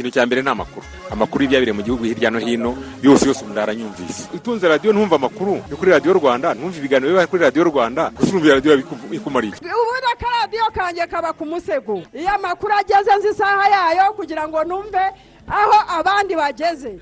ikintu 0.00 0.14
cya 0.16 0.24
mbere 0.26 0.40
ni 0.42 0.48
amakuru. 0.48 0.86
Amakuru 1.12 1.44
y'ibyabereye 1.44 1.76
mu 1.76 1.82
gihugu 1.84 2.04
hirya 2.08 2.30
no 2.32 2.38
hino 2.40 2.72
yose 3.04 3.26
yose 3.28 3.44
umuntu 3.44 3.60
aranyumvise 3.60 4.28
utunze 4.34 4.64
radiyo 4.68 4.92
ntumva 4.96 5.16
amakuru. 5.20 5.60
Yo 5.70 5.76
kuri 5.76 5.90
radiyo 5.92 6.12
rwanda 6.16 6.54
ntumva 6.56 6.76
ibiganiro 6.80 7.12
biba 7.12 7.26
kuri 7.28 7.42
radiyo 7.44 7.64
rwanda 7.68 8.08
urumva 8.16 8.54
radiyo 8.56 8.72
ikumariye 9.12 9.52
ubundi 9.60 10.08
akaradiyo 10.16 10.66
kanjye 10.72 11.04
kaba 11.06 11.32
ku 11.36 11.44
musego. 11.44 12.00
Iyo 12.16 12.30
amakuru 12.34 12.72
ageze 12.80 13.12
nzi 13.18 13.28
isaha 13.28 13.64
yayo 13.68 14.12
kugira 14.16 14.48
ngo 14.48 14.64
numve 14.64 15.04
aho 15.48 15.76
abandi 16.00 16.32
bageze. 16.34 16.92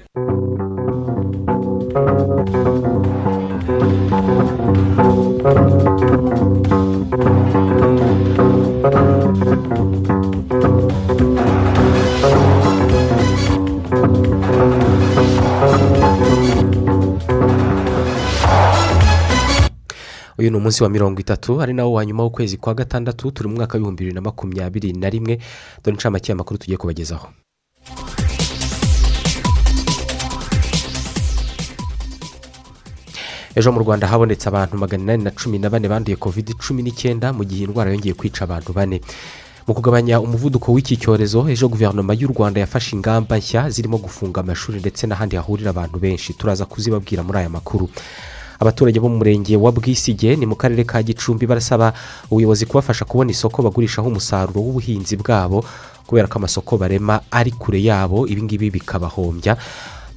Uyu 20.39 20.51
ni 20.51 20.57
umunsi 20.57 20.83
wa 20.83 20.89
mirongo 20.91 21.21
itatu 21.21 21.63
ari 21.63 21.73
nawo 21.75 21.93
wa 21.93 22.07
nyuma 22.07 22.23
w'ukwezi 22.23 22.57
kwa 22.57 22.75
gatandatu 22.75 23.31
turi 23.31 23.49
mu 23.49 23.57
mwaka 23.57 23.75
w'ibihumbi 23.75 24.01
bibiri 24.05 24.15
na 24.15 24.21
makumyabiri 24.21 24.93
na 24.93 25.11
rimwe. 25.11 25.35
Dore 25.83 25.95
inshamake 25.95 26.31
y'amakuru 26.33 26.59
tugiye 26.59 26.79
kubagezaho. 26.79 27.27
Ejo 33.59 33.73
mu 33.73 33.81
rwanda 33.83 34.07
habonetse 34.07 34.47
abantu 34.49 34.77
magana 34.79 35.03
inani 35.03 35.25
na 35.25 35.31
cumi 35.31 35.59
na 35.59 35.71
bane 35.71 35.89
banduye 35.89 36.17
kovide 36.17 36.53
cumi 36.55 36.83
n'icyenda 36.83 37.33
mu 37.33 37.43
gihe 37.45 37.65
indwara 37.67 37.91
yongeye 37.91 38.15
kwica 38.15 38.43
abantu 38.47 38.73
bane. 38.73 39.01
Mu 39.67 39.75
kugabanya 39.75 40.21
umuvuduko 40.21 40.73
w'iki 40.73 40.97
cyorezo 40.97 41.49
ejo 41.51 41.69
guverinoma 41.69 42.15
y'u 42.15 42.29
rwanda 42.33 42.61
yafashe 42.61 42.97
ingamba 42.97 43.37
nshya 43.39 43.71
zirimo 43.71 43.99
gufunga 43.99 44.41
amashuri 44.41 44.79
ndetse 44.81 45.07
n'ahandi 45.07 45.37
hahurira 45.37 45.71
abantu 45.71 45.99
benshi. 45.99 46.33
Turaza 46.39 46.65
kuzibabwira 46.65 47.23
muri 47.27 47.39
aya 47.39 47.51
makuru. 47.51 47.89
Abaturage 48.61 48.99
bo 49.01 49.09
mu 49.09 49.19
murenge 49.19 49.57
wa 49.57 49.71
bwisige 49.73 50.37
ni 50.37 50.47
mu 50.47 50.57
karere 50.57 50.85
ka 50.85 51.03
gicumbi 51.03 51.47
barasaba 51.47 51.93
ubuyobozi 52.31 52.67
kubafasha 52.67 53.05
kubona 53.05 53.31
isoko 53.31 53.63
bagurishaho 53.63 54.09
umusaruro 54.09 54.61
w'ubuhinzi 54.61 55.17
bwabo 55.19 55.65
kubera 56.07 56.27
ko 56.27 56.39
amasoko 56.39 56.79
barema 56.79 57.21
ari 57.31 57.51
kure 57.53 57.79
yabo 57.83 58.27
ibingibi 58.27 58.71
bikabahombya. 58.71 59.57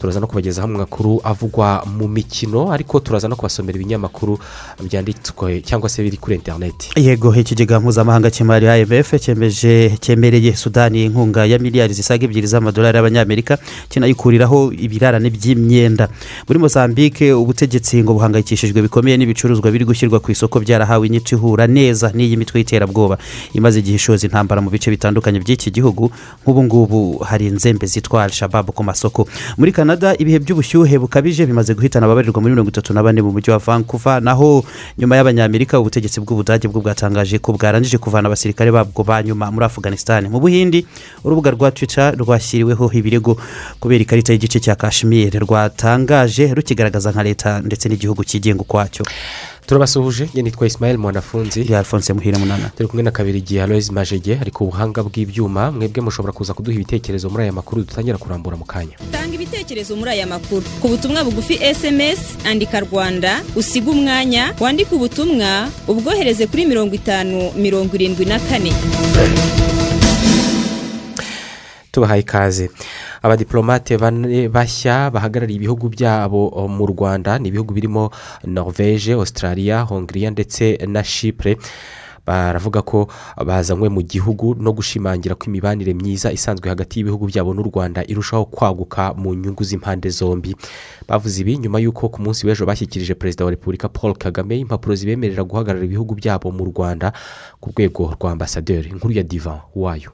Turaza 0.02 0.20
no 0.20 0.28
kubagezaho 0.28 0.66
amakuru 0.68 1.22
avugwa 1.24 1.86
mu 1.86 2.08
mikino 2.08 2.72
ariko 2.74 3.00
turaza 3.00 3.28
no 3.30 3.36
kubasomera 3.38 3.76
ibinyamakuru 3.78 4.40
byanditswe 4.84 5.62
cyangwa 5.62 5.90
se 5.90 6.02
biri 6.04 6.18
kuri 6.18 6.36
interineti 6.36 6.90
yego 6.98 7.36
ikigega 7.36 7.80
mpuzamahanga 7.80 8.32
cy'imari 8.34 8.66
imf 8.82 9.14
cyemeje 9.22 9.98
cyemereye 10.02 10.56
sudani 10.56 11.06
inkunga 11.06 11.46
ya 11.46 11.60
miliyari 11.60 11.94
zisaga 11.94 12.26
ebyiri 12.26 12.48
z'amadolari 12.48 12.98
y'abanyamerika 12.98 13.58
kinayikuriraho 13.90 14.72
ibirarane 14.74 15.30
by'imyenda. 15.30 16.10
Muri 16.48 16.60
mozambique 16.60 17.34
ubutegetsi 17.34 18.02
ngo 18.04 18.14
buhangayikishijwe 18.14 18.82
bikomeye 18.82 19.18
n'ibicuruzwa 19.18 19.72
biri 19.72 19.86
gushyirwa 19.86 20.20
ku 20.20 20.32
isoko 20.32 20.60
byarahawe 20.60 21.06
inyito 21.08 21.36
ihura 21.36 21.68
neza 21.68 22.10
n'iyi 22.16 22.38
mitwe 22.38 22.60
y'iterabwoba. 22.60 23.18
Imaze 23.54 23.80
igihe 23.80 23.96
ishoza 23.96 24.26
intambara 24.28 24.62
mu 24.62 24.70
bice 24.74 24.90
bitandukanye 24.92 25.40
by'iki 25.40 25.72
gihugu 25.72 26.10
nk'ubu 26.44 26.64
ngubu 26.64 27.00
hari 27.22 27.48
inzembe 27.48 27.86
zitwa 27.88 28.30
shababu 28.30 28.72
ku 28.72 28.84
masoko. 28.84 29.28
Muri 29.58 29.72
canada 29.92 30.16
ibihe 30.20 30.40
by'ubushyuhe 30.40 30.96
bukabije 31.04 31.44
bimaze 31.46 31.74
guhitana 31.76 32.06
ababarirwa 32.08 32.40
muri 32.42 32.54
mirongo 32.56 32.70
itatu 32.72 32.94
na 32.94 33.04
bane 33.04 33.22
mu 33.22 33.32
mujyi 33.36 33.52
wa 33.52 33.58
vancouver 33.60 34.22
naho 34.24 34.64
nyuma 34.98 35.16
y'abanyamerika 35.20 35.80
ubutegetsi 35.80 36.22
bw'ubudage 36.24 36.68
bwo 36.72 36.80
bwatangaje 36.82 37.40
ko 37.44 37.52
bwarangije 37.52 37.98
kuvana 38.00 38.28
abasirikare 38.32 38.72
babwo 38.72 39.04
ba 39.04 39.20
nyuma 39.24 39.52
muri 39.52 39.66
afganistan 39.68 40.32
mu 40.32 40.40
buhindi 40.40 40.88
urubuga 41.28 41.52
rwa 41.52 41.72
twitter 41.76 42.16
rwashyiriweho 42.16 42.88
ibirego 42.94 43.36
kubera 43.84 44.02
ikarita 44.02 44.32
y'igice 44.32 44.60
cya 44.64 44.76
kashmir. 44.80 45.36
Rwatangaje 45.44 46.54
rukigaragaza 46.56 47.12
nka 47.12 47.24
leta 47.24 47.60
ndetse 47.60 47.90
n'igihugu 47.90 48.24
cyigenga 48.24 48.62
ukwacyo. 48.64 49.04
Turabasuhuje 49.68 50.26
njye 50.34 50.42
nitwa 50.42 50.68
isimayeli 50.68 50.98
mwanafunzi. 50.98 51.72
Ya 51.72 51.80
alphonse 51.80 52.14
muhire 52.14 52.38
munana. 52.38 52.70
Turi 52.78 52.88
kumwe 52.90 53.04
na 53.04 53.12
kabiri 53.12 53.38
igihe 53.40 53.64
aloyizi 53.64 53.92
majege 53.92 54.38
ari 54.42 54.52
ku 54.52 54.66
buhanga 54.66 55.04
bw'ibyuma. 55.04 55.72
Mwebwe 55.72 56.02
mushobora 56.04 56.34
kuza 56.34 56.54
kuduha 56.54 56.76
ibitekerezo 56.76 57.30
muri 57.30 57.44
aya 57.44 57.54
makuru 57.54 57.82
dutangira 57.82 58.18
kurambura 58.18 58.58
mu 58.58 58.66
kanya. 58.66 58.96
Tanga 59.12 59.36
ibitekerezo 59.36 59.96
muri 59.96 60.12
aya 60.12 60.28
makuru. 60.28 60.64
Ku 60.82 60.88
butumwa 60.88 61.24
bugufi 61.24 61.60
esemesi 61.62 62.36
andika 62.46 62.80
rwanda 62.80 63.42
usiga 63.56 63.92
umwanya 63.92 64.54
wandike 64.60 64.96
ubutumwa 64.96 65.70
ubwohereze 65.88 66.48
kuri 66.48 66.66
mirongo 66.66 66.96
itanu 66.96 67.52
mirongo 67.56 67.96
irindwi 67.96 68.26
na 68.26 68.40
kane. 68.40 68.74
Tubahaye 71.92 72.22
ikaze. 72.22 72.70
Abadiplomate 73.22 73.98
bane 73.98 74.50
bashya 74.50 75.12
bahagarariye 75.12 75.58
ibihugu 75.58 75.90
byabo 75.90 76.68
mu 76.68 76.86
rwanda. 76.88 77.40
Ni 77.40 77.48
ibihugu 77.50 77.74
birimo 77.74 78.12
norvege 78.48 79.14
australia 79.14 79.82
hongiriya 79.82 80.32
ndetse 80.32 80.78
na 80.88 81.04
shipure 81.04 81.58
baravuga 82.26 82.82
ko 82.86 83.10
bazanywe 83.46 83.90
mu 83.90 84.02
gihugu 84.06 84.54
no 84.56 84.72
gushimangira 84.78 85.34
ko 85.36 85.46
imibanire 85.50 85.94
myiza 85.94 86.30
isanzwe 86.32 86.70
hagati 86.70 87.00
y'ibihugu 87.02 87.26
byabo 87.26 87.50
n'u 87.54 87.64
rwanda 87.66 88.06
irushaho 88.06 88.46
kwaguka 88.46 89.14
mu 89.18 89.34
nyungu 89.34 89.64
z'impande 89.66 90.10
zombi. 90.10 90.56
Bavuze 91.10 91.42
ibi 91.42 91.58
nyuma 91.58 91.80
y'uko 91.82 92.10
ku 92.14 92.22
munsi 92.22 92.46
w'ejo 92.48 92.66
bashyikirije 92.66 93.14
perezida 93.18 93.46
wa 93.46 93.52
repubulika 93.52 93.90
paul 93.90 94.14
kagame 94.16 94.60
impapuro 94.62 94.96
zibemerera 94.96 95.44
guhagarara 95.44 95.86
ibihugu 95.86 96.14
byabo 96.16 96.52
mu 96.54 96.66
rwanda 96.70 97.10
ku 97.60 97.70
rwego 97.74 98.14
rwa 98.14 98.32
ambasaderi 98.32 98.90
inkuru 98.94 99.14
ya 99.18 99.24
divan 99.26 99.60
wayo 99.76 100.12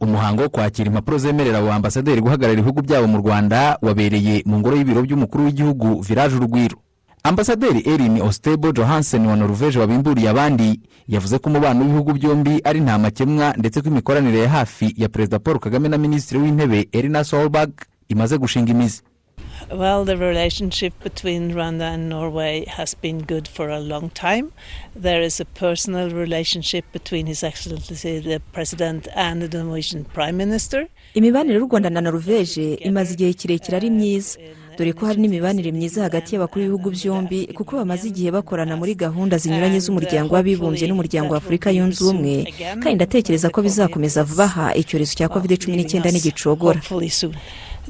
umuhango 0.00 0.42
wo 0.42 0.48
kwakira 0.48 0.88
impapuro 0.88 1.18
zemerera 1.18 1.58
abo 1.58 1.72
ambasaderi 1.72 2.20
guhagarara 2.20 2.58
ibihugu 2.58 2.82
byabo 2.82 3.06
mu 3.06 3.18
rwanda 3.18 3.78
wabereye 3.82 4.42
mu 4.46 4.58
ngoro 4.58 4.76
y'ibiro 4.76 5.02
by'umukuru 5.02 5.44
w'igihugu 5.44 6.00
village 6.00 6.34
urugwiro. 6.36 6.76
Ambasaderi 7.22 7.82
erin 7.90 8.20
ositebo 8.22 8.72
johansen 8.72 9.26
wa 9.26 9.36
noruveje 9.36 9.78
wabimburiye 9.78 10.28
abandi 10.28 10.80
yavuze 11.08 11.38
ko 11.38 11.50
umubano 11.50 11.80
w'ibihugu 11.80 12.12
byombi 12.12 12.60
ari 12.64 12.80
nta 12.80 12.98
makemwa 12.98 13.54
ndetse 13.58 13.80
ko 13.82 13.88
imikoranire 13.88 14.38
ya 14.38 14.48
hafi 14.48 14.94
ya 14.96 15.08
perezida 15.08 15.38
paul 15.38 15.58
kagame 15.58 15.88
na 15.88 15.98
minisitiri 15.98 16.40
w'intebe 16.40 16.88
erina 16.92 17.24
solberg 17.24 17.70
imaze 18.08 18.38
gushinga 18.38 18.70
imizi. 18.70 19.02
Well, 19.70 20.04
the 20.04 20.16
relationship 20.16 20.94
between 21.02 21.50
Rwanda 21.52 21.92
and 21.94 22.08
Norway 22.08 22.64
has 22.66 22.94
been 22.94 23.18
good 23.24 23.48
for 23.48 23.68
a 23.68 23.80
long 23.80 24.10
time. 24.10 24.52
There 24.94 25.20
is 25.20 25.40
a 25.40 25.44
personal 25.44 26.08
relationship 26.10 26.84
between 26.92 27.26
His 27.26 27.42
Excellency 27.42 28.20
the 28.20 28.40
President 28.52 29.08
and 29.16 29.42
the 29.42 29.58
Norwegian 29.64 30.04
Prime 30.04 30.36
Minister. 30.36 30.86
imibanire 31.14 31.54
y'u 31.58 31.66
rwanda 31.68 31.90
na 31.90 32.00
noruveje 32.00 32.74
imaze 32.74 33.14
igihe 33.14 33.32
kirekire 33.32 33.76
ari 33.76 33.90
myiza 33.90 34.38
dore 34.78 34.92
ko 34.92 35.06
hari 35.06 35.20
n'imibanire 35.20 35.72
myiza 35.72 36.02
hagati 36.02 36.34
y'abakuru 36.34 36.60
b'ibihugu 36.64 36.90
byombi 36.90 37.46
kuko 37.46 37.76
bamaze 37.76 38.08
igihe 38.08 38.30
bakorana 38.30 38.76
muri 38.76 38.94
gahunda 38.94 39.38
zinyuranye 39.38 39.80
z'umuryango 39.80 40.34
w'abibumbye 40.34 40.86
n'umuryango 40.88 41.32
wa 41.32 41.38
afurika 41.38 41.70
yunze 41.70 42.04
ubumwe 42.04 42.52
kandi 42.82 42.94
ndatekereza 42.94 43.50
ko 43.50 43.62
bizakomeza 43.62 44.24
vuba 44.24 44.44
aha 44.44 44.74
icyorezo 44.74 45.14
cya 45.18 45.28
covid 45.28 45.52
cumi 45.64 45.76
n'icyenda 45.76 46.10
soon. 47.10 47.32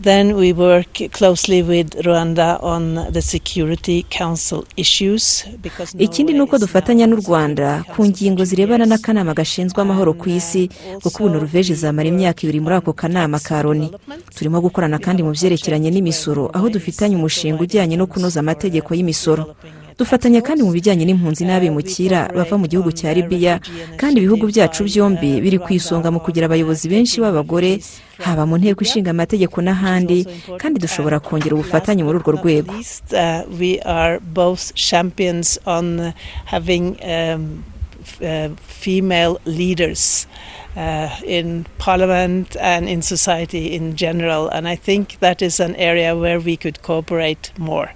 Then 0.03 0.37
we 0.37 0.53
work 0.53 0.93
closely 1.13 1.63
with 1.63 1.91
Rwanda 2.05 2.63
on 2.63 3.11
the 3.13 3.23
Security 3.23 4.05
Council 4.11 4.65
issues 4.77 5.45
ikindi 5.99 6.33
ni 6.33 6.41
uko 6.41 6.59
dufatanya 6.59 7.07
n'u 7.07 7.17
rwanda 7.17 7.85
ku 7.97 8.05
ngingo 8.07 8.45
zirebana 8.45 8.85
n'akanama 8.87 9.35
gashinzwe 9.35 9.83
amahoro 9.83 10.13
ku 10.15 10.29
isi 10.29 10.69
kuko 11.03 11.25
ubu 11.25 11.33
noruveje 11.35 11.73
izamara 11.73 12.09
imyaka 12.09 12.43
ibiri 12.43 12.61
muri 12.61 12.75
ako 12.75 12.93
kanama 12.93 13.39
ka 13.39 13.63
loni 13.63 13.91
turimo 14.37 14.61
gukorana 14.61 14.99
kandi 14.99 15.23
mu 15.23 15.33
byerekeranye 15.33 15.91
n'imisoro 15.91 16.51
aho 16.53 16.69
dufitanye 16.69 17.17
umushinga 17.17 17.63
ujyanye 17.63 17.97
no 17.97 18.07
kunoza 18.07 18.41
amategeko 18.41 18.95
y'imisoro. 18.95 19.57
Dufatanya 19.99 20.41
kandi 20.45 20.61
mu 20.63 20.73
bijyanye 20.77 21.05
n'impunzi 21.09 21.49
n'abimukira 21.49 22.29
bava 22.37 22.57
mu 22.61 22.67
gihugu 22.69 22.93
cya 22.93 23.17
libiya 23.17 23.61
kandi 23.97 24.21
ibihugu 24.21 24.45
byacu 24.53 24.85
byombi 24.85 25.41
biri 25.41 25.59
ku 25.59 25.73
isonga 25.73 26.13
mu 26.13 26.21
kugira 26.21 26.45
abayobozi 26.47 26.85
benshi 26.93 27.17
b'abagore 27.23 27.81
haba 28.21 28.45
mu 28.45 28.61
nteko 28.61 28.85
ishinga 28.85 29.11
amategeko 29.17 29.57
n'ahandi 29.65 30.19
kandi 30.61 30.77
dushobora 30.85 31.17
kongera 31.21 31.57
ubufatanye 31.57 32.05
muri 32.05 32.17
urwo 32.21 32.33
rwego 32.37 32.73
uh, 32.77 33.41
uh, 33.91 34.21
um, 37.01 37.65
uh, 38.21 38.49
female 38.85 39.41
leaders 39.45 40.27
uh, 40.77 41.09
in 41.25 41.65
parliament 41.79 42.57
and 42.61 42.89
in 42.89 43.03
society 43.03 43.75
in 43.75 43.97
general. 43.97 44.49
And 44.49 44.69
I 44.69 44.77
think 44.77 45.19
that 45.21 45.43
is 45.43 45.59
an 45.59 45.75
area 45.77 46.15
where 46.15 46.39
we 46.39 46.57
could 46.57 46.83
cooperate 46.83 47.51
more. 47.59 47.93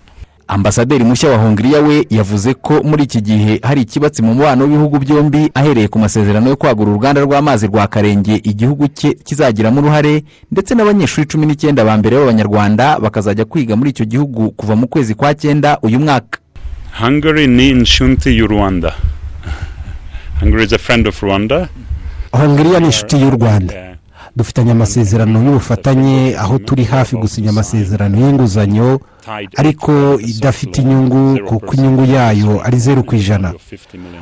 Ambasaderi 0.50 1.04
mushya 1.04 1.30
wa 1.30 1.36
hongiriya 1.38 1.80
we 1.80 2.06
yavuze 2.10 2.54
ko 2.54 2.82
muri 2.82 3.02
iki 3.04 3.20
gihe 3.20 3.60
hari 3.62 3.80
ikibatsi 3.82 4.22
mu 4.22 4.34
mubano 4.34 4.64
w'ibihugu 4.64 4.98
byombi 4.98 5.50
ahereye 5.54 5.88
ku 5.88 5.98
masezerano 5.98 6.48
yo 6.50 6.56
kwagura 6.56 6.90
uruganda 6.90 7.20
rw'amazi 7.20 7.66
rwa 7.66 7.86
karenge 7.86 8.34
igihugu 8.36 8.88
cye 8.88 9.12
kizagiramo 9.14 9.80
uruhare 9.80 10.24
ndetse 10.52 10.74
n'abanyeshuri 10.74 11.26
cumi 11.26 11.46
n'icyenda 11.46 11.84
ba 11.84 11.96
mbere 11.96 12.16
b'abanyarwanda 12.18 12.98
bakazajya 12.98 13.44
kwiga 13.44 13.76
muri 13.76 13.90
icyo 13.90 14.04
gihugu 14.04 14.50
kuva 14.50 14.76
mu 14.76 14.86
kwezi 14.88 15.14
kwa 15.14 15.34
cyenda 15.34 15.78
uyu 15.82 16.00
mwaka 16.00 16.38
Hungary 17.00 17.46
ni 17.46 17.68
inshuti 17.70 18.36
y'u 18.38 18.46
Rwanda. 18.46 18.92
Hungary 20.40 20.64
is 20.64 20.72
a 20.72 20.78
friend 20.78 21.06
of 21.08 21.22
Rwanda. 21.22 21.68
hongiriya 22.32 22.80
ni 22.80 22.86
inshuti 22.86 23.16
y'u 23.22 23.30
rwanda 23.30 23.74
dufitanye 24.36 24.72
amasezerano 24.72 25.42
y'ubufatanye 25.44 26.36
aho 26.38 26.58
turi 26.58 26.84
hafi 26.84 27.16
gusinya 27.16 27.50
amasezerano 27.50 28.18
y'inguzanyo 28.18 29.00
ariko 29.56 30.20
idafite 30.20 30.78
inyungu 30.82 31.38
kuko 31.48 31.74
inyungu 31.74 32.04
yayo 32.04 32.60
ari 32.66 32.78
zeru 32.78 33.02
ku 33.04 33.14
ijana. 33.14 33.54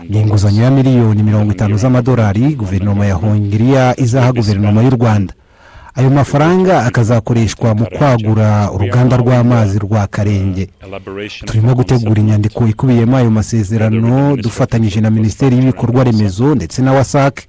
Ni 0.08 0.20
inguzanyo 0.20 0.62
ya 0.62 0.70
miliyoni 0.70 1.22
mirongo 1.22 1.52
itanu 1.52 1.76
z'amadolari 1.78 2.54
guverinoma 2.54 3.06
ya 3.06 3.14
hongiriya 3.14 4.00
izaha 4.00 4.32
guverinoma 4.32 4.82
y'u 4.82 4.90
rwanda. 4.90 5.34
Ayo 5.98 6.10
mafaranga 6.10 6.84
akazakoreshwa 6.86 7.74
mu 7.74 7.86
kwagura 7.98 8.70
uruganda 8.70 9.16
rw'amazi 9.16 9.78
rwa 9.78 10.06
karenge. 10.06 10.68
Turimo 11.46 11.74
gutegura 11.74 12.20
inyandiko 12.20 12.66
ikubiyemo 12.68 13.16
ayo 13.16 13.30
masezerano 13.30 14.36
dufatanyije 14.36 15.00
na 15.00 15.10
minisiteri 15.10 15.56
y'ibikorwa 15.56 16.04
remezo 16.04 16.54
ndetse 16.54 16.82
na 16.82 16.92
wasake 16.92 17.42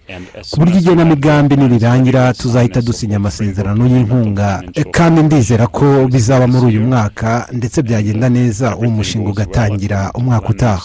ku 0.51 0.59
buryo 0.59 0.77
igenamigambi 0.79 1.55
nirirangira 1.55 2.33
tuzahita 2.33 2.81
dusinya 2.81 3.15
amasezerano 3.17 3.87
y'inkunga. 3.87 4.63
Kandi 4.91 5.21
ndizera 5.23 5.67
ko 5.67 6.07
bizaba 6.11 6.47
muri 6.47 6.65
uyu 6.65 6.81
mwaka 6.81 7.47
ndetse 7.53 7.81
byagenda 7.81 8.29
neza 8.29 8.75
uwo 8.75 8.89
mushinga 8.89 9.29
ugatangira 9.29 10.11
umwaka 10.15 10.49
utaha. 10.49 10.83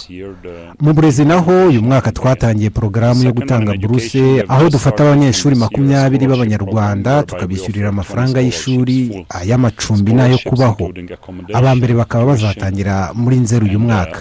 Mu 0.81 0.93
burezi 0.95 1.25
naho 1.25 1.67
uyu 1.69 1.83
mwaka 1.83 2.13
twatangiye 2.13 2.71
porogaramu 2.71 3.25
yo 3.25 3.33
gutanga 3.33 3.73
buruse 3.77 4.45
aho 4.49 4.69
dufata 4.71 5.05
abanyeshuri 5.05 5.57
makumyabiri 5.57 6.27
b'abanyarwanda 6.27 7.23
tukabishyurira 7.55 7.89
amafaranga 7.89 8.41
y'ishuri 8.41 9.25
ay'amacumbi 9.29 10.13
n'ayo 10.13 10.39
kubaho 10.45 10.93
aba 11.53 11.75
mbere 11.75 11.95
bakaba 11.95 12.25
bazatangira 12.27 13.13
muri 13.15 13.37
nzeru 13.37 13.67
uyu 13.67 13.79
mwaka. 13.81 14.21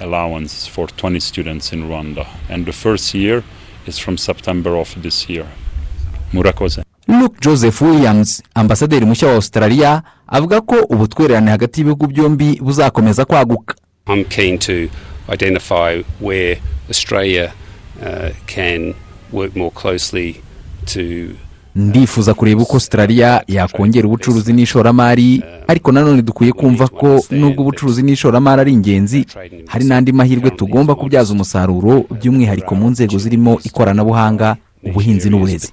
murakoze. 6.33 6.83
Luke 7.07 7.35
joseph 7.41 7.81
williams 7.81 8.43
ambasaderi 8.55 9.05
mushya 9.05 9.27
wa 9.27 9.35
australia 9.35 10.01
avuga 10.27 10.61
ko 10.61 10.75
ubutwererane 10.89 11.51
hagati 11.51 11.79
y'ibihugu 11.81 12.07
byombi 12.07 12.59
buzakomeza 12.61 13.25
kwaguka. 13.25 13.75
I'm 14.07 14.25
keen 14.25 14.57
to 14.59 14.89
identify 15.33 16.03
where 16.19 16.57
Australia 16.89 17.53
uh, 18.01 18.29
can 18.47 18.93
work 19.31 19.55
more 19.55 19.71
closely 19.71 20.41
to 20.85 21.35
ndifuza 21.75 22.33
kureba 22.33 22.61
uko 22.61 22.73
australia 22.73 23.43
yakongera 23.47 24.07
ubucuruzi 24.07 24.53
n'ishoramari 24.53 25.43
ariko 25.67 25.91
nanone 25.91 26.21
dukwiye 26.21 26.53
kumva 26.53 26.87
ko 26.87 27.23
nubwo 27.31 27.61
ubucuruzi 27.61 28.03
n'ishoramari 28.03 28.61
ari 28.61 28.73
ingenzi 28.73 29.25
hari 29.67 29.85
n'andi 29.85 30.11
mahirwe 30.11 30.49
tugomba 30.49 30.95
kubyaza 30.95 31.33
umusaruro 31.33 32.05
by'umwihariko 32.21 32.75
mu 32.75 32.89
nzego 32.89 33.17
zirimo 33.17 33.59
ikoranabuhanga 33.63 34.55
ubuhinzi 34.83 35.29
n'uburezi. 35.29 35.67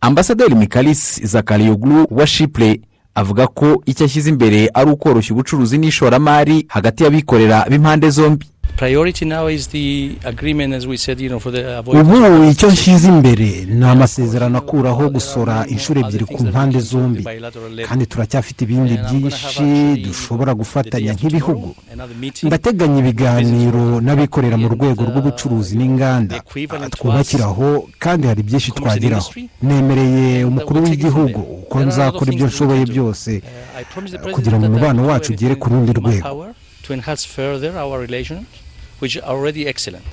Ambasaderi 0.00 0.54
mikalis 0.54 1.20
zakariyoglu 1.24 2.06
wa 2.10 2.26
shipure 2.26 2.80
avuga 3.14 3.46
ko 3.46 3.82
icyo 3.86 4.04
ashyize 4.06 4.30
imbere 4.30 4.70
ari 4.74 4.90
ukoroshya 4.90 5.32
ubucuruzi 5.34 5.78
n'ishoramari 5.78 6.66
hagati 6.68 7.02
y'abikorera 7.04 7.66
b'impande 7.70 8.10
zombi. 8.10 8.46
Priority 8.76 9.24
now 9.24 9.46
is 9.46 9.68
the 9.68 10.16
agreement 10.24 10.74
as 10.74 10.86
we 10.86 10.96
said 10.96 11.20
you 11.20 11.28
know 11.28 11.38
for 11.38 11.52
the 11.52 11.62
ubu 12.00 12.44
icyo 12.50 12.70
nshyize 12.70 13.08
imbere 13.08 13.64
ni 13.68 13.84
amasezerano 13.84 14.58
akuraho 14.58 15.08
gusora 15.10 15.66
inshuro 15.68 16.00
ebyiri 16.00 16.24
ku 16.24 16.42
mpande 16.44 16.80
zombi. 16.80 17.24
kandi 17.88 18.06
turacyafite 18.06 18.60
ibindi 18.64 18.94
byinshi 19.04 19.64
dushobora 20.04 20.54
gufatanya 20.54 21.12
nk'ibihugu. 21.14 21.74
ndateganya 22.42 22.98
ibiganiro 22.98 24.00
n'abikorera 24.00 24.56
mu 24.56 24.68
rwego 24.74 25.02
rw'ubucuruzi 25.08 25.76
n'inganda. 25.78 26.42
twubakiraho 26.94 27.88
kandi 27.98 28.26
hari 28.26 28.42
byinshi 28.42 28.70
twageraho 28.72 29.30
nemereye 29.62 30.44
umukuru 30.44 30.82
w'igihugu 30.84 31.40
uko 31.62 31.76
nzakora 31.86 32.28
ibyo 32.32 32.46
nshoboye 32.46 32.84
byose 32.92 33.30
kugira 34.34 34.56
ngo 34.58 34.66
umubano 34.66 35.00
wacu 35.08 35.32
ugere 35.32 35.54
ku 35.54 35.66
rundi 35.70 35.92
rwego. 36.00 36.54
Which 39.04 39.16
are 39.16 39.26
already 39.36 39.66
excellent. 39.68 40.04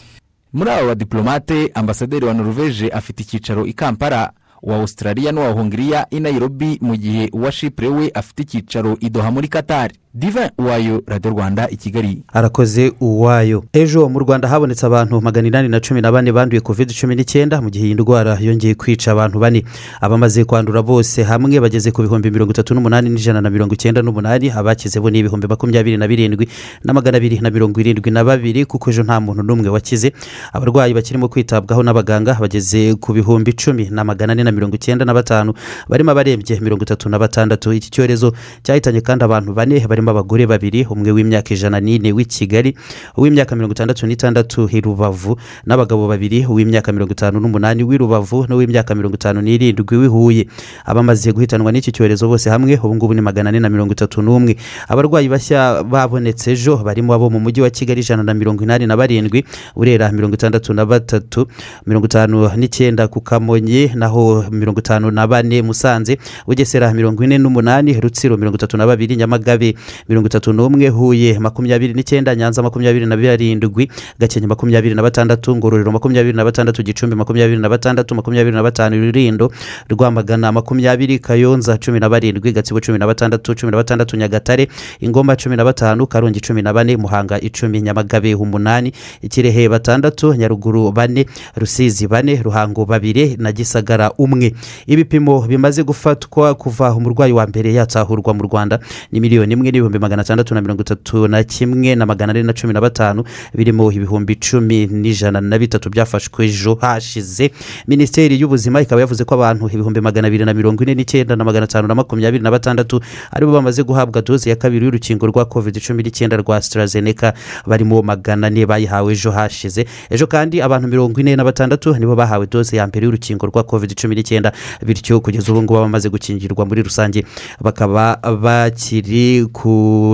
Muri 0.53 0.71
aba 0.71 0.87
badiplomate 0.87 1.71
ambasaderi 1.73 2.25
wa 2.25 2.33
noruveje 2.33 2.89
afite 2.89 3.19
icyicaro 3.23 3.65
i 3.65 3.73
kampala 3.73 4.31
uwa 4.63 4.75
australia 4.75 5.31
n'uwa 5.31 5.51
hongiriya 5.51 6.07
i 6.09 6.19
nairobi 6.19 6.77
mu 6.81 6.95
gihe 6.97 7.29
uwa 7.33 7.51
shipure 7.51 7.87
we 7.89 8.11
afite 8.13 8.39
icyicaro 8.43 8.97
i 8.99 9.09
doha 9.09 9.31
muri 9.31 9.47
katari 9.47 9.95
diva 10.13 10.51
uwayo 10.57 11.03
radiyo 11.07 11.33
rwanda 11.33 11.69
i 11.69 11.75
kigali. 11.77 12.23
Arakoze 12.33 12.93
uwayo. 13.01 13.63
Ejo 13.73 14.09
mu 14.09 14.19
rwanda 14.19 14.47
habonetse 14.47 14.85
abantu 14.85 15.21
magana 15.21 15.47
inani 15.47 15.69
na 15.69 15.79
cumi 15.79 16.01
na 16.01 16.11
bane 16.11 16.31
banduye 16.31 16.61
covid 16.61 16.91
cumi 17.01 17.15
n'icyenda 17.15 17.61
mu 17.61 17.69
gihe 17.69 17.85
iyi 17.85 17.93
ndwara 17.93 18.37
yongeye 18.41 18.75
kwica 18.75 19.07
abantu 19.11 19.39
bane. 19.39 19.63
Abamaze 20.01 20.43
kwandura 20.43 20.81
bose 20.83 21.23
hamwe 21.23 21.59
bageze 21.59 21.91
ku 21.91 22.01
bihumbi 22.01 22.31
mirongo 22.31 22.51
itatu 22.51 22.73
n'umunani 22.75 23.09
n'ijana 23.09 23.41
na 23.41 23.49
mirongo 23.49 23.73
icyenda 23.73 24.01
n'umunani 24.01 24.51
abakize 24.51 24.99
bo 24.99 25.09
ni 25.09 25.19
ibihumbi 25.19 25.47
makumyabiri 25.47 25.97
na 25.97 26.07
birindwi 26.07 26.47
na 26.83 26.93
magana 26.93 27.17
abiri 27.17 27.39
na 27.39 27.49
mirongo 27.49 27.79
irindwi 27.79 28.11
na 28.11 28.23
babiri 28.23 28.65
kuko 28.65 28.89
ejo 28.91 29.03
nta 29.03 29.19
muntu 29.19 29.43
n'umwe 29.43 29.69
wakize. 29.69 30.11
Abarwayi 30.53 30.93
bakirimo 30.93 31.29
kwitabwaho 31.31 31.83
n'abaganga 31.83 32.35
bageze 32.39 32.95
ku 32.99 33.13
bihumbi 33.15 33.51
icumi 33.55 33.87
na 33.89 34.03
magana 34.03 34.33
ane 34.35 34.43
na 34.43 34.51
mirongo 34.51 34.75
icyenda 34.75 35.05
na 35.05 35.13
batanu 35.15 35.53
barimo 35.87 36.11
abarembye 36.11 36.59
mirongo 36.59 36.83
itatu 36.83 37.07
na 37.09 37.15
batandatu. 37.19 37.71
Iki 37.73 37.89
cyorezo 37.91 38.33
cyahitanye 38.63 38.99
kandi 39.01 39.23
abantu 39.23 39.53
bane 39.55 39.79
barimo 40.01 40.11
abagore 40.11 40.45
babiri 40.49 40.85
umwe 40.89 41.11
w'imyaka 41.13 41.53
ijana 41.53 41.79
n'ine 41.79 42.09
w'i 42.11 42.25
kigali 42.25 42.73
uw'imyaka 43.17 43.55
mirongo 43.55 43.73
itandatu 43.77 44.07
n'itandatu 44.09 44.69
i 44.73 44.81
rubavu 44.81 45.37
n'abagabo 45.65 46.07
babiri 46.09 46.45
uw'imyaka 46.49 46.89
mirongo 46.91 47.13
itanu 47.13 47.37
n'umunani 47.39 47.83
w'i 47.85 47.97
rubavu 48.01 48.45
n'uw'imyaka 48.49 48.95
mirongo 48.95 49.15
itanu 49.15 49.41
n'irindwi 49.41 49.95
w'i 49.97 50.07
huye. 50.09 50.43
Abamaze 50.85 51.31
guhitanwa 51.31 51.71
n'iki 51.71 51.91
cyorezo 51.93 52.27
bose 52.27 52.49
hamwe 52.49 52.73
ubu 52.81 52.95
ngubu 52.95 53.13
ni 53.13 53.21
magana 53.21 53.49
ane 53.49 53.59
na 53.59 53.69
mirongo 53.69 53.93
itatu 53.93 54.21
n'umwe. 54.21 54.57
Abarwayi 54.89 55.29
bashya 55.29 55.83
babonetse 55.83 56.51
ejo 56.57 56.77
barimo 56.81 57.13
abo 57.13 57.29
mu 57.29 57.39
mujyi 57.39 57.61
wa 57.61 57.69
kigali 57.69 58.01
ijana 58.01 58.23
na 58.23 58.33
mirongo 58.33 58.63
inani 58.63 58.87
na 58.89 58.97
barindwi 58.97 59.45
burera 59.75 60.09
mirongo 60.11 60.33
itandatu 60.33 60.73
na 60.73 60.85
batatu 60.85 61.45
mirongo 61.85 62.05
itanu 62.09 62.49
n'icyenda 62.57 63.07
ku 63.07 63.21
kamonyi 63.21 63.93
naho 63.95 64.45
mirongo 64.49 64.79
itanu 64.81 65.11
na 65.11 65.27
bane 65.27 65.61
musanze 65.61 66.17
bugesera 66.47 66.89
mirongo 66.93 67.23
ine 67.23 67.37
n'umunani 67.37 67.93
rutsiro 68.01 68.37
mirongo 68.37 68.57
itatu 68.57 68.77
na 68.77 68.85
babiri 68.87 69.15
nyamagabe. 69.15 69.75
Mirongo 70.09 70.27
itatu 70.27 70.53
n'umwe 70.53 70.87
huye 70.89 71.39
makumyabiri 71.39 71.93
n'icyenda 71.93 72.35
nyanza 72.35 72.63
makumyabiri 72.63 73.05
na 73.05 73.17
barindwi 73.17 73.91
gakenke 74.19 74.47
makumyabiri 74.47 74.95
na 74.95 75.01
batandatu 75.03 75.55
ngororero 75.55 75.91
makumyabiri 75.91 76.37
na 76.37 76.43
batandatu 76.45 76.83
gicumbi 76.83 77.15
makumyabiri 77.15 77.59
na 77.61 77.69
batandatu 77.69 78.15
makumyabiri 78.15 78.55
na 78.55 78.63
batanu 78.63 78.95
rurindo 79.01 79.51
rwamagana 79.89 80.51
makumyabiri 80.51 81.19
kayonza 81.19 81.77
cumi 81.77 81.99
na 81.99 82.09
barindwi 82.09 82.51
gatsibo 82.51 82.79
cumi 82.79 82.97
na 82.99 83.07
batandatu 83.07 83.55
cumi 83.55 83.71
na 83.71 83.77
batandatu 83.77 84.17
nyagatare 84.17 84.67
ingoma 84.99 85.35
cumi 85.35 85.55
na 85.55 85.63
batanu 85.65 86.07
karongi 86.07 86.39
cumi 86.41 86.61
na 86.61 86.73
bane 86.73 86.97
muhanga 86.97 87.41
icumi 87.41 87.81
nyamagabe 87.81 88.35
umunani 88.35 88.91
ikirehe 89.21 89.69
batandatu 89.69 90.33
nyaruguru 90.33 90.91
bane 90.91 91.25
rusizi 91.55 92.07
bane 92.07 92.35
ruhango 92.43 92.85
babiri 92.85 93.35
na 93.39 93.51
gisagara 93.51 94.11
umwe. 94.17 94.53
Ibipimo 94.87 95.41
bimaze 95.47 95.83
gufatwa 95.83 96.53
kuva 96.55 96.93
umurwayi 96.95 97.33
wa 97.33 97.47
mbere 97.47 97.73
yatahurwa 97.73 98.33
mu 98.33 98.43
rwanda 98.43 98.79
ni 99.11 99.19
miliyoni 99.19 99.53
imwe 99.53 99.71
n'ibihumbi 99.81 99.99
magana 99.99 100.21
atandatu 100.21 100.53
na 100.53 100.61
mirongo 100.61 100.81
itatu 100.81 101.27
na 101.27 101.43
kimwe 101.43 101.95
na 101.95 102.05
magana 102.05 102.31
ane 102.31 102.43
na 102.43 102.53
cumi 102.53 102.73
na 102.73 102.81
batanu 102.81 103.23
birimo 103.53 103.91
ibihumbi 103.91 104.33
icumi 104.33 104.85
n'ijana 104.87 105.41
na 105.41 105.57
bitatu 105.59 105.89
byafashwe 105.89 106.45
ejo 106.45 106.75
hashize. 106.81 107.51
Minisiteri 107.87 108.37
y'ubuzima 108.39 108.81
ikaba 108.81 109.01
yavuze 109.01 109.25
ko 109.25 109.33
abantu 109.35 109.65
ibihumbi 109.73 110.01
magana 110.01 110.27
abiri 110.27 110.45
na 110.45 110.53
mirongo 110.53 110.83
ine 110.83 110.93
n'icyenda 110.95 111.35
na 111.35 111.43
magana 111.43 111.63
atanu 111.65 111.87
na 111.87 111.95
makumyabiri 111.95 112.43
na 112.43 112.51
batandatu 112.51 113.01
ari 113.31 113.45
bo 113.45 113.51
bamaze 113.51 113.83
guhabwa 113.83 114.21
doze 114.21 114.49
ya 114.49 114.55
kabiri 114.55 114.85
y'urukingo 114.85 115.25
rwa 115.27 115.45
covid 115.45 115.81
cumi 115.81 116.03
n'icyenda 116.03 116.37
rwa 116.37 116.57
AstraZeneca. 116.57 117.33
Barimo 117.65 118.01
magana 118.05 118.47
ane 118.47 118.65
bayihawe 118.65 119.11
ejo 119.13 119.31
hashize. 119.31 119.85
Ejo 120.09 120.27
kandi 120.27 120.61
abantu 120.61 120.87
mirongo 120.87 121.19
ine 121.19 121.35
na 121.35 121.43
batandatu 121.43 121.97
nibo 121.97 122.15
bahawe 122.15 122.45
doze 122.47 122.77
ya 122.77 122.85
mbere 122.87 123.05
y'urukingo 123.05 123.45
rwa 123.49 123.63
covid 123.63 123.97
cumi 123.97 124.15
n'icyenda. 124.15 124.51
Bityo 124.85 125.19
kugeza 125.19 125.51
ubu 125.51 125.61
ngubu 125.63 125.79
bamaze 125.81 126.09
gukingirwa 126.09 126.65
muri 126.65 126.83
rusange. 126.83 127.25
Bakaba 127.61 128.21
bakiri 128.41 129.45
ku 129.53 129.70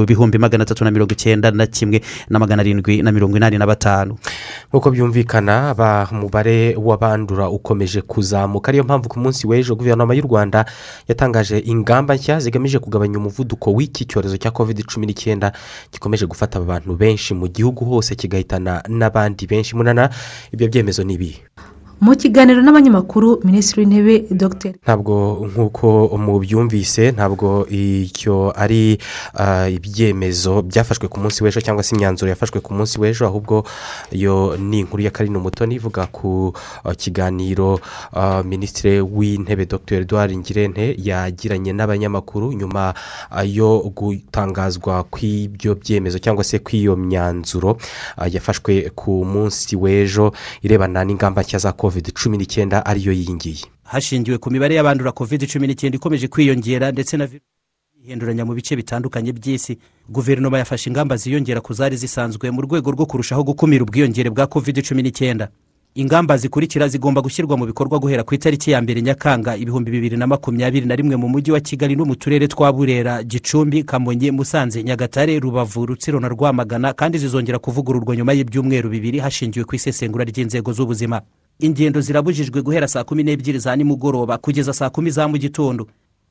bihumbi 0.08 0.38
magana 0.38 0.64
atatu 0.64 0.84
na 0.84 0.92
mirongo 0.92 1.14
icyenda 1.14 1.52
na 1.52 1.66
kimwe 1.68 2.02
na 2.30 2.40
magana 2.40 2.62
arindwi 2.62 3.02
na 3.02 3.12
mirongo 3.12 3.38
inani 3.38 3.58
na 3.58 3.66
batanu. 3.68 4.18
Nk'uko 4.70 4.92
byumvikana 4.92 5.76
umubare 6.12 6.76
w'abandura 6.76 7.50
ukomeje 7.50 8.02
kuzamuka. 8.02 8.70
Ariyo 8.70 8.84
mpamvu 8.84 9.10
ku 9.10 9.20
munsi 9.20 9.48
w'ejo 9.48 9.76
guverinoma 9.76 10.14
y'u 10.16 10.28
rwanda 10.28 10.66
yatangaje 11.08 11.60
ingamba 11.66 12.16
nshya 12.16 12.40
zigamije 12.40 12.80
kugabanya 12.80 13.18
umuvuduko 13.18 13.74
w'iki 13.74 14.06
cyorezo 14.06 14.38
cya 14.38 14.52
covid 14.52 14.84
cumi 14.86 15.06
n'icyenda 15.08 15.52
gikomeje 15.92 16.26
gufata 16.26 16.60
abantu 16.60 16.96
benshi 16.96 17.34
mu 17.34 17.48
gihugu 17.48 17.86
hose 17.86 18.16
kigahitana 18.16 18.84
n'abandi 18.88 19.48
benshi. 19.48 19.76
Munana 19.76 20.10
ibyo 20.54 20.68
byemezo 20.68 21.04
ni 21.04 21.14
ibihe? 21.14 21.42
Mu 22.01 22.13
kiganiro 22.16 22.62
n'abanyamakuru 22.62 23.42
minisitiri 23.44 23.82
w'intebe 23.82 24.16
dr. 24.30 24.72
Ntabwo 24.86 25.42
nk'uko 25.50 26.13
mubyumvise 26.18 27.12
ntabwo 27.12 27.66
icyo 27.74 28.54
ari 28.54 29.01
ah, 29.34 29.66
ibyemezo 29.66 30.62
byafashwe 30.62 31.10
ku 31.10 31.18
munsi 31.20 31.42
w'ejo 31.42 31.58
cyangwa 31.58 31.82
se 31.84 31.98
imyanzuro 31.98 32.30
yafashwe 32.30 32.62
ku 32.62 32.77
munsi 32.77 33.01
w'ejo 33.01 33.25
ahubwo 33.25 33.66
yo 34.13 34.54
ni 34.62 34.86
inkuru 34.86 35.01
ya 35.04 35.12
karine 35.12 35.42
umutoni 35.42 35.82
ivuga 35.82 36.06
ku 36.06 36.54
ah, 36.86 36.94
kiganiro 36.94 37.82
ah, 38.13 38.46
minisitiri 38.46 39.01
w'intebe 39.01 39.66
dr. 39.66 40.06
Edouard 40.06 40.38
ngirente 40.38 40.94
yagiranye 41.01 41.74
n'abanyamakuru 41.74 42.54
nyuma 42.54 42.94
yo 43.42 43.82
gutangazwa 43.89 45.01
kw'ibyo 45.10 45.74
byemezo 45.82 46.22
cyangwa 46.22 46.46
se 46.46 46.62
kw'iyo 46.62 46.94
myanzuro 46.94 47.82
yafashwe 48.22 48.94
ku 48.94 49.25
munsi 49.25 49.74
w'ejo 49.74 50.30
irebana 50.62 51.01
n'ingamba 51.01 51.42
nshya 51.42 51.60
za 51.60 51.72
covid 51.88 52.12
cumi 52.13 52.38
n'icyenda 52.38 52.86
ariyo 52.86 53.12
iyi 53.15 53.32
ngiyi 53.34 53.63
hashingiwe 53.84 54.38
ku 54.38 54.51
mibare 54.51 54.75
y'abandura 54.75 55.12
covid 55.15 55.48
cumi 55.48 55.67
n'icyenda 55.67 55.96
ikomeje 55.96 56.27
kwiyongera 56.27 56.91
ndetse 56.91 57.15
na 57.17 57.25
virusi 57.25 57.48
yihinduranya 58.03 58.46
mu 58.46 58.53
bice 58.56 58.75
bitandukanye 58.75 59.32
by'isi. 59.32 59.77
Guverinoma 60.10 60.58
yafashe 60.60 60.89
ingamba 60.89 61.15
ziyongera 61.17 61.62
ku 61.62 61.74
zari 61.74 61.96
zisanzwe 61.98 62.51
mu 62.51 62.62
rwego 62.62 62.91
rwo 62.91 63.06
kurushaho 63.06 63.44
gukumira 63.44 63.84
ubwiyongere 63.84 64.29
bwa 64.29 64.48
covid 64.48 64.84
cumi 64.84 65.01
n'icyenda. 65.03 65.48
Ingamba 65.96 66.38
zikurikira 66.38 66.88
zigomba 66.88 67.22
gushyirwa 67.22 67.58
mu 67.58 67.65
bikorwa 67.65 68.00
guhera 68.00 68.24
ku 68.24 68.36
itariki 68.36 68.72
ya 68.72 68.82
mbere 68.82 69.01
nyakanga 69.01 69.56
ibihumbi 69.58 69.91
bibiri 69.91 70.17
na 70.17 70.27
makumyabiri 70.27 70.86
na 70.86 70.96
rimwe 70.96 71.15
mu 71.15 71.27
mujyi 71.29 71.51
wa 71.51 71.60
kigali 71.60 71.96
no 71.96 72.06
mu 72.06 72.15
turere 72.15 72.48
twa 72.48 72.72
burera 72.74 73.24
gicumbi 73.24 73.84
kamonyi 73.84 74.32
musanze 74.32 74.84
nyagatare 74.84 75.39
rubavu 75.39 75.86
rutsiro 75.86 76.20
na 76.20 76.27
rwamagana 76.27 76.94
kandi 76.94 77.17
zizongera 77.17 77.60
kuvugururwa 77.60 78.15
nyuma 78.15 78.34
y'ibyumweru 78.34 78.89
bibiri 78.89 79.20
hashingiwe 79.20 79.65
ku 79.65 79.75
isesengura 79.75 80.24
ry'inzego 80.24 80.70
z'ubuzima. 80.74 81.22
Ingendo 81.60 82.02
zirabujijwe 82.02 82.62
guhera 82.62 82.88
saa 82.88 83.04
kumi 83.04 83.24
n'ebyiri 83.24 83.60
za 83.60 83.76
nimugoroba 83.76 84.38
kugeza 84.38 84.74
saa 84.74 84.90
kumi 84.90 85.10
za 85.12 85.28
mu 85.28 85.38
gitondo 85.38 85.88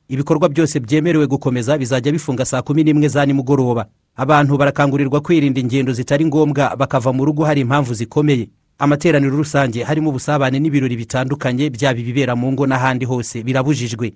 ibikorwa 0.09 0.49
byose 0.49 0.81
byemerewe 0.81 1.27
gukomeza 1.27 1.79
bizajya 1.79 2.13
bifunga 2.13 2.45
saa 2.45 2.63
kumi 2.63 2.85
n'imwe 2.85 3.09
za 3.09 3.27
nimugoroba. 3.27 3.87
Abantu 4.17 4.57
barakangurirwa 4.57 5.21
kwirinda 5.21 5.61
ingendo 5.61 5.93
zitari 5.93 6.25
ngombwa 6.25 6.77
bakava 6.77 7.13
mu 7.13 7.25
rugo 7.25 7.45
hari 7.45 7.61
impamvu 7.61 7.95
zikomeye. 7.95 8.49
Amateraniro 8.79 9.37
rusange 9.37 9.83
harimo 9.83 10.11
ubusabane 10.11 10.59
n'ibirori 10.61 10.97
bitandukanye 10.97 11.71
byaba 11.71 11.99
ibibera 12.01 12.37
mu 12.37 12.53
ngo 12.53 12.67
n'ahandi 12.67 13.05
hose 13.05 13.43
birabujijwe. 13.43 14.13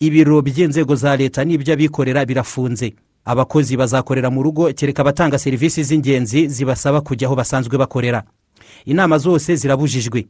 Ibiro 0.00 0.42
by'inzego 0.42 0.94
za 0.96 1.16
leta 1.16 1.44
n'iby'abikorera 1.44 2.24
birafunze. 2.24 2.94
Abakozi 3.24 3.76
bazakorera 3.76 4.30
mu 4.30 4.42
rugo 4.42 4.72
kereka 4.72 5.02
abatanga 5.02 5.38
serivisi 5.38 5.82
z'ingenzi 5.84 6.48
zibasaba 6.48 7.00
kujya 7.00 7.28
aho 7.28 7.36
basanzwe 7.36 7.78
bakorera. 7.78 8.22
Inama 8.84 9.18
zose 9.18 9.56
zirabujijwe. 9.56 10.26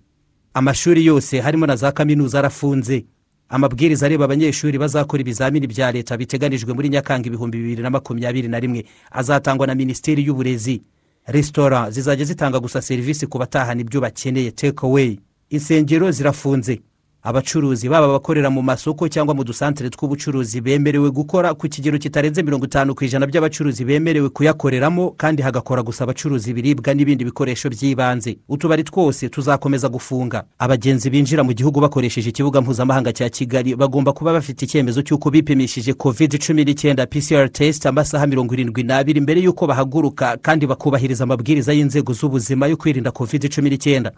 Amashuri 0.54 1.06
yose 1.06 1.40
harimo 1.40 1.66
na 1.66 1.76
za 1.76 1.92
kaminuza 1.92 2.38
arafunze. 2.38 3.04
Amabwiriza 3.48 4.06
areba 4.06 4.24
abanyeshuri 4.24 4.78
bazakora 4.78 5.20
ibizamini 5.20 5.66
bya 5.66 5.92
leta 5.92 6.16
biteganijwe 6.16 6.72
muri 6.74 6.88
nyakanga 6.88 7.26
ibihumbi 7.26 7.58
bibiri 7.58 7.82
na 7.82 7.90
makumyabiri 7.90 8.48
na 8.48 8.60
rimwe. 8.60 8.84
Azatangwa 9.10 9.66
na 9.66 9.74
minisiteri 9.74 10.24
y'uburezi. 10.26 10.82
Resitora 11.26 11.90
zizajya 11.90 12.24
zitanga 12.24 12.60
gusa 12.60 12.82
serivisi 12.82 13.26
ku 13.26 13.38
batahana 13.38 13.80
ibyo 13.80 14.00
bakeneye 14.00 14.52
away. 14.82 15.18
Insengero 15.50 16.10
zirafunze. 16.10 16.80
Abacuruzi 17.24 17.88
baba 17.88 18.06
abakorera 18.06 18.50
mu 18.50 18.62
masoko 18.62 19.08
cyangwa 19.08 19.34
mu 19.34 19.44
dusantere 19.44 19.88
tw'ubucuruzi 19.90 20.60
bemerewe 20.60 21.10
gukora 21.10 21.54
ku 21.54 21.68
kigero 21.68 21.98
kitarenze 21.98 22.42
mirongo 22.42 22.66
itanu 22.68 22.94
ku 22.94 23.04
ijana 23.04 23.26
by'abacuruzi 23.26 23.84
bemerewe 23.84 24.28
kuyakoreramo 24.28 25.10
kandi 25.16 25.42
hagakora 25.42 25.82
gusa 25.82 26.04
abacuruzi 26.04 26.50
ibiribwa 26.50 26.94
n'ibindi 26.94 27.24
bikoresho 27.24 27.70
by'ibanze. 27.70 28.36
Utubari 28.48 28.84
twose 28.84 29.28
tuzakomeza 29.28 29.88
gufunga. 29.88 30.44
Abagenzi 30.58 31.10
binjira 31.10 31.40
mu 31.44 31.52
gihugu 31.52 31.80
bakoresheje 31.80 32.28
ikibuga 32.28 32.60
mpuzamahanga 32.60 33.12
cya 33.12 33.28
kigali 33.30 33.74
bagomba 33.76 34.12
kuba 34.12 34.32
bafite 34.32 34.62
icyemezo 34.68 35.00
cy'uko 35.02 35.30
bipimishije 35.32 35.94
covid 35.96 36.36
cumi 36.46 36.64
n'icyenda 36.64 37.06
pcr 37.08 37.48
test 37.52 37.86
amasaha 37.86 38.26
mirongo 38.28 38.52
irindwi 38.54 38.82
n'abiri 38.84 39.20
mbere 39.24 39.40
y'uko 39.40 39.64
bahaguruka 39.66 40.36
kandi 40.44 40.66
bakubahiriza 40.68 41.24
amabwiriza 41.24 41.72
y'inzego 41.72 42.12
z'ubuzima 42.12 42.66
yo 42.68 42.76
kwirinda 42.76 43.10
covid 43.16 43.48
cumi 43.48 43.70
n'icyenda. 43.72 44.12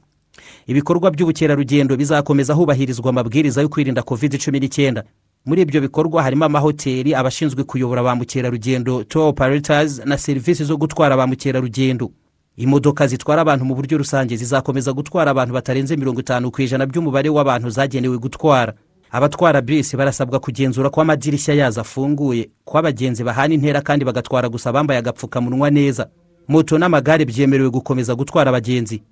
Ibikorwa 0.66 1.10
by'ubukerarugendo 1.10 1.96
bizakomeza 1.96 2.54
hubahirizwa 2.54 3.10
amabwiriza 3.10 3.60
yo 3.62 3.68
kwirinda 3.68 4.02
covid 4.02 4.38
cumi 4.44 4.60
n'icyenda 4.60 5.04
muri 5.46 5.62
ibyo 5.62 5.80
bikorwa 5.80 6.22
harimo 6.22 6.44
amahoteli 6.44 7.14
abashinzwe 7.14 7.64
kuyobora 7.64 8.02
ba 8.02 8.14
mukerarugendo 8.16 9.04
tour 9.04 9.28
operators 9.28 10.02
na 10.04 10.18
serivisi 10.18 10.64
zo 10.64 10.76
gutwara 10.76 11.16
ba 11.16 11.26
mukerarugendo. 11.26 12.10
Imodoka 12.56 13.06
zitwara 13.06 13.42
abantu 13.42 13.64
mu 13.64 13.74
buryo 13.74 13.98
rusange 13.98 14.36
zizakomeza 14.36 14.92
gutwara 14.92 15.30
abantu 15.30 15.54
batarenze 15.54 15.96
mirongo 15.96 16.20
itanu 16.20 16.50
ku 16.50 16.62
ijana 16.62 16.86
by'umubare 16.86 17.28
w'abantu 17.28 17.70
zagenewe 17.70 18.18
gutwara. 18.18 18.74
Abatwara 19.10 19.60
bisi 19.60 19.96
barasabwa 19.96 20.40
kugenzura 20.40 20.90
ko 20.90 21.00
amadirishya 21.00 21.54
yazo 21.54 21.80
afunguye 21.80 22.50
ko 22.64 22.78
abagenzi 22.78 23.24
bahana 23.24 23.54
intera 23.54 23.80
kandi 23.80 24.04
bagatwara 24.04 24.48
gusa 24.48 24.72
bambaye 24.72 24.98
agapfukamunwa 24.98 25.70
neza. 25.70 26.08
Moto 26.48 26.78
n'amagare 26.78 27.24
byemerewe 27.24 27.70
gukomeza 27.70 28.14
gutwara 28.14 28.48
abagenzi. 28.50 29.02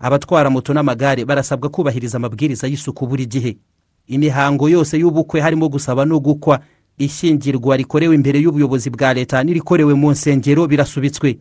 Abatwara 0.00 0.50
moto 0.50 0.74
n'amagare 0.74 1.24
barasabwa 1.24 1.68
kubahiriza 1.70 2.16
amabwiriza 2.16 2.66
y'isuku 2.66 3.06
buri 3.06 3.26
gihe. 3.26 3.56
Imihango 4.06 4.68
yose 4.68 4.98
y'ubukwe 4.98 5.40
harimo 5.40 5.68
gusaba 5.68 6.04
no 6.04 6.20
gukwa. 6.20 6.60
Ishyingirwa 6.98 7.76
rikorewe 7.76 8.14
imbere 8.14 8.38
y'ubuyobozi 8.40 8.90
bwa 8.90 9.14
leta 9.14 9.42
n'irikorewe 9.44 9.94
mu 9.94 10.10
nsengero 10.10 10.66
birasubitswe. 10.66 11.38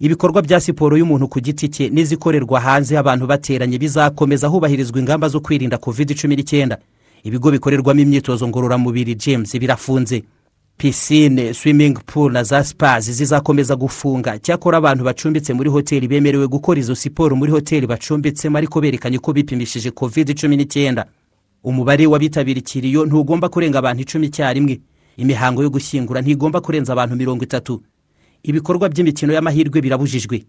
Ibikorwa 0.00 0.42
bya 0.42 0.60
siporo 0.60 0.96
y'umuntu 0.96 1.28
ku 1.28 1.40
giti 1.40 1.68
cye 1.68 1.88
n'izikorerwa 1.90 2.60
hanze 2.60 2.98
abantu 2.98 3.26
bateranye 3.26 3.78
bizakomeza 3.78 4.46
hubahirizwa 4.48 4.98
ingamba 5.00 5.28
zo 5.28 5.40
kwirinda 5.40 5.78
covid 5.78 6.14
cumi 6.20 6.36
n'icyenda 6.36 6.78
ibigo 7.24 7.50
bikorerwamo 7.50 8.00
imyitozo 8.00 8.48
ngororamubiri 8.48 9.14
james 9.14 9.56
birafunze. 9.58 10.22
Pisine 10.76 11.54
swimming 11.54 11.94
pool 12.06 12.32
na 12.32 12.42
za 12.42 12.64
sipazi 12.64 13.12
zizakomeza 13.12 13.76
gufunga. 13.76 14.38
Cyakora 14.38 14.78
abantu 14.78 15.04
bacumbitse 15.04 15.52
muri 15.54 15.70
hoteli 15.70 16.08
bemerewe 16.08 16.46
gukora 16.48 16.80
izo 16.80 16.94
siporo 16.94 17.36
muri 17.36 17.52
hoteli 17.52 17.86
bacumbitsemo 17.86 18.58
ariko 18.58 18.80
berekanye 18.80 19.18
ko 19.18 19.32
bipimishije 19.32 19.90
covid 19.90 20.34
cumi 20.40 20.56
n'icyenda. 20.56 21.06
Umubare 21.64 22.06
w'abitabira 22.06 22.58
ikiriyo 22.58 23.06
ntugomba 23.06 23.48
kurenga 23.48 23.78
abantu 23.78 24.02
icumi 24.02 24.26
icyarimwe. 24.26 24.80
Imihango 25.16 25.62
yo 25.62 25.70
gushyingura 25.70 26.20
ntigomba 26.20 26.60
kurenza 26.60 26.92
abantu 26.92 27.16
mirongo 27.16 27.44
itatu. 27.44 27.82
Ibikorwa 28.42 28.88
by'imikino 28.88 29.32
y'amahirwe 29.32 29.80
birabujijwe. 29.80 30.44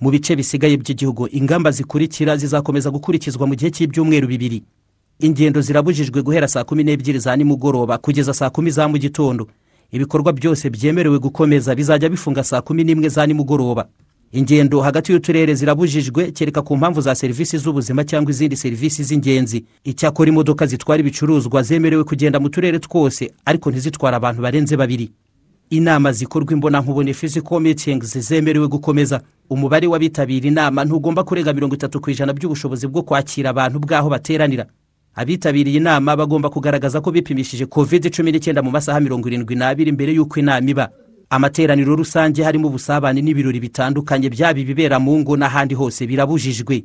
Mu 0.00 0.10
bice 0.10 0.36
bisigaye 0.36 0.76
by'igihugu 0.76 1.28
ingamba 1.30 1.70
zikurikira 1.70 2.36
zizakomeza 2.36 2.90
gukurikizwa 2.90 3.46
mu 3.46 3.54
gihe 3.54 3.70
cy'ibyumweru 3.70 4.26
bibiri. 4.26 4.62
Ingendo 5.22 5.60
zirabujijwe 5.60 6.22
guhera 6.22 6.48
saa 6.48 6.64
kumi 6.64 6.84
n'ebyiri 6.84 7.18
za 7.18 7.36
nimugoroba 7.36 7.98
kugeza 7.98 8.34
saa 8.34 8.50
kumi 8.50 8.70
za 8.70 8.88
mu 8.88 8.98
gitondo 8.98 9.46
ibikorwa 9.92 10.32
byose 10.32 10.70
byemerewe 10.70 11.18
gukomeza 11.18 11.74
bizajya 11.74 12.08
bifunga 12.08 12.44
saa 12.44 12.60
kumi 12.60 12.84
n'imwe 12.84 13.08
za 13.08 13.26
nimugoroba. 13.26 13.86
Ingendo 14.32 14.80
hagati 14.80 15.12
y'uturere 15.12 15.54
zirabujijwe 15.54 16.30
kereka 16.32 16.62
ku 16.62 16.76
mpamvu 16.76 17.00
za 17.00 17.14
serivisi 17.14 17.58
z'ubuzima 17.58 18.04
cyangwa 18.04 18.30
izindi 18.30 18.56
serivisi 18.56 19.04
z'ingenzi. 19.04 19.64
Icyakora 19.84 20.28
imodoka 20.30 20.66
zitwara 20.66 21.00
ibicuruzwa 21.00 21.62
zemerewe 21.62 22.04
kugenda 22.04 22.40
mu 22.40 22.48
turere 22.48 22.78
twose 22.78 23.30
ariko 23.44 23.70
ntizitware 23.70 24.16
abantu 24.16 24.42
barenze 24.42 24.76
babiri. 24.76 25.10
Inama 25.70 26.12
zikorwa 26.12 26.52
imbonankubone 26.52 27.14
physical 27.14 27.60
meetings 27.60 28.18
zemerewe 28.18 28.68
gukomeza. 28.68 29.20
Umubare 29.50 29.86
w'abitabira 29.86 30.48
inama 30.48 30.84
ntugomba 30.84 31.24
kurenga 31.24 31.52
mirongo 31.52 31.74
itatu 31.74 32.00
ku 32.00 32.10
ijana 32.10 32.32
by'ubushobozi 32.32 32.86
bwo 32.88 33.02
kwakira 33.02 33.50
abantu 33.50 33.78
bw'aho 33.78 34.08
bateranira. 34.10 34.66
Abitabiriye 35.14 35.76
inama 35.76 36.16
bagomba 36.16 36.50
kugaragaza 36.50 37.00
ko 37.00 37.10
bipimishije 37.12 37.66
covid 37.66 38.10
cumi 38.10 38.32
n'icyenda 38.32 38.62
mu 38.62 38.70
masaha 38.70 39.00
mirongo 39.00 39.28
irindwi 39.28 39.54
n'abiri 39.56 39.92
mbere 39.92 40.12
y'uko 40.14 40.40
inama 40.40 40.70
iba. 40.70 40.88
Amateraniro 41.30 41.96
rusange 41.96 42.42
harimo 42.44 42.68
ubusabane 42.68 43.20
n'ibirori 43.22 43.60
bitandukanye 43.60 44.28
byaba 44.28 44.58
ibibera 44.60 44.98
mu 45.00 45.18
ngo 45.20 45.36
n'ahandi 45.36 45.74
hose 45.74 46.06
birabujijwe. 46.06 46.84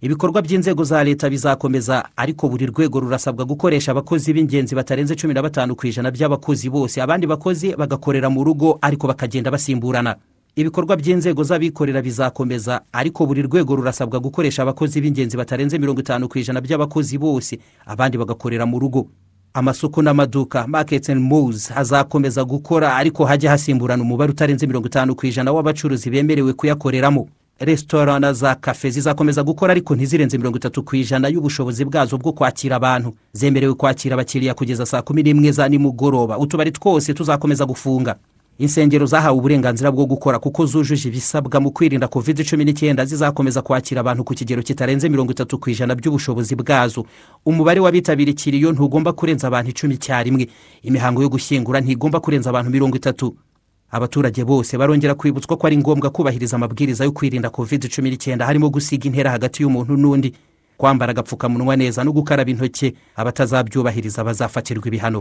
Ibikorwa 0.00 0.42
by'inzego 0.42 0.84
za 0.84 1.04
leta 1.04 1.28
bizakomeza 1.30 2.08
ariko 2.16 2.48
buri 2.48 2.66
rwego 2.66 3.00
rurasabwa 3.00 3.44
gukoresha 3.44 3.90
abakozi 3.92 4.32
b'ingenzi 4.32 4.74
batarenze 4.74 5.16
cumi 5.16 5.34
na 5.34 5.42
batanu 5.42 5.74
ku 5.76 5.86
ijana 5.86 6.10
by'abakozi 6.10 6.70
bose. 6.70 7.02
Abandi 7.02 7.26
bakozi 7.26 7.74
bagakorera 7.76 8.30
mu 8.30 8.44
rugo 8.44 8.78
ariko 8.80 9.06
bakagenda 9.08 9.50
basimburana. 9.50 10.16
Ibikorwa 10.58 10.96
by'inzego 10.96 11.42
z'abikorera 11.44 12.02
bizakomeza 12.02 12.80
ariko 12.92 13.26
buri 13.26 13.42
rwego 13.42 13.76
rurasabwa 13.76 14.18
gukoresha 14.20 14.62
abakozi 14.62 15.00
b'ingenzi 15.00 15.36
batarenze 15.36 15.78
mirongo 15.78 16.00
itanu 16.00 16.28
ku 16.28 16.38
ijana 16.38 16.60
by'abakozi 16.60 17.18
bose 17.18 17.58
abandi 17.86 18.18
bagakorera 18.18 18.66
mu 18.66 18.78
rugo. 18.78 19.06
Amasoko 19.54 20.02
n'amaduka 20.02 20.66
markets 20.66 21.10
and 21.10 21.22
malls 21.22 21.70
hazakomeza 21.70 22.44
gukora 22.44 22.96
ariko 22.96 23.24
hajya 23.24 23.50
hasimburana 23.50 24.02
umubare 24.02 24.30
utarenze 24.32 24.66
mirongo 24.66 24.86
itanu 24.90 25.14
ku 25.14 25.26
ijana 25.26 25.52
w'abacuruzi 25.52 26.10
bemerewe 26.10 26.52
kuyakoreramo. 26.52 27.28
Resitora 27.60 28.18
na 28.20 28.32
za 28.32 28.54
kafe 28.54 28.90
zizakomeza 28.90 29.42
gukora 29.42 29.70
ariko 29.72 29.94
ntizirenze 29.94 30.38
mirongo 30.38 30.58
itatu 30.58 30.82
ku 30.82 30.96
ijana 30.96 31.28
y'ubushobozi 31.28 31.84
bwazo 31.84 32.18
bwo 32.18 32.32
kwakira 32.32 32.76
abantu. 32.76 33.14
Zemerewe 33.32 33.74
kwakira 33.74 34.14
abakiriya 34.14 34.54
kugeza 34.54 34.86
saa 34.86 35.02
kumi 35.02 35.22
n'imwe 35.22 35.52
za 35.52 35.68
nimugoroba. 35.68 36.38
Utubari 36.38 36.70
twose 36.70 37.14
tuzakomeza 37.14 37.66
gufunga. 37.66 38.16
Insengero 38.58 39.06
zahawe 39.06 39.38
uburenganzira 39.38 39.90
bwo 39.92 40.06
gukora 40.06 40.38
kuko 40.38 40.66
zujuje 40.66 41.08
ibisabwa 41.08 41.60
mu 41.60 41.70
kwirinda 41.70 42.08
covid 42.08 42.42
cumi 42.50 42.64
n'icyenda 42.64 43.04
zizakomeza 43.04 43.62
kwakira 43.62 44.00
abantu 44.00 44.24
ku 44.24 44.34
kigero 44.34 44.62
kitarenze 44.62 45.08
mirongo 45.08 45.30
itatu 45.32 45.58
ku 45.58 45.70
ijana 45.70 45.94
by'ubushobozi 45.94 46.54
bwazo. 46.58 47.06
Umubare 47.46 47.80
w'abitabira 47.80 48.30
ikiriyo 48.30 48.72
ntugomba 48.72 49.12
kurenza 49.12 49.46
abantu 49.46 49.70
icumi 49.70 49.94
icyarimwe. 49.94 50.48
Imihango 50.82 51.22
yo 51.22 51.28
gushyingura 51.28 51.80
ntigomba 51.80 52.20
kurenza 52.20 52.50
abantu 52.50 52.70
mirongo 52.70 52.96
itatu. 52.96 53.36
Abaturage 53.90 54.44
bose 54.44 54.76
barongera 54.78 55.14
kwibutswa 55.14 55.56
ko 55.56 55.66
ari 55.66 55.76
ngombwa 55.78 56.10
kubahiriza 56.10 56.56
amabwiriza 56.56 57.04
yo 57.04 57.12
kwirinda 57.12 57.50
covid 57.50 57.86
cumi 57.88 58.10
n'icyenda 58.10 58.44
harimo 58.46 58.70
gusiga 58.70 59.06
intera 59.06 59.30
hagati 59.30 59.62
y'umuntu 59.62 59.96
n'undi. 59.96 60.34
Kwambara 60.78 61.10
agapfukamunwa 61.10 61.74
neza 61.76 62.04
no 62.06 62.12
gukaraba 62.14 62.50
intoki 62.50 62.94
abatazabyubahiriza 63.16 64.24
bazafatirwa 64.24 64.86
ibihano. 64.88 65.20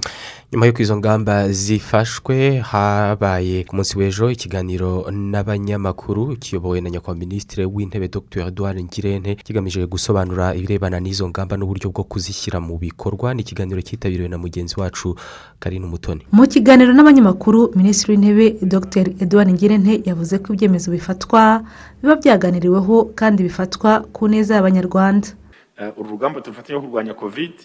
Nyuma 0.54 0.66
y'uko 0.66 0.82
izo 0.82 0.98
ngamba 0.98 1.50
zifashwe 1.52 2.60
habaye 2.62 3.64
ku 3.66 3.76
munsi 3.76 3.98
w'ejo 3.98 4.30
ikiganiro 4.32 5.10
n'abanyamakuru 5.12 6.38
kiyobowe 6.38 6.82
na 6.82 6.90
nyakubahwa 6.90 7.20
minisitiri 7.20 7.66
w'intebe 7.66 8.08
dr. 8.08 8.48
Edouard 8.48 8.78
ngirente 8.84 9.36
kigamije 9.36 9.86
gusobanura 9.90 10.56
ibirebana 10.56 11.00
n'izo 11.02 11.26
ngamba 11.30 11.58
n'uburyo 11.58 11.90
bwo 11.90 12.04
kuzishyira 12.06 12.60
mu 12.62 12.78
bikorwa 12.78 13.34
ni 13.34 13.42
ikiganiro 13.42 13.82
cyitabiriwe 13.82 14.30
na 14.30 14.38
mugenzi 14.38 14.76
wacu 14.80 15.16
karine 15.60 15.86
umutoni. 15.90 16.22
Mu 16.32 16.46
kiganiro 16.48 16.94
n'abanyamakuru 16.94 17.74
minisitiri 17.76 18.14
w'intebe 18.14 18.46
dr. 18.62 19.06
Edouard 19.20 19.50
ngirente 19.52 20.02
yavuze 20.06 20.38
ko 20.40 20.54
ibyemezo 20.54 20.92
bifatwa 20.94 21.64
biba 22.02 22.16
byaganiriweho 22.16 23.06
kandi 23.18 23.44
bifatwa 23.44 24.06
ku 24.14 24.28
neza 24.30 24.56
y'abanyarwanda. 24.56 25.28
Uru 25.98 26.10
rugamba 26.10 26.42
turufatanya 26.42 26.80
kurwanya 26.80 27.14
kovide 27.14 27.64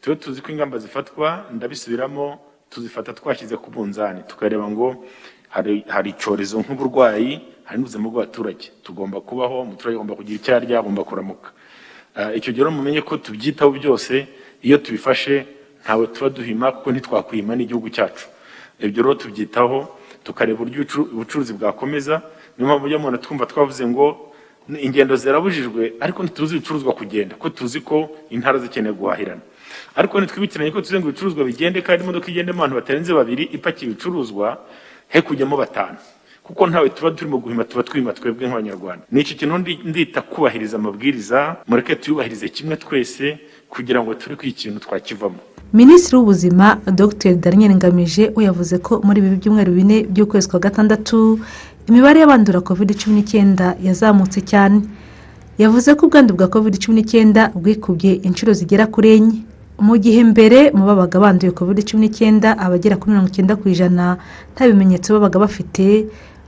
tube 0.00 0.16
tuzi 0.16 0.40
ko 0.42 0.52
ingamba 0.52 0.78
zifatwa 0.78 1.44
ndabisubiramo 1.52 2.38
tuzifata 2.70 3.12
twashyize 3.12 3.56
ku 3.56 3.70
munzani. 3.70 4.22
Tukareba 4.28 4.68
ngo 4.68 5.04
hari 5.50 6.10
icyorezo 6.10 6.60
nk'uburwayi 6.60 7.40
hari 7.64 7.78
n'ubuzima 7.78 8.08
bw'abaturage. 8.10 8.72
Tugomba 8.82 9.20
kubaho 9.20 9.60
umuturage 9.62 9.96
agomba 9.96 10.14
kugira 10.18 10.36
icyo 10.36 10.56
arya 10.56 10.78
agomba 10.82 11.04
kuramuka. 11.04 11.48
Icyo 12.34 12.52
gihe 12.52 12.64
mumenye 12.68 13.00
ko 13.06 13.16
tubyitaho 13.16 13.70
byose 13.78 14.26
iyo 14.62 14.78
tubifashe 14.78 15.46
ntawe 15.84 16.06
tuba 16.10 16.28
duhima 16.30 16.72
kuko 16.72 16.90
ntitwakwima 16.92 17.56
n'igihugu 17.56 17.88
cyacu. 17.94 18.26
Ibyo 18.80 19.02
rero 19.02 19.14
tubyitaho 19.14 19.88
tukareba 20.24 20.58
uburyo 20.64 20.82
ubucuruzi 21.14 21.52
bwakomeza. 21.54 22.22
Niyo 22.58 22.66
mpamvu 22.68 22.86
ujya 22.86 22.96
umuntu 22.98 23.18
twumva 23.22 23.46
twavuze 23.46 23.86
ngo 23.86 24.33
ingendo 24.68 25.16
zirabujijwe 25.16 25.92
ariko 26.00 26.22
ntituzi 26.22 26.56
ibicuruzwa 26.56 26.92
kugenda 26.92 27.36
ko 27.36 27.48
tuzi 27.50 27.80
ko 27.80 28.08
intara 28.30 28.58
zikeneye 28.58 28.94
guhahirana. 28.94 29.40
Ariko 29.96 30.20
ntitwibukiranye 30.20 30.70
ko 30.70 30.80
tuzi 30.80 30.98
ngo 30.98 31.08
ibicuruzwa 31.08 31.44
bigende 31.44 31.82
kandi 31.82 32.04
imodoka 32.04 32.28
igendemo 32.30 32.58
abantu 32.64 32.76
batarenze 32.80 33.12
babiri 33.14 33.42
ipakiye 33.56 33.90
ibicuruzwa 33.90 34.58
he 35.08 35.20
kujyamo 35.22 35.56
batanu. 35.56 35.98
Kuko 36.44 36.66
ntawe 36.66 36.88
tuba 36.88 37.10
turimo 37.10 37.38
guhima 37.38 37.64
tuba 37.64 37.82
twima 37.82 38.12
twebwe 38.12 38.48
nk'abanyarwanda. 38.48 39.04
Ni 39.12 39.20
iki 39.20 39.34
kintu 39.34 39.58
ndita 39.84 40.20
kubahiriza 40.22 40.76
amabwiriza? 40.76 41.56
Mureke 41.68 41.96
tuyubahirize 41.96 42.48
kimwe 42.48 42.76
twese 42.76 43.38
kugira 43.68 44.02
ngo 44.04 44.14
turi 44.14 44.36
ku 44.36 44.44
ikintu 44.46 44.80
twakivamo. 44.80 45.38
Minisitiri 45.72 46.16
w'ubuzima 46.16 46.78
dr. 46.86 47.34
Daniel 47.34 47.74
ngamije 47.74 48.32
we 48.36 48.44
yavuze 48.44 48.78
ko 48.78 49.00
muri 49.04 49.18
ibi 49.20 49.36
byumweru 49.40 49.72
bine 49.72 50.02
by'ukwezi 50.04 50.48
kwa 50.48 50.60
gatandatu 50.60 51.40
imibare 51.88 52.20
y'abandura 52.20 52.60
covid 52.60 52.90
cumi 53.00 53.14
n'icyenda 53.20 53.76
yazamutse 53.86 54.40
cyane. 54.50 54.80
Yavuze 55.58 55.94
ko 55.94 56.06
ubwandu 56.06 56.34
bwa 56.34 56.48
covid 56.48 56.74
cumi 56.82 56.94
n'icyenda 57.00 57.42
bwikubye 57.54 58.12
inshuro 58.26 58.52
zigera 58.52 58.86
kuri 58.86 59.08
enye. 59.16 59.38
Mu 59.86 59.94
gihe 59.98 60.20
mbere 60.32 60.70
mu 60.76 60.84
babaga 60.88 61.18
banduye 61.20 61.52
covid 61.52 61.78
cumi 61.88 62.00
n'icyenda 62.08 62.48
abagera 62.64 62.96
kuri 62.96 63.10
mirongo 63.12 63.28
icyenda 63.30 63.54
ku 63.60 63.64
ijana 63.68 64.16
nta 64.54 64.62
bimenyetso 64.68 65.08
babaga 65.14 65.38
bafite. 65.44 66.06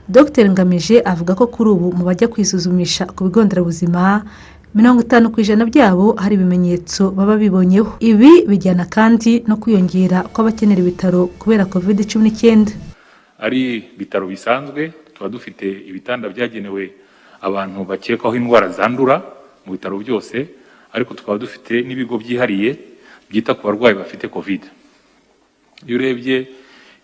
Dr. 0.09 0.45
Ngamije 0.51 1.03
avuga 1.03 1.35
ko 1.35 1.47
kuri 1.53 1.69
ubu 1.75 1.87
mu 1.97 2.03
bajya 2.07 2.27
kwisuzumisha 2.31 3.05
ku 3.15 3.27
bigo 3.27 3.43
nderabuzima 3.43 4.23
mirongo 4.75 5.01
itanu 5.03 5.27
ku 5.31 5.37
ijana 5.43 5.63
byabo 5.67 6.15
hari 6.21 6.35
ibimenyetso 6.39 7.11
baba 7.11 7.35
bibonyeho. 7.35 7.99
Ibi 7.99 8.47
bijyana 8.49 8.85
kandi 8.87 9.43
no 9.47 9.55
kwiyongera 9.61 10.23
kw'abakenera 10.33 10.79
ibitaro 10.81 11.27
kubera 11.39 11.65
covid 11.67 11.97
cumi 12.09 12.23
n'icyenda. 12.31 12.71
Ari 13.39 13.91
ibitaro 13.95 14.25
bisanzwe 14.31 14.81
tuba 15.17 15.29
dufite 15.33 15.65
ibitanda 15.65 16.29
byagenewe 16.29 16.93
abantu 17.41 17.83
bakekwaho 17.89 18.37
indwara 18.37 18.69
zandura 18.69 19.17
mu 19.65 19.73
bitaro 19.73 19.97
byose 19.97 20.45
ariko 20.93 21.13
tukaba 21.17 21.37
dufite 21.41 21.81
n'ibigo 21.81 22.17
byihariye 22.21 22.77
byita 23.29 23.57
ku 23.57 23.65
barwayi 23.67 23.97
bafite 23.97 24.29
covid. 24.29 24.61
Iyo 25.89 25.97
urebye 25.97 26.47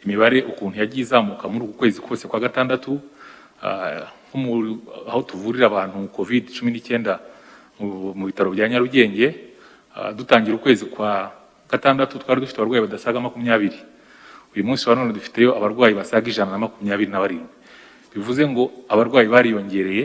imibare 0.05 0.45
ukuntu 0.45 0.77
yagiye 0.79 1.03
izamuka 1.03 1.45
muri 1.49 1.65
uku 1.65 1.73
kwezi 1.77 1.97
kose 2.01 2.27
kwa 2.29 2.39
gatandatu 2.39 3.01
aho 5.09 5.19
tuvurira 5.27 5.67
abantu 5.67 6.07
covid 6.13 6.49
cumi 6.53 6.71
n'icyenda 6.71 7.19
mu 7.79 8.25
bitaro 8.29 8.49
bya 8.53 8.69
nyarugenge 8.69 9.27
dutangira 10.15 10.55
ukwezi 10.55 10.85
kwa 10.85 11.31
gatandatu 11.69 12.17
twari 12.21 12.41
dufite 12.41 12.57
abarwayi 12.61 12.81
badasaga 12.85 13.19
makumyabiri. 13.19 13.77
Uyu 14.55 14.63
munsi 14.65 14.85
wa 14.89 14.95
none 14.95 15.13
dufiteyo 15.13 15.57
abarwayi 15.57 15.93
basaga 15.97 16.29
ijana 16.29 16.51
na 16.51 16.57
makumyabiri 16.69 17.09
na 17.11 17.19
barindwi. 17.19 17.49
Bivuze 18.15 18.47
ngo 18.47 18.71
abarwayi 18.89 19.27
bariyongereye 19.27 20.03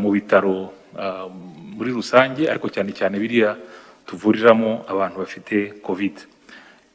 mu 0.00 0.10
bitaro 0.14 0.72
muri 1.76 1.90
rusange 1.92 2.48
ariko 2.48 2.68
cyane 2.72 2.92
cyane 2.96 3.18
biriya 3.20 3.56
tuvuriramo 4.06 4.86
abantu 4.88 5.16
bafite 5.26 5.76
covid. 5.82 6.14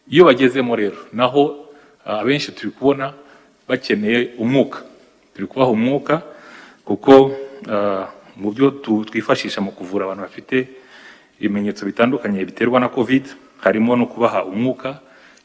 Iyo 0.10 0.26
bagezemo 0.26 0.74
rero 0.76 0.98
naho 1.14 1.68
abenshi 2.06 2.52
turi 2.56 2.72
kubona 2.72 3.14
bakeneye 3.68 4.34
umwuka. 4.42 4.82
Turi 5.36 5.48
kubaha 5.48 5.72
umwuka 5.72 6.22
kuko 6.88 7.36
mu 8.42 8.48
byo 8.56 8.72
twifashisha 9.08 9.62
mu 9.62 9.72
kuvura 9.72 10.06
abantu 10.10 10.24
bafite 10.26 10.68
ibimenyetso 11.40 11.86
bitandukanye 11.86 12.46
biterwa 12.46 12.80
na 12.80 12.90
covid 12.90 13.28
harimo 13.62 13.96
no 13.96 14.06
kubaha 14.10 14.46
umwuka 14.46 15.00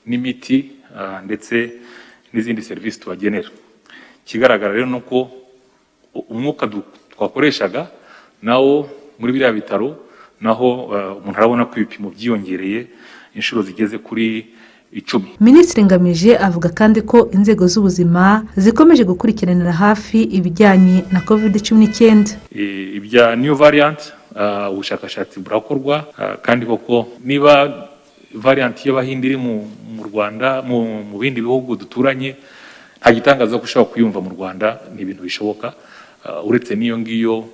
n'imiti 0.07 0.81
ndetse 1.27 1.77
n'izindi 2.33 2.63
serivisi 2.63 3.01
tubagenera. 3.01 3.51
Ikigaragara 4.27 4.75
rero 4.75 4.87
ni 4.87 4.97
uko 4.99 5.31
umwuka 6.31 6.67
twakoreshaga 7.15 7.87
nawo 8.43 8.89
muri 9.19 9.33
biriya 9.33 9.53
bitaro 9.53 9.97
naho 10.41 10.91
umuntu 11.23 11.39
arabona 11.39 11.65
ko 11.65 11.75
ibipimo 11.81 12.11
byiyongereye 12.11 12.87
inshuro 13.39 13.63
zigeze 13.63 13.99
kuri 13.99 14.47
icumi. 14.93 15.29
Minisitiri 15.41 15.85
ngamije 15.87 16.37
avuga 16.37 16.69
kandi 16.69 17.03
ko 17.03 17.29
inzego 17.33 17.67
z'ubuzima 17.69 18.45
zikomeje 18.57 19.05
gukurikiranira 19.05 19.73
hafi 19.73 20.23
ibijyanye 20.23 21.05
na 21.13 21.21
covid 21.21 21.55
cumi 21.63 21.87
n'icyenda. 21.87 22.31
Ibya 22.99 23.37
new 23.37 23.55
variant 23.55 24.01
ubushakashatsi 24.73 25.41
burakorwa 25.41 26.05
kandi 26.43 26.67
koko 26.67 27.09
niba 27.25 27.53
variant 28.35 28.77
y'abahinde 28.87 29.25
iri 29.29 29.37
mu 29.39 29.55
rwanda 30.09 30.63
mu 30.67 31.17
bindi 31.21 31.41
bihugu 31.41 31.77
duturanye 31.77 32.37
nta 33.07 33.15
gitangaza 33.15 33.55
ko 33.59 33.63
ushobora 33.71 33.91
kuyumva 33.95 34.19
mu 34.19 34.31
rwanda 34.35 34.83
ni 34.91 35.07
ibintu 35.07 35.23
bishoboka. 35.23 35.79
Uretse 36.43 36.75
n'iyo 36.75 36.99
ngiyo 36.99 37.47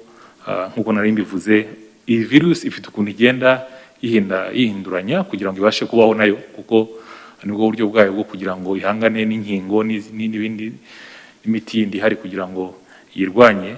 nk'uko 0.72 0.90
nari 0.96 1.12
mbivuze 1.12 1.68
iyi 2.08 2.24
virusi 2.24 2.72
ifite 2.72 2.88
ukuntu 2.88 3.12
igenda 3.12 3.68
yihinduranya 4.00 5.28
kugira 5.28 5.52
ngo 5.52 5.60
ibashe 5.60 5.84
kubaho 5.84 6.16
na 6.16 6.24
yo 6.24 6.40
kuko 6.56 6.88
ni 7.44 7.52
bwo 7.52 7.68
buryo 7.68 7.84
bwayo 7.92 8.16
bwo 8.16 8.24
kugira 8.24 8.56
ngo 8.56 8.80
ihangane 8.80 9.28
n'inkingo 9.28 9.84
n'ibindi 9.84 10.72
n'imiti 11.44 11.84
yindi 11.84 12.00
ihari 12.00 12.16
kugira 12.16 12.48
ngo 12.48 12.72
yirwanye. 13.12 13.76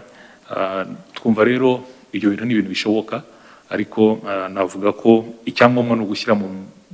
Twumva 1.19 1.43
rero 1.43 1.83
ibyo 2.15 2.31
bintu 2.31 2.45
ni 2.47 2.55
ibintu 2.55 2.71
bishoboka 2.71 3.27
ariko 3.67 4.23
navuga 4.55 4.95
ko 4.95 5.43
icyangombwa 5.43 5.99
ni 5.99 6.07
ugushyira 6.07 6.39
mu 6.39 6.47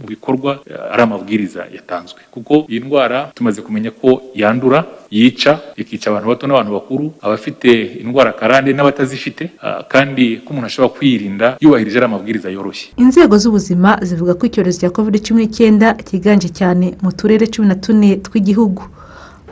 bikorwa 0.09 0.59
ari 0.93 1.03
amabwiriza 1.03 1.67
yatanzwe. 1.75 2.21
Kuko 2.31 2.65
iyi 2.69 2.81
ndwara 2.81 3.31
tumaze 3.35 3.63
kumenya 3.63 3.91
ko 3.91 4.23
yandura 4.35 4.85
yica 5.11 5.59
ikica 5.77 6.07
abantu 6.11 6.29
bato 6.29 6.47
n'abantu 6.47 6.73
bakuru 6.73 7.13
abafite 7.23 7.71
indwara 8.03 8.33
karande 8.33 8.73
n'abatazifite 8.73 9.51
kandi 9.89 10.37
ko 10.45 10.51
umuntu 10.51 10.67
ashobora 10.67 10.95
kwiyirinda 10.95 11.57
yubahirije 11.61 11.97
ari 11.99 12.07
amabwiriza 12.07 12.49
yoroshye. 12.51 12.89
Inzego 12.97 13.35
z'ubuzima 13.39 13.99
zivuga 14.03 14.35
ko 14.35 14.47
icyorezo 14.47 14.81
cya 14.81 14.91
covid 14.91 15.15
cumi 15.27 15.41
n'icyenda 15.47 15.95
cyiganje 16.07 16.49
cyane 16.49 16.95
mu 17.03 17.11
turere 17.13 17.47
cumi 17.53 17.69
na 17.69 17.75
tune 17.75 18.17
tw'igihugu. 18.25 18.83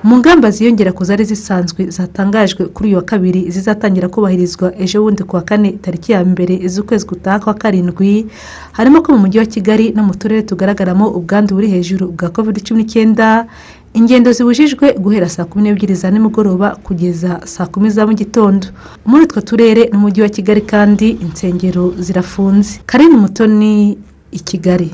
Mu 0.02 0.16
ngamba 0.18 0.50
ziyongera 0.50 0.92
ku 0.92 1.04
zari 1.04 1.24
zisanzwe 1.24 1.90
zatangajwe 1.90 2.66
kuri 2.74 2.88
uyu 2.88 2.96
wa 2.96 3.02
kabiri 3.02 3.50
zizatangira 3.50 4.08
kubahirizwa 4.08 4.72
ejo 4.82 5.02
bundi 5.02 5.22
ku 5.24 5.36
wa 5.36 5.42
kane 5.42 5.72
tariki 5.82 6.12
ya 6.12 6.24
mbere 6.24 6.68
z'ukwezi 6.68 7.06
gutaha 7.06 7.38
kwa 7.40 7.54
karindwi 7.54 8.26
harimo 8.72 9.02
ko 9.02 9.12
mu 9.12 9.18
mujyi 9.18 9.38
wa 9.38 9.46
kigali 9.46 9.92
no 9.92 10.02
mu 10.02 10.14
turere 10.14 10.42
tugaragaramo 10.42 11.08
ubwandu 11.18 11.54
buri 11.54 11.68
hejuru 11.68 12.12
bwa 12.14 12.28
covid 12.30 12.62
cumi 12.62 12.82
n'icyenda 12.82 13.46
ingendo 13.94 14.32
zibujijwe 14.32 14.92
guhera 15.02 15.28
saa 15.28 15.44
kumi 15.44 15.62
n'ebyiri 15.64 15.94
za 15.94 16.10
nimugoroba 16.10 16.76
kugeza 16.86 17.40
saa 17.44 17.66
kumi 17.66 17.90
za 17.90 18.06
mu 18.06 18.12
gitondo. 18.14 18.66
Muri 19.06 19.24
utwo 19.24 19.40
turere 19.40 19.90
n'umujyi 19.92 20.22
wa 20.22 20.28
kigali 20.28 20.60
kandi 20.60 21.08
insengero 21.24 21.94
zirafunze. 21.98 22.80
Karine 22.86 23.14
umutoni 23.16 23.98
i 24.32 24.38
kigali. 24.40 24.90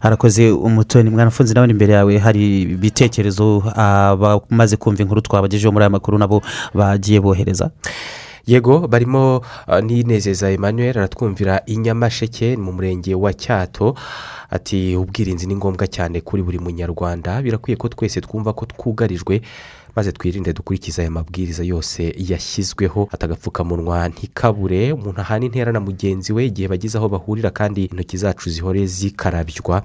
Harakoze 0.00 0.50
umutoni 0.50 1.10
mwanafunzi 1.10 1.54
nawe 1.54 1.68
imbere 1.70 1.92
yawe 1.92 2.18
hari 2.18 2.62
ibitekerezo 2.62 3.62
abamaze 3.76 4.76
kumva 4.76 5.02
inkuru 5.02 5.20
twabagejeho 5.20 5.72
muri 5.72 5.82
aya 5.82 5.90
makuru 5.90 6.18
nabo 6.18 6.42
bagiye 6.74 7.20
bohereza. 7.20 7.70
Yego 8.46 8.88
barimo 8.88 9.36
uh, 9.68 9.78
n'inezeza 9.78 10.50
emmanuel 10.50 10.98
aratwumvira 10.98 11.62
i 11.66 11.76
nyamasheke 11.76 12.56
mu 12.56 12.72
murenge 12.72 13.14
wa 13.14 13.32
cyato. 13.32 13.94
Ati 14.50 14.96
ubwirinzi 14.96 15.46
ni 15.46 15.56
ngombwa 15.56 15.86
cyane 15.86 16.20
kuri 16.20 16.42
buri 16.42 16.58
munyarwanda. 16.58 17.42
Birakwiye 17.42 17.76
ko 17.76 17.88
twese 17.88 18.20
twumva 18.20 18.52
ko 18.52 18.66
twugarijwe 18.66 19.40
maze 19.96 20.12
twirinde 20.12 20.52
dukurikiza 20.52 21.02
aya 21.02 21.10
mabwiriza 21.10 21.64
yose 21.64 22.14
yashyizweho. 22.18 23.08
Atagapfukamunwa 23.12 24.08
ntikabure 24.08 24.92
umuntu 24.92 25.20
ahana 25.20 25.44
intera 25.44 25.72
na 25.72 25.80
mugenzi 25.80 26.32
we 26.32 26.46
igihe 26.46 26.68
bageze 26.68 26.98
aho 26.98 27.08
bahurira 27.08 27.50
kandi 27.50 27.84
intoki 27.84 28.16
zacu 28.16 28.50
zihore 28.50 28.86
zikarabywa 28.86 29.82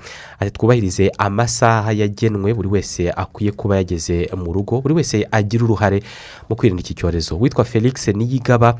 twubahirize 0.53 1.11
amasaha 1.17 1.91
yagenwe 1.91 2.53
buri 2.53 2.67
wese 2.67 3.11
akwiye 3.11 3.51
kuba 3.51 3.75
yageze 3.75 4.29
mu 4.37 4.53
rugo 4.53 4.81
buri 4.81 4.93
wese 4.93 5.27
agira 5.31 5.63
uruhare 5.63 6.03
mu 6.49 6.55
kwirinda 6.55 6.81
iki 6.81 6.93
cyorezo. 6.93 7.37
Witwa 7.39 7.65
felix 7.65 8.07
niyigaba 8.07 8.77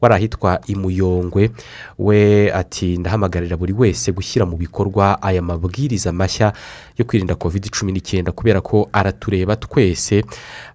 wari 0.00 0.14
ahitwa 0.14 0.60
imuyongwe 0.66 1.50
we 1.98 2.52
ati 2.54 2.96
ndahamagarira 2.98 3.56
buri 3.56 3.72
wese 3.72 4.12
gushyira 4.12 4.46
mu 4.46 4.56
bikorwa 4.56 5.22
aya 5.22 5.42
mabwiriza 5.42 6.12
mashya 6.12 6.52
yo 6.98 7.04
kwirinda 7.04 7.34
covid 7.34 7.66
cumi 7.70 7.92
n'icyenda 7.92 8.32
kubera 8.32 8.60
ko 8.60 8.88
aratureba 8.92 9.56
twese. 9.56 10.22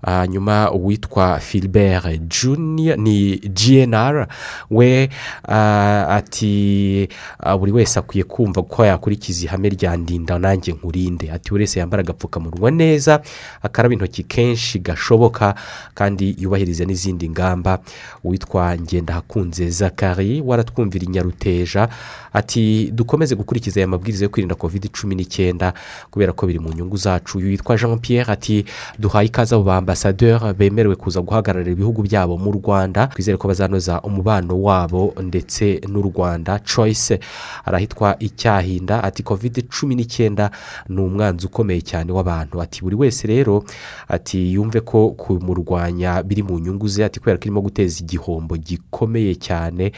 Hanyuma 0.06 0.72
uwitwa 0.72 1.40
filibert 1.40 2.22
junior 2.42 2.98
ni 2.98 3.38
gnr 3.38 4.28
we 4.72 5.10
ah, 5.48 6.06
ati 6.10 7.08
ah, 7.40 7.58
buri 7.58 7.72
wese 7.72 8.00
akwiye 8.00 8.24
kumva 8.24 8.64
ko 8.64 8.86
yakurikiza 8.86 9.46
ihame 9.46 9.70
rya 9.70 9.98
ndinda 9.98 10.40
nanjye 10.40 10.74
nkurinde. 10.74 11.32
Ati 11.32 11.50
buri 11.50 11.64
wese 11.64 11.80
yambara 11.80 12.02
agapfukamunwa 12.04 12.72
neza 12.72 13.22
akaraba 13.62 13.94
intoki 13.94 14.24
kenshi 14.24 14.80
gashoboka 14.80 15.56
kandi 15.94 16.36
yubahiriza 16.40 16.86
n'izindi 16.86 17.30
ngamba. 17.30 17.80
Uwitwa 18.24 18.78
ngendahakunze 18.78 19.70
zakari 19.70 20.42
waratwumvira 20.42 21.06
inyaruteja 21.06 21.90
ati 22.34 22.92
dukomeze 22.92 23.36
gukurikiza 23.36 23.80
aya 23.80 23.88
mabwiriza 23.88 24.26
yo 24.26 24.30
kwirinda 24.30 24.56
covid 24.56 24.90
cumi 24.92 25.16
n'icyenda 25.16 25.74
kubera 26.12 26.34
ko 26.34 26.48
biri 26.48 26.60
mu 26.60 26.74
nyungu 26.74 26.98
zacu. 26.98 27.38
Witwa 27.38 27.78
jean 27.78 28.00
pierre 28.00 28.32
ati 28.34 28.66
duhaye 29.00 29.28
ikaze 29.28 29.56
abo 29.56 29.64
bambasaderi 29.94 30.54
bemerewe 30.58 30.96
kuza 30.96 31.22
guhagararira 31.22 31.72
ibihugu 31.72 32.02
byabo 32.04 32.38
mu 32.38 32.52
rwanda. 32.52 33.08
Twizere 33.08 33.38
ko 33.38 33.48
bazanoza 33.48 34.02
umubano 34.02 34.58
wabo 34.62 35.14
ndetse 35.22 35.82
n'u 35.88 36.02
rwanda. 36.02 36.60
Choice 36.60 37.20
arahitwa 37.66 38.16
icyahinda. 38.20 39.04
Ati 39.04 39.24
covid 39.24 39.68
cumi 39.70 39.96
n'icyenda 39.96 40.50
ni 40.90 41.02
umwanzi 41.02 41.46
ukomeye 41.46 41.82
cyane 41.82 42.12
w'abantu. 42.12 42.62
Ati 42.62 42.82
buri 42.82 42.96
wese 42.96 43.28
rero 43.28 43.64
ati 44.10 44.54
yumve 44.54 44.82
ko 44.82 45.10
kumurwanya 45.14 46.24
biri 46.24 46.44
mu 46.44 46.60
nyungu 46.60 46.88
ze. 46.88 47.06
Ati 47.06 47.20
kubera 47.20 47.38
ko 47.38 47.44
irimo 47.46 47.62
guteza 47.62 48.02
igihombo 48.04 48.58
gikomeye 48.58 49.36
cyane 49.38 49.92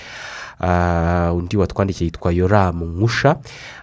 undi 1.36 1.58
watwandikiye 1.58 2.06
yitwa 2.08 2.32
yoramu 2.32 2.86
nkusha 2.86 3.36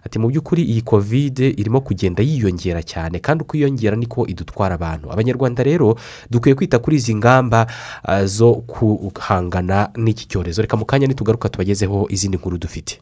ati 0.06 0.18
mu 0.18 0.28
by'ukuri 0.28 0.62
iyi 0.62 0.82
kovide 0.82 1.48
irimo 1.50 1.80
kugenda 1.80 2.22
yiyongera 2.22 2.82
cyane 2.82 3.18
kandi 3.18 3.42
uko 3.44 3.56
yiyongera 3.56 3.96
niko 3.96 4.26
idutwara 4.26 4.74
abantu. 4.74 5.12
Abanyarwanda 5.12 5.62
rero 5.62 5.96
dukwiye 6.30 6.54
kwita 6.54 6.78
kuri 6.78 6.96
izi 6.96 7.14
ngamba 7.14 7.66
ah, 8.04 8.24
zo 8.26 8.52
guhangana 8.68 9.90
n'iki 9.96 10.26
cyorezo. 10.28 10.62
Reka 10.62 10.76
mu 10.76 10.84
kanya 10.84 11.06
nitugaruka 11.06 11.48
tubagezeho 11.48 12.06
izindi 12.10 12.36
nkuru 12.36 12.58
dufite. 12.58 13.00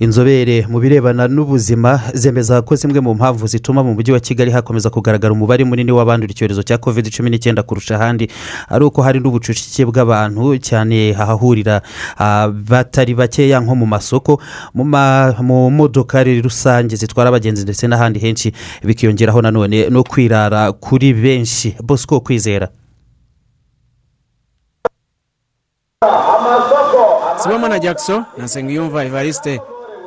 Inzobere 0.00 0.66
mu 0.68 0.80
birebana 0.80 1.28
n'ubuzima 1.28 2.00
zemeza 2.14 2.62
ko 2.62 2.72
zimwe 2.76 3.00
mu 3.00 3.14
mpamvu 3.14 3.46
zituma 3.46 3.84
mu 3.84 3.92
mujyi 3.94 4.12
wa 4.12 4.20
kigali 4.20 4.50
hakomeza 4.50 4.90
kugaragara 4.90 5.32
umubare 5.32 5.64
munini 5.64 5.92
w'abandura 5.92 6.32
icyorezo 6.32 6.62
cya 6.62 6.78
covid 6.80 7.12
cumi 7.12 7.30
n'icyenda 7.30 7.62
kurusha 7.62 7.94
ahandi 8.00 8.24
ari 8.68 8.84
uko 8.84 9.02
hari 9.02 9.20
n'ubucucike 9.20 9.84
bw'abantu 9.84 10.56
cyane 10.58 11.12
ahahurira 11.12 11.82
batari 12.68 13.12
bakeya 13.14 13.60
nko 13.60 13.74
mu 13.76 13.86
masoko 13.86 14.40
mu 14.74 15.70
modokari 15.70 16.40
rusange 16.40 16.96
zitwara 16.96 17.28
abagenzi 17.28 17.62
ndetse 17.68 17.84
n'ahandi 17.86 18.18
henshi 18.18 18.52
bikiyongeraho 18.84 19.42
nanone 19.42 19.88
no 19.92 20.00
kwirara 20.04 20.72
kuri 20.72 21.12
benshi. 21.14 21.76
Bosco 21.84 22.20
kwizera. 22.20 22.68
Sibomana 27.42 27.78
jackson 27.78 28.24
na 28.38 28.44
nsengiyumva 28.44 29.04
evariste. 29.04 29.60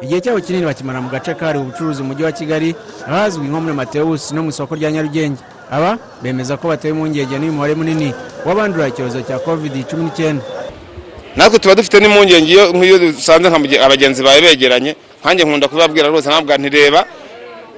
Igihe 0.03 0.19
cyabo 0.21 0.39
kinini 0.41 0.65
bakimara 0.65 1.01
mu 1.01 1.09
gace 1.09 1.33
kahariwe 1.33 1.63
ubucuruzi 1.63 2.01
mu 2.01 2.07
mujyi 2.11 2.23
wa 2.23 2.31
kigali 2.31 2.75
ahazwi 3.07 3.47
nko 3.47 3.59
muri 3.61 3.73
matewusi 3.75 4.35
no 4.35 4.43
mu 4.43 4.49
isoko 4.49 4.75
rya 4.75 4.91
nyarugenge. 4.91 5.39
Aba 5.71 5.97
bemeza 6.21 6.57
ko 6.57 6.67
batewe 6.67 6.91
impungenge 6.93 7.35
n'uyu 7.39 7.53
mubare 7.55 7.73
munini 7.75 8.09
w'abandura 8.45 8.87
icyorezo 8.91 9.21
cya 9.27 9.39
covid 9.39 9.73
cumi 9.89 10.03
n'icyenda. 10.05 10.43
Natwe 11.35 11.59
tuba 11.59 11.75
dufite 11.75 11.97
n'impungenge 11.99 12.49
iyo 12.51 12.63
nk'iyo 12.75 12.97
dusanze 12.99 13.47
abagenzi 13.85 14.21
bawe 14.23 14.41
begeranye 14.41 14.91
nkanjye 15.21 15.43
nkunda 15.47 15.67
kubabwira 15.71 16.07
rwose 16.11 16.27
ntabwo 16.29 16.51
ntireba 16.57 17.01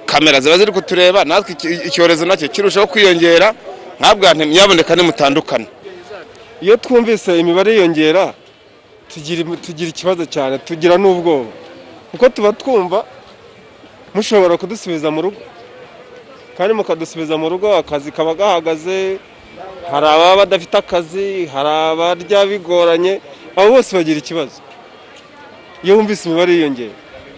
kamera 0.09 0.41
ziba 0.41 0.57
ziri 0.57 0.71
kutureba 0.73 1.19
natwe 1.29 1.51
icyorezo 1.87 2.25
na 2.25 2.33
cyo 2.37 2.47
kirushaho 2.49 2.87
kwiyongera 2.89 3.53
ntabwo 4.01 4.25
nyaboneka 4.33 4.95
nimutandukane 4.97 5.67
iyo 6.61 6.75
twumvise 6.83 7.31
imibare 7.39 7.71
yiyongera 7.77 8.33
tugira 9.13 9.41
tugira 9.65 9.89
ikibazo 9.93 10.23
cyane 10.25 10.57
tugira 10.67 10.97
n'ubwoba. 10.97 11.64
Kuko 12.15 12.29
tuba 12.29 12.53
twumva 12.53 13.03
mushobora 14.15 14.57
kudusubiza 14.57 15.11
mu 15.11 15.21
rugo. 15.21 15.41
Kandi 16.57 16.71
mukadusubiza 16.73 17.35
mu 17.37 17.49
rugo 17.51 17.75
akazi 17.75 18.11
kaba 18.11 18.33
gahagaze 18.33 19.19
hari 19.91 20.07
ababa 20.07 20.35
badafite 20.47 20.75
akazi 20.77 21.45
hari 21.51 21.69
abarya 21.69 22.45
bigoranye 22.47 23.19
abo 23.55 23.69
bose 23.75 23.91
bagira 23.95 24.19
ikibazo. 24.23 24.63
Iyo 25.83 25.97
wumvise 25.99 26.29
imibare 26.29 26.53
yiyongera. 26.53 26.95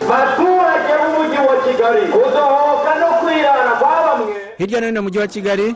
Baturage 0.09 0.93
b'umujyi 1.01 1.39
wa 1.49 1.55
kigali 1.65 2.01
kudohoka 2.13 2.91
no 3.01 3.07
kwirara 3.21 3.71
kwa 3.81 3.89
bamwe. 4.05 4.33
Hirya 4.57 4.79
no 4.81 4.85
hino 4.87 5.01
mu 5.01 5.05
mujyi 5.09 5.19
wa 5.19 5.27
kigali 5.27 5.75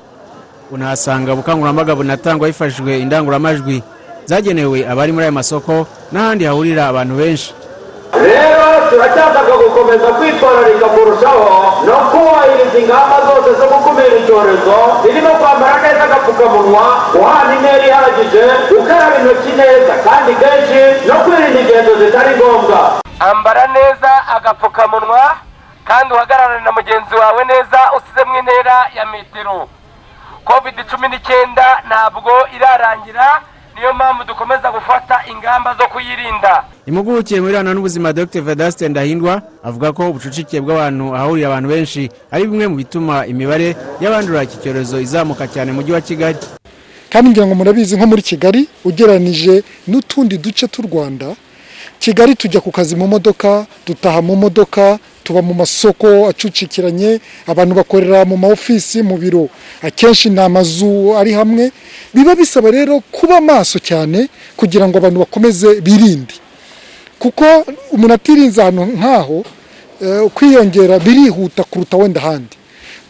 unahasanga 0.71 1.33
ubukangurambaga 1.33 1.95
bunatangwa 1.95 2.47
hifashishijwe 2.47 2.99
indangururamajwi 2.99 3.83
zagenewe 4.25 4.85
abari 4.87 5.11
muri 5.11 5.23
aya 5.23 5.31
masoko 5.31 5.87
n'ahandi 6.11 6.45
hahurira 6.45 6.87
abantu 6.87 7.15
benshi. 7.17 7.53
Rero 8.13 8.89
turacyashaka 8.89 9.53
gukomeza 9.57 10.07
kwitwararika 10.17 10.85
kurushaho 10.85 11.47
no 11.85 11.95
kubahiriza 12.11 12.77
ingamba 12.79 13.17
zose 13.27 13.49
zo 13.59 13.65
gukumira 13.71 14.15
icyorezo 14.21 14.75
zirimo 15.03 15.29
kwambara 15.29 15.77
neza 15.81 16.03
agapfukamunwa 16.03 16.83
guhana 17.13 17.53
intera 17.55 17.85
ihagije 17.87 18.43
gukaraba 18.69 19.15
intoki 19.19 19.51
neza 19.59 19.93
kandi 20.05 20.31
kenshi 20.41 21.07
no 21.07 21.15
kwirinda 21.23 21.59
ingendo 21.59 21.91
zitari 21.95 22.35
ngombwa 22.35 22.79
ambara 23.19 23.67
neza 23.67 24.11
agapfukamunwa 24.35 25.35
kandi 25.85 26.13
uhagararane 26.13 26.63
na 26.63 26.71
mugenzi 26.71 27.15
wawe 27.15 27.43
neza 27.45 27.79
usizemo 27.97 28.39
intera 28.39 28.87
ya 28.95 29.05
metero. 29.05 29.67
Covid 30.45 30.75
cumi 30.89 31.07
n'icyenda 31.07 31.65
ntabwo 31.87 32.31
irarangira 32.55 33.41
niyo 33.75 33.93
mpamvu 33.93 34.23
dukomeza 34.23 34.71
gufata 34.71 35.15
ingamba 35.31 35.75
zo 35.75 35.87
kuyirinda. 35.87 36.63
Impuguke 36.85 37.39
mu 37.41 37.45
birebana 37.47 37.73
n'ubuzima 37.73 38.13
dr. 38.13 38.41
Vedaste 38.41 38.89
ndahindwa 38.89 39.41
avuga 39.63 39.93
ko 39.93 40.09
ubucucike 40.09 40.61
bw'abantu 40.61 41.15
ahahurira 41.15 41.47
abantu 41.47 41.69
benshi 41.69 42.09
ari 42.31 42.43
bimwe 42.47 42.67
mu 42.67 42.75
bituma 42.75 43.25
imibare 43.25 43.75
y'abandura 44.01 44.43
iki 44.43 44.57
cyorezo 44.57 44.99
izamuka 45.01 45.47
cyane 45.47 45.71
mu 45.71 45.77
mujyi 45.81 45.91
wa 45.93 46.01
kigali. 46.01 46.37
Kandi 47.09 47.29
ngira 47.29 47.45
ngo 47.47 47.55
murabizi 47.55 47.95
nko 47.97 48.07
muri 48.07 48.21
kigali 48.21 48.67
ugereranije 48.85 49.63
n'utundi 49.87 50.37
duce 50.37 50.67
tw'u 50.67 50.87
rwanda 50.87 51.35
kigali 51.99 52.35
tujya 52.35 52.61
ku 52.61 52.71
kazi 52.71 52.95
mu 52.95 53.07
modoka 53.07 53.65
dutaha 53.87 54.21
mu 54.21 54.35
modoka 54.35 54.97
tuba 55.23 55.41
mu 55.41 55.53
masoko 55.53 56.27
acucikiranye 56.29 57.19
abantu 57.47 57.75
bakorera 57.75 58.25
mu 58.25 58.37
ma 58.37 58.47
ofisi 58.47 59.01
mu 59.03 59.17
biro. 59.17 59.49
Akenshi 59.81 60.29
ni 60.29 60.39
amazu 60.41 61.13
ari 61.17 61.31
hamwe. 61.33 61.71
Biba 62.13 62.35
bisaba 62.35 62.71
rero 62.71 62.99
kuba 63.11 63.41
maso 63.41 63.79
cyane 63.79 64.29
kugira 64.57 64.87
ngo 64.87 64.97
abantu 64.97 65.19
bakomeze 65.19 65.81
birinde. 65.81 66.33
Kuko 67.19 67.45
umuntu 67.91 68.13
atirinze 68.13 68.61
ahantu 68.61 68.85
nk'aho 68.97 69.37
eh, 70.01 70.25
kwiyongera 70.33 70.99
birihuta 70.99 71.63
kuruta 71.63 71.97
wenda 71.97 72.21
ahandi. 72.21 72.55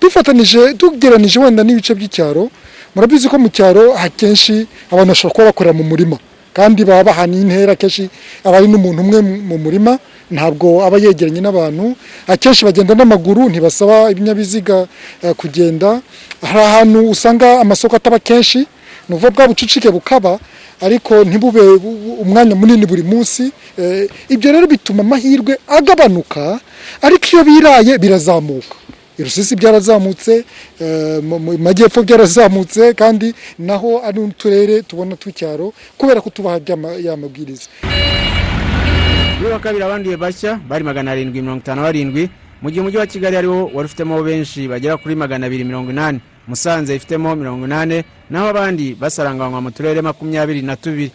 Dufatanije 0.01 0.73
tugeranije 0.73 1.39
wenda 1.39 1.63
n'ibice 1.63 1.93
by'icyaro. 1.95 2.49
Murabizi 2.95 3.29
ko 3.29 3.39
mu 3.39 3.49
cyaro 3.49 3.95
akenshi 3.95 4.67
abantu 4.91 5.09
bashobora 5.15 5.33
kuba 5.33 5.45
bakorera 5.45 5.73
mu 5.73 5.83
murima. 5.83 6.17
Kandi 6.53 6.85
baba 6.85 7.03
bahaniye 7.11 7.41
intera 7.41 7.71
akenshi 7.73 8.09
aba 8.43 8.57
ari 8.57 8.67
n'umuntu 8.67 9.01
umwe 9.01 9.19
mu 9.21 9.57
murima 9.57 9.99
ntabwo 10.31 10.79
aba 10.85 10.97
yegeranye 10.97 11.41
n'abantu. 11.41 11.95
Akenshi 12.27 12.65
bagenda 12.65 12.95
n'amaguru 12.95 13.49
ntibasaba 13.49 14.11
ibinyabiziga 14.11 14.87
eh, 15.23 15.33
kugenda. 15.35 16.01
Hari 16.41 16.59
ahantu 16.59 16.99
usanga 17.11 17.59
amasoko 17.61 17.95
ataba 17.95 18.19
kenshi 18.19 18.63
ni 19.09 19.15
bwa 19.19 19.47
bucucike 19.47 19.89
bukaba 19.91 20.39
ariko 20.81 21.23
ntibube 21.23 21.61
bu- 21.83 21.97
bu- 22.03 22.17
umwanya 22.23 22.55
munini 22.55 22.85
buri 22.85 23.03
munsi. 23.03 23.51
Eh, 23.79 24.07
ibyo 24.29 24.51
rero 24.51 24.67
bituma 24.67 25.03
amahirwe 25.03 25.57
agabanuka 25.67 26.59
ariko 27.01 27.25
iyo 27.33 27.43
biraye 27.43 27.97
birazamuka. 27.97 28.75
I 29.19 29.23
rusisi 29.23 29.55
byarazamutse 29.55 30.45
eh, 30.79 31.23
mu 31.23 31.39
majyepfo 31.57 32.03
byarazamutse 32.03 32.93
kandi 32.93 33.33
naho 33.59 34.01
ari 34.05 34.19
uturere 34.19 34.81
tubona 34.81 35.15
tw'icyaro 35.15 35.73
kubera 35.97 36.21
ko 36.21 36.29
tubaha 36.29 36.59
by'ama- 36.59 36.99
ya 37.01 37.17
mabwiriza. 37.17 37.69
Kuri 39.37 39.51
wa 39.53 39.59
kabiri 39.59 39.83
abanduye 39.83 40.17
bashya 40.17 40.59
bari 40.69 40.83
magana 40.83 41.11
arindwi 41.11 41.41
mirongo 41.41 41.59
itanu 41.61 41.81
barindwi 41.81 42.29
mu 42.61 42.69
gihe 42.69 42.81
umujyi 42.81 42.97
wa 42.97 43.05
kigali 43.07 43.35
ari 43.37 43.47
wo 43.47 43.69
wari 43.73 43.85
ufitemo 43.85 44.23
benshi 44.23 44.67
bagera 44.67 44.97
kuri 44.97 45.15
magana 45.15 45.45
abiri 45.47 45.63
mirongo 45.63 45.91
inani. 45.91 46.19
Musanze 46.47 46.95
ifitemo 46.95 47.35
mirongo 47.35 47.65
inani. 47.65 48.03
Naho 48.29 48.47
abandi 48.49 48.93
basaranganywa 48.95 49.61
mu 49.61 49.71
turere 49.71 50.01
makumyabiri 50.01 50.61
na 50.61 50.75
tubiri. 50.75 51.11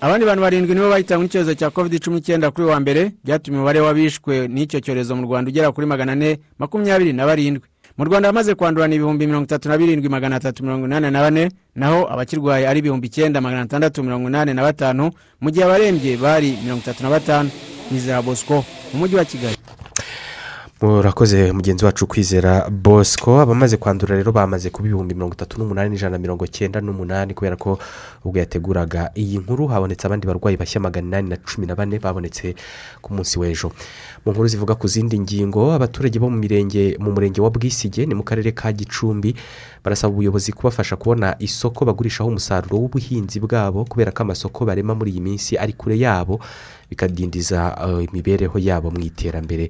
Abandi 0.00 0.26
bantu 0.26 0.42
barindwi 0.42 0.74
nibo 0.74 0.88
bahitanywe 0.90 1.24
n'icyorezo 1.26 1.54
cya 1.54 1.70
covid 1.70 1.98
cumi 2.02 2.16
n'icyenda 2.16 2.50
kuri 2.50 2.66
wa 2.70 2.78
mbere 2.80 3.12
byatumye 3.24 3.56
umubare 3.58 3.80
w'abishwe 3.80 4.48
n'icyo 4.48 4.78
cyorezo 4.80 5.16
mu 5.16 5.22
rwanda 5.26 5.50
ugera 5.50 5.72
kuri 5.72 5.86
magana 5.86 6.12
ane 6.12 6.38
makumyabiri 6.58 7.12
na 7.12 7.26
barindwi. 7.26 7.66
Mu 7.98 8.04
rwanda 8.06 8.28
hamaze 8.30 8.54
kwandurana 8.54 8.94
ibihumbi 8.94 9.26
mirongo 9.26 9.44
itatu 9.50 9.68
na 9.68 9.78
birindwi 9.78 10.08
magana 10.08 10.36
atatu 10.36 10.62
mirongo 10.62 10.86
inani 10.86 11.10
na 11.10 11.20
bane 11.20 11.50
naho 11.74 12.06
abakirwaye 12.12 12.68
ari 12.68 12.78
ibihumbi 12.78 13.06
icyenda 13.06 13.40
magana 13.40 13.62
atandatu 13.66 14.02
mirongo 14.02 14.28
inani 14.28 14.54
na 14.54 14.62
batanu 14.62 15.10
mu 15.40 15.50
gihe 15.50 15.64
abarembye 15.66 16.16
bari 16.16 16.54
mirongo 16.62 16.82
itatu 16.86 17.02
na 17.02 17.10
batanu. 17.10 17.50
Nizera 17.90 18.22
bosco 18.22 18.62
mu 18.94 18.98
mujyi 19.02 19.16
wa 19.16 19.24
kigali. 19.24 19.56
Murakoze 20.82 21.52
mugenzi 21.52 21.84
wacu 21.84 22.06
kwizera 22.06 22.70
bosco. 22.70 23.40
Abamaze 23.40 23.76
kwandura 23.76 24.16
rero 24.16 24.32
bamaze 24.32 24.70
kuba 24.70 24.88
ibihumbi 24.88 25.14
mirongo 25.14 25.34
itatu 25.34 25.58
n'umunani 25.58 25.90
n'ijana 25.90 26.10
na 26.12 26.18
mirongo 26.18 26.46
cyenda 26.46 26.80
n'umunani 26.80 27.34
kubera 27.34 27.56
ko 27.56 27.78
ubwo 28.24 28.38
yateguraga 28.38 29.10
iyi 29.16 29.38
nkuru 29.38 29.66
habonetse 29.66 30.06
abandi 30.06 30.26
barwayi 30.26 30.56
bashya 30.56 30.80
magana 30.80 31.06
inani 31.06 31.28
na 31.28 31.36
cumi 31.36 31.66
na 31.66 31.74
bane 31.74 31.98
babonetse 31.98 32.54
ku 33.02 33.10
munsi 33.14 33.38
w'ejo. 33.38 33.72
Mu 34.28 34.32
nkuru 34.32 34.48
zivuga 34.48 34.74
ku 34.74 34.84
zindi 34.88 35.16
ngingo 35.20 35.72
abaturage 35.72 36.20
bo 36.20 36.28
mu 36.28 36.36
mirenge 36.36 37.00
mu 37.00 37.16
murenge 37.16 37.40
wa 37.40 37.48
bwisige 37.50 38.04
ni 38.06 38.12
mu 38.14 38.20
karere 38.22 38.52
ka 38.52 38.68
gicumbi 38.72 39.32
barasaba 39.84 40.12
ubuyobozi 40.12 40.52
kubafasha 40.52 40.96
kubona 41.00 41.32
isoko 41.40 41.84
bagurishaho 41.88 42.28
umusaruro 42.28 42.76
w'ubuhinzi 42.76 43.40
bwabo 43.40 43.88
kubera 43.88 44.12
ko 44.12 44.22
amasoko 44.28 44.68
barema 44.68 44.92
muri 44.92 45.16
iyi 45.16 45.20
minsi 45.24 45.56
ari 45.56 45.72
kure 45.72 45.96
yabo 45.96 46.40
bikadindiza 46.90 47.72
eh, 47.88 48.04
imibereho 48.12 48.58
yabo 48.58 48.90
mu 48.90 49.00
iterambere. 49.00 49.68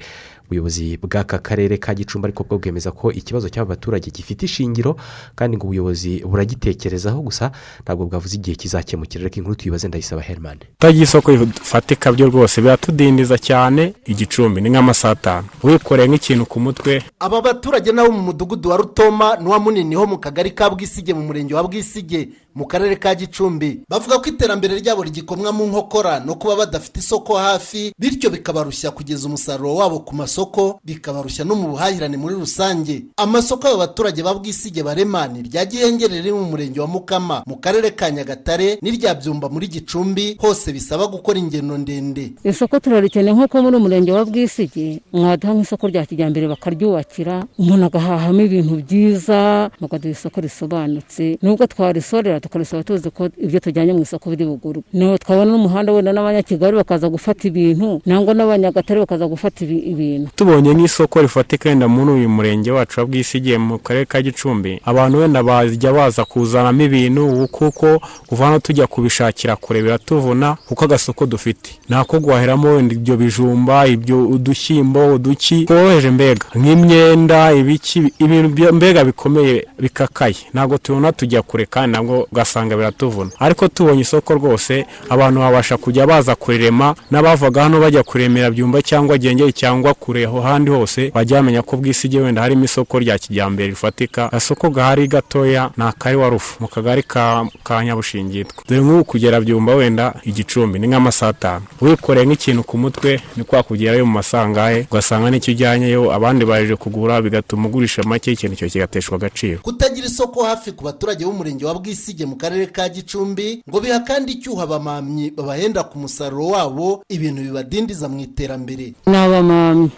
Ubuyobozi 0.49 0.97
bw'aka 0.97 1.39
karere 1.45 1.77
ka 1.77 1.93
gicumbi 1.95 2.25
ariko 2.33 2.41
bwo 2.47 2.57
bwemeza 2.57 2.89
ko 2.95 3.13
ikibazo 3.13 3.53
cy'aba 3.53 3.77
baturage 3.77 4.09
gifite 4.11 4.49
ishingiro 4.49 4.97
kandi 5.37 5.57
ngo 5.61 5.67
ubuyobozi 5.69 6.25
buragitekerezaho 6.25 7.21
gusa 7.21 7.53
ntabwo 7.85 8.09
bwavuze 8.09 8.41
igihe 8.41 8.57
kizakemukira 8.57 9.25
reka 9.29 9.37
inkuru 9.37 9.55
tuyibaze 9.61 9.89
ndayisaba 9.93 10.23
herman. 10.25 10.57
Utagira 10.81 11.05
isoko 11.05 11.37
rifatika 11.37 12.13
byo 12.17 12.27
rwose 12.33 12.63
biratudindiza 12.65 13.37
cyane 13.39 13.93
igicumbi 14.09 14.48
ni 14.57 14.71
nk'amasaha 14.71 15.13
atanu 15.13 15.49
wikoreye 15.63 16.09
nk'ikintu 16.09 16.47
ku 16.47 16.61
mutwe. 16.61 17.03
Aba 17.21 17.41
baturage 17.41 17.93
nabo 17.93 18.11
mu 18.13 18.23
mudugudu 18.23 18.71
wa 18.71 18.77
rutoma 18.77 19.37
n'uwa 19.37 19.59
munini 19.61 19.95
ho 19.95 20.07
mu 20.07 20.19
kagari 20.19 20.51
ka 20.51 20.71
bwisige 20.71 21.13
mu 21.15 21.23
murenge 21.29 21.55
wa 21.55 21.63
bwisige. 21.63 22.29
Mu 22.59 22.67
karere 22.67 22.97
ka 22.99 23.15
gicumbi. 23.15 23.81
Bavuga 23.89 24.19
ko 24.19 24.27
iterambere 24.35 24.75
ryabo 24.83 25.03
rigikomwa 25.07 25.53
mu 25.55 25.67
nkokora 25.71 26.21
no 26.27 26.35
kuba 26.35 26.57
badafite 26.67 26.99
isoko 26.99 27.39
hafi 27.39 27.95
bityo 27.99 28.31
bikabarushya 28.31 28.91
kugeza 28.91 29.27
umusaruro 29.31 29.75
wabo 29.75 29.99
ku 30.03 30.15
masoko 30.15 30.81
bikabarushya 30.85 31.45
no 31.47 31.55
mu 31.55 31.69
buhahirane 31.71 32.17
muri 32.19 32.35
rusange. 32.35 33.05
Amasoko 33.17 33.69
aba 33.69 33.77
baturage 33.87 34.23
ba 34.23 34.35
bwisige 34.35 34.83
barema 34.83 35.29
ni 35.29 35.39
irya 35.47 35.65
gihengeri 35.65 36.19
riri 36.19 36.33
mu 36.33 36.45
murenge 36.51 36.81
wa 36.81 36.87
mukama 36.87 37.43
mu 37.47 37.57
karere 37.63 37.91
ka 37.95 38.11
nyagatare 38.11 38.79
n'irya 38.83 39.15
byumba 39.15 39.49
muri 39.49 39.69
gicumbi 39.69 40.37
hose 40.43 40.73
bisaba 40.73 41.07
gukora 41.07 41.39
ingendo 41.39 41.79
ndende. 41.79 42.33
Isoko 42.45 42.81
turarikeneye 42.81 43.33
nk'uko 43.39 43.63
muri 43.63 43.77
umurenge 43.77 44.13
wa 44.13 44.25
bwisigi 44.25 45.01
mwaduha 45.13 45.55
nk'isoko 45.55 45.87
rya 45.89 46.07
kijyambere 46.07 46.49
bakaryubakira 46.49 47.47
umuntu 47.59 47.85
agahahamo 47.87 48.41
ibintu 48.43 48.75
byiza 48.83 49.71
bakaduha 49.81 50.13
isoko 50.13 50.41
risobanutse 50.41 51.39
nubwo 51.43 51.67
twarisorera 51.67 52.41
tukarisaba 52.49 52.83
tuzi 52.83 53.11
ko 53.11 53.29
ibyo 53.39 53.61
tujyanye 53.61 53.93
mu 53.93 54.03
isoko 54.03 54.31
biri 54.31 54.45
bugurwe 54.45 54.83
ni 54.93 55.05
ho 55.05 55.19
twabona 55.19 55.53
n'umuhanda 55.53 55.93
wenda 55.93 56.13
n'abanyakigali 56.13 56.77
bakaza 56.77 57.09
gufata 57.09 57.49
ibintu 57.49 58.01
nangwa 58.07 58.35
n'abanyagatare 58.35 59.01
bakaza 59.01 59.27
gufata 59.29 59.65
ibi- 59.65 59.85
ibintu. 59.93 60.31
Tubonye 60.37 60.75
nk'isoko 60.75 61.23
rifatika 61.23 61.69
wenda 61.69 61.89
muri 61.89 62.11
uyu 62.13 62.29
murenge 62.29 62.71
wacu 62.71 63.01
wa 63.01 63.07
bwisigiye 63.07 63.59
mu 63.59 63.79
karere 63.79 64.05
ka 64.07 64.23
gicumbi. 64.23 64.81
Abantu 64.85 65.19
wenda 65.19 65.43
bajya 65.43 65.93
baza 65.93 66.25
kuzanamo 66.25 66.83
ibintu 66.83 67.49
kuko 67.53 68.01
kuva 68.27 68.45
hano 68.47 68.59
tujya 68.59 68.87
kubishakira 68.87 69.57
kure 69.57 69.83
biratuvuna 69.83 70.57
kuko 70.69 70.85
agasoko 70.85 71.27
dufite. 71.27 71.71
Ntako 71.89 72.21
guhahiramo 72.21 72.69
wenda 72.75 72.95
ibyo 72.95 73.17
bijumba 73.17 73.87
ibyo 73.87 74.29
udushyimbo 74.29 75.15
uduki 75.15 75.65
tworoheje 75.65 76.11
mbega. 76.11 76.47
Nk'imyenda 76.55 77.53
ibiki 77.53 78.13
ibintu 78.19 78.73
mbega 78.75 79.05
bikomeye 79.05 79.67
bikakaye. 79.79 80.37
Ntabwo 80.55 80.79
tubona 80.79 81.13
tujya 81.13 81.43
kure 81.43 81.67
kandi 81.67 81.93
nabwo 81.97 82.29
ugasanga 82.39 82.77
biratuvuna. 82.77 83.31
Ariko 83.39 83.69
tubonye 83.69 84.01
isoko 84.03 84.35
rwose 84.35 84.87
abantu 85.11 85.41
babasha 85.41 85.77
kujya 85.77 86.07
baza 86.07 86.35
kurirema 86.37 86.95
n'abavaga 87.11 87.63
hano 87.63 87.81
bajya 87.81 88.03
kuremera 88.03 88.51
byumba 88.51 88.83
cyangwa 88.83 89.19
gengeri 89.19 89.53
cyangwa 89.53 89.95
kure 89.95 90.25
aho 90.25 90.41
handi 90.41 90.71
hose 90.71 91.11
bajya 91.15 91.37
bamenya 91.37 91.63
ko 91.63 91.77
bwisige 91.77 92.21
wenda 92.21 92.43
harimo 92.43 92.65
isoko 92.65 92.99
rya 92.99 93.19
kijyambere 93.19 93.69
rifatika. 93.69 94.27
Agasoko 94.33 94.71
gahari 94.71 95.09
gatoya 95.09 95.71
ni 95.77 95.85
akari 95.85 96.17
wa 96.17 96.29
rufu 96.29 96.57
mu 96.63 96.69
kagari 96.69 97.03
ka, 97.03 97.47
nyabushingitwa 97.85 98.65
dore 98.69 98.81
nk'ubu 98.83 99.05
kugera 99.05 99.41
byumba 99.41 99.75
wenda 99.75 100.15
igicumbi 100.25 100.79
ni 100.79 100.87
nk'amasaha 100.89 101.31
atanu. 101.31 101.65
Wikoreye 101.81 102.27
nk'ikintu 102.27 102.63
ku 102.63 102.79
mutwe 102.79 103.21
ni 103.37 103.45
kwa 103.45 103.63
kugerayo 103.63 104.07
mu 104.07 104.13
masangahe 104.13 104.87
ugasanga 104.91 105.31
n'icyo 105.31 105.53
ujyanyeyo 105.55 106.13
abandi 106.13 106.45
baje 106.45 106.77
kugura 106.77 107.23
bigatuma 107.23 107.67
ugurisha 107.69 108.03
make 108.03 108.33
ikintu 108.33 108.57
cyo 108.57 108.69
kigateshwa 108.69 109.17
agaciro. 109.17 109.59
Kutagira 109.63 110.07
isoko 110.07 110.45
hafi 110.45 110.73
ku 110.73 110.85
baturage 110.85 111.25
b'umurenge 111.25 111.65
wa 111.67 111.75
bwisige 111.75 112.18
mu 112.27 112.37
karere 112.37 112.67
ka 112.67 112.89
gicumbi 112.89 113.63
ngo 113.69 113.81
biha 113.81 114.01
kandi 114.01 114.33
icyuho 114.33 114.63
abamamyi 114.63 115.31
babahenda 115.37 115.83
ku 115.85 115.99
musaruro 115.99 116.47
wabo 116.55 117.03
ibintu 117.09 117.43
bibadindiza 117.43 118.09
mu 118.09 118.21
iterambere. 118.21 118.93
Ni 119.07 119.17
abamamyi. 119.17 119.91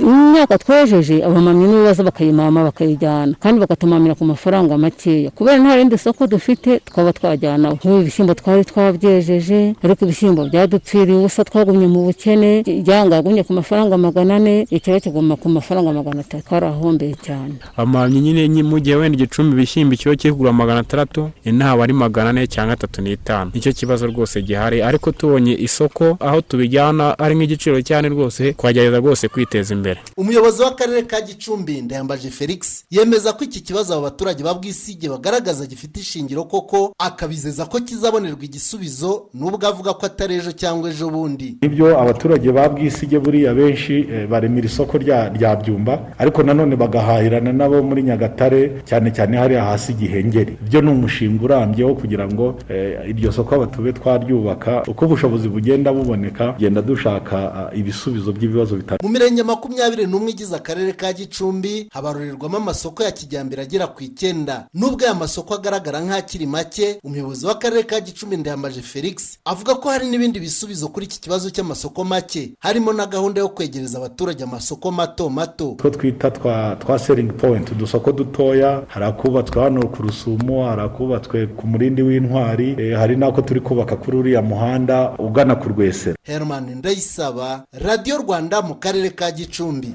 Imyaka 0.00 0.58
twejeje 0.58 1.24
abamamyi 1.24 1.64
nibo 1.66 1.84
baza 1.84 2.02
bakayimama 2.02 2.64
bakayijyana 2.64 3.34
kandi 3.40 3.60
bakatumamira 3.60 4.14
ku 4.14 4.24
mafaranga 4.24 4.78
makeya. 4.78 5.30
Kubera 5.30 5.58
nta 5.58 5.76
rindi 5.76 5.98
soko 5.98 6.26
dufite 6.26 6.80
twaba 6.84 7.12
twajyanaho 7.12 7.74
nk'ubu 7.76 8.00
ibishyimbo 8.02 8.34
twari 8.34 8.64
twabyejeje 8.64 9.74
ariko 9.82 10.04
ibishyimbo 10.04 10.44
byadupfiriye 10.48 11.18
ubusa 11.18 11.44
twagumye 11.44 11.86
mu 11.86 12.00
bukene 12.06 12.60
ijyanga 12.66 13.16
yagumye 13.16 13.42
ku 13.42 13.52
mafaranga 13.52 13.98
magana 13.98 14.36
ane 14.36 14.66
ikiro 14.70 15.00
kiguma 15.00 15.36
ku 15.36 15.48
mafaranga 15.48 15.92
magana 15.92 16.20
atatu. 16.20 16.44
Twarahombeye 16.48 17.14
cyane. 17.22 17.54
Amamyi 17.76 18.20
nyine 18.20 18.48
nyi- 18.48 18.62
mu 18.62 18.78
gihe 18.80 18.96
wenda 18.96 19.16
igicumbi 19.18 19.52
ibishyimbo 19.56 19.94
ikiro 19.94 20.14
kiri 20.16 20.32
kugura 20.32 20.52
magana 20.52 20.80
atandatu 20.80 21.30
inaha 21.68 21.82
ari 21.84 21.92
magana 21.92 22.30
ane 22.30 22.46
cyangwa 22.46 22.74
atatu 22.74 23.02
n'itanu. 23.02 23.50
Nicyo 23.54 23.72
kibazo 23.72 24.06
rwose 24.06 24.42
gihari 24.42 24.82
ariko 24.82 25.12
tubonye 25.12 25.54
isoko 25.54 26.16
aho 26.20 26.40
tubijyana 26.40 27.18
ari 27.18 27.34
nk'igiciro 27.34 27.82
cyane 27.82 28.08
rwose 28.08 28.52
twagerageza 28.52 28.98
rwose 28.98 29.28
kwiteza 29.28 29.74
imbere. 29.74 30.00
Umuyobozi 30.16 30.62
w'akarere 30.62 31.02
ka 31.02 31.20
gicumbi 31.20 31.82
ndayambaje 31.82 32.30
felix 32.30 32.84
yemeza 32.90 33.32
ko 33.32 33.44
iki 33.44 33.60
kibazo 33.60 33.92
aba 33.94 34.02
baturage 34.02 34.42
ba 34.42 34.54
bwisige 34.54 35.08
bagaragaza 35.08 35.66
gifite 35.66 36.00
ishingiro 36.00 36.44
koko 36.44 36.94
akabizeza 36.98 37.66
ko 37.66 37.80
kizabonerwa 37.80 38.44
igisubizo 38.44 39.26
nubwo 39.34 39.66
avuga 39.68 39.92
ko 39.94 40.06
atari 40.06 40.34
ejo 40.34 40.52
cyangwa 40.52 40.90
ejo 40.90 41.10
bundi. 41.10 41.56
Ibyo 41.60 42.00
abaturage 42.00 42.52
ba 42.52 42.68
bwisige 42.68 43.18
buriya 43.18 43.54
benshi 43.54 44.06
eh, 44.12 44.26
baremera 44.28 44.66
isoko 44.66 44.98
rya 44.98 45.56
byumba 45.56 46.14
ariko 46.18 46.42
nanone 46.42 46.76
bagahahirana 46.76 47.52
nabo 47.52 47.82
muri 47.82 48.02
nyagatare 48.02 48.82
cyane 48.84 49.10
cyane 49.12 49.36
hariya 49.36 49.64
hasi 49.64 49.92
gihengeri. 49.94 50.56
Ibyo 50.66 50.80
ni 50.80 50.90
umushinga 50.90 51.44
urambye 51.58 51.84
wo 51.84 51.94
kugira 51.94 52.28
ngo 52.28 52.54
eh, 52.68 53.10
iryo 53.10 53.32
soko 53.32 53.54
aba 53.54 53.66
tube 53.66 53.92
twaryubaka 53.92 54.82
uko 54.86 55.04
ubushobozi 55.04 55.48
bugenda 55.48 55.92
buboneka 55.92 56.52
tugenda 56.52 56.82
dushaka 56.82 57.36
ah, 57.54 57.74
ibisubizo 57.74 58.32
by'ibibazo 58.32 58.76
bitandukanye 58.76 58.98
mu 59.02 59.08
mirenge 59.08 59.42
makumyabiri 59.42 60.06
n'umwe 60.06 60.30
igize 60.30 60.56
akarere 60.56 60.92
ka 60.92 61.12
gicumbi 61.12 61.88
habarurerwamo 61.90 62.56
amasoko 62.56 63.02
ya 63.02 63.10
kijyambere 63.12 63.62
agera 63.62 63.86
ku 63.86 64.02
icyenda. 64.04 64.66
Nubwo 64.74 65.04
aya 65.04 65.14
masoko 65.14 65.54
agaragara 65.54 66.00
nk'akiri 66.00 66.46
make 66.46 66.98
umuyobozi 67.04 67.46
w'akarere 67.46 67.82
ka 67.82 68.00
gicumbi 68.00 68.36
ndayambaje 68.36 68.82
felix 68.82 69.38
avuga 69.44 69.74
ko 69.74 69.88
hari 69.90 70.06
n'ibindi 70.06 70.40
bisubizo 70.40 70.88
kuri 70.88 71.06
iki 71.06 71.20
kibazo 71.20 71.50
cy'amasoko 71.50 72.04
make. 72.04 72.52
Harimo 72.60 72.92
na 72.92 73.06
gahunda 73.06 73.40
yo 73.40 73.48
kwegereza 73.48 73.98
abaturage 73.98 74.44
amasoko 74.44 74.90
mato 74.90 75.30
mato. 75.30 75.74
Two 75.78 75.90
twita 75.90 76.30
twa 76.30 76.98
seringi 76.98 77.32
powenti 77.32 77.72
udusoko 77.72 78.12
dutoya 78.12 78.82
hari 78.88 79.04
akubatswe 79.04 79.62
hano 79.62 79.88
ku 79.88 80.02
rusumo 80.02 80.64
hari 80.68 80.82
akubatswe 80.82 81.47
ku 81.56 81.66
murindi 81.66 82.02
w'intwari 82.02 82.76
eh, 82.78 82.96
hari 82.98 83.16
n'ako 83.16 83.42
turi 83.42 83.60
kubaka 83.60 83.96
kuri 83.96 84.16
uriya 84.16 84.42
muhanda 84.42 85.12
ugana 85.18 85.54
ku 85.56 85.68
rwesero. 85.68 86.16
Herman 86.22 86.74
ndayisaba 86.78 87.64
radiyo 87.72 88.18
rwanda 88.18 88.62
mu 88.62 88.74
karere 88.74 89.10
ka 89.10 89.30
gicumbi. 89.30 89.92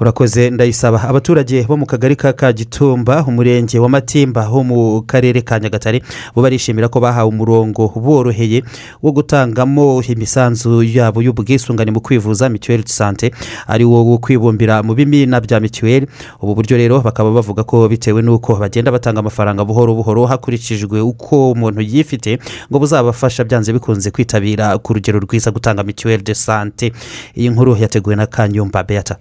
Urakoze 0.00 0.50
ndayisaba. 0.50 1.02
Abaturage 1.08 1.62
bo 1.68 1.76
mu 1.76 1.86
kagari 1.86 2.16
ka 2.16 2.32
kagitumba 2.32 3.24
umurenge 3.26 3.78
wa 3.78 3.88
matimba 3.88 4.42
ho 4.44 4.64
mu 4.64 5.02
karere 5.02 5.42
ka 5.42 5.58
nyagatare 5.60 6.02
bo 6.34 6.42
barishimira 6.42 6.88
ko 6.88 7.00
bahawe 7.00 7.28
umurongo 7.28 7.88
boroheye 7.96 8.62
wo 9.02 9.12
gutangamo 9.12 10.02
imisanzu 10.08 10.82
yabo 10.82 11.22
y'ubwisungane 11.22 11.90
mu 11.90 12.00
kwivuza 12.00 12.48
mituweli 12.48 12.82
de 12.82 12.92
sante 12.92 13.30
ari 13.66 13.84
wo 13.84 14.04
wo 14.04 14.18
kwibumbira 14.18 14.82
mu 14.82 14.94
bimina 14.94 15.40
bya 15.40 15.60
mituweli 15.60 16.06
ubu 16.40 16.54
buryo 16.54 16.76
rero 16.76 17.00
bakaba 17.00 17.30
bavuga 17.30 17.64
ko 17.64 17.88
bitewe 17.88 18.22
n'uko 18.22 18.56
bagenda 18.56 18.92
batanga 18.92 19.20
amafaranga 19.20 19.64
buhoro 19.64 19.94
buhoro 19.94 20.26
hakurikijwe 20.26 20.69
uko 21.02 21.52
umuntu 21.52 21.80
yifite 21.80 22.38
ngo 22.70 22.78
buzabafasha 22.78 23.44
byanze 23.44 23.72
bikunze 23.72 24.10
kwitabira 24.10 24.78
ku 24.78 24.92
rugero 24.94 25.20
rwiza 25.20 25.50
gutanga 25.50 25.82
mituweli 25.82 26.22
de 26.22 26.34
sante 26.34 26.92
iyi 27.36 27.48
nkuru 27.50 27.76
yateguwe 27.76 28.16
na 28.16 28.26
kanyumba 28.26 28.82
beata. 28.82 29.16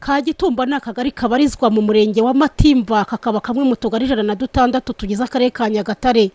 Kagitumba 0.00 0.66
ni 0.66 0.74
akagari 0.74 1.10
kabarizwa 1.10 1.70
mu 1.70 1.82
murenge 1.82 2.22
wa 2.22 2.34
matimba. 2.34 3.04
Kakaba 3.04 3.40
kamwe 3.40 3.64
mu 3.64 3.76
tugari 3.76 4.04
ijana 4.04 4.22
na 4.22 4.34
dutandatu 4.34 4.92
tugize 4.92 5.24
akarere 5.24 5.50
ka 5.50 5.70
nyagatare. 5.70 6.30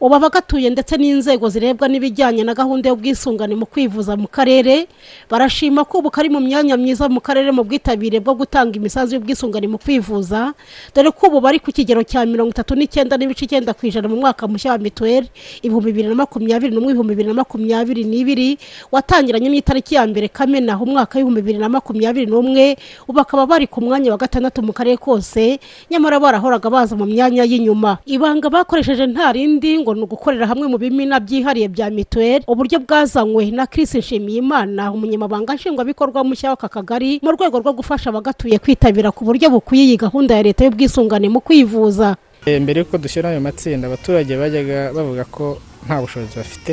Ubu 0.00 0.14
abagatuye 0.14 0.70
ndetse 0.70 0.96
n'inzego 0.96 1.48
zirebwa 1.48 1.88
n'ibijyanye 1.88 2.44
na 2.44 2.54
gahunda 2.54 2.88
y'ubwisungane 2.88 3.54
mu 3.54 3.66
kwivuza 3.66 4.16
mu 4.16 4.28
karere 4.28 4.86
barashima 5.30 5.84
ko 5.84 5.98
ubu 5.98 6.10
kari 6.10 6.28
mu 6.28 6.40
myanya 6.40 6.76
myiza 6.76 7.08
mu 7.08 7.20
karere 7.20 7.50
mu 7.52 7.64
bwitabire 7.64 8.20
bwo 8.20 8.34
gutanga 8.34 8.76
imisanzu 8.76 9.14
y'ubwisungane 9.16 9.66
mu 9.68 9.78
kwivuza. 9.78 10.54
Dore 10.94 11.10
ko 11.10 11.26
ubu 11.28 11.40
bari 11.40 11.58
ku 11.60 11.70
kigero 11.72 12.02
cya 12.02 12.26
mirongo 12.26 12.50
itatu 12.50 12.74
n'icyenda 12.74 13.16
n'ibice 13.16 13.44
icyenda 13.44 13.72
ku 13.74 13.86
ijana 13.86 14.08
mu 14.08 14.16
mwaka 14.20 14.48
mushya 14.48 14.72
wa 14.72 14.78
mituweli 14.78 15.28
ibihumbi 15.62 15.92
bibiri 15.92 16.08
na 16.08 16.14
makumyabiri 16.14 16.72
n'umwe 16.74 16.90
ibihumbi 16.92 17.12
bibiri 17.14 17.28
na 17.28 17.34
makumyabiri 17.40 18.02
n'ibiri 18.04 18.58
watangiranye 18.92 19.48
n'itariki 19.48 19.94
ya 19.94 20.06
mbere 20.06 20.28
kamena 20.28 20.74
umwaka 20.80 21.18
w'ibihumbi 21.18 21.40
bibiri 21.42 21.58
na 21.58 21.68
makumyabiri 21.68 22.26
n'umwe 22.26 22.76
ubu 23.06 23.12
bakaba 23.18 23.46
bari 23.46 23.66
ku 23.66 23.80
mwanya 23.80 24.10
wa 24.10 24.18
gatandatu 24.18 24.62
mu 24.62 24.72
karere 24.72 24.96
kose 24.96 25.58
nyamara 25.90 26.18
barahoraga 26.20 26.70
baza 26.70 26.96
mu 26.96 27.06
myanya 27.06 27.44
y'inyuma. 27.44 27.98
Ibanga 28.06 28.50
bakoresheje 28.50 29.06
nta 29.06 29.32
rindi 29.32 29.69
ngo 29.78 29.94
ni 29.94 30.02
ugukorera 30.02 30.46
hamwe 30.46 30.66
mu 30.68 30.78
bimina 30.78 31.20
byihariye 31.20 31.68
bya 31.68 31.90
mituweli 31.90 32.44
uburyo 32.46 32.78
bwazanywe 32.82 33.50
na 33.50 33.66
Chris 33.66 33.94
nshimiyimana 33.94 34.92
umunyamabanga 34.92 35.54
nshingwabikorwa 35.54 36.24
mushya 36.24 36.50
w'aka 36.50 36.68
kagari 36.68 37.20
mu 37.22 37.30
rwego 37.32 37.58
rwo 37.60 37.72
gufasha 37.72 38.10
abagatuye 38.10 38.58
kwitabira 38.58 39.10
ku 39.14 39.24
buryo 39.24 39.50
bukwiye 39.50 39.84
iyi 39.84 39.96
gahunda 39.96 40.34
ya 40.36 40.42
leta 40.42 40.64
y'ubwisungane 40.64 41.28
mu 41.28 41.40
kwivuza. 41.40 42.16
Mbere 42.46 42.80
y'uko 42.80 42.98
dushyira 42.98 43.30
ayo 43.30 43.40
matsinda 43.40 43.86
abaturage 43.86 44.32
bajyaga 44.36 44.92
bavuga 44.96 45.24
ko 45.28 45.60
nta 45.86 46.00
bushobozi 46.00 46.36
bafite 46.40 46.72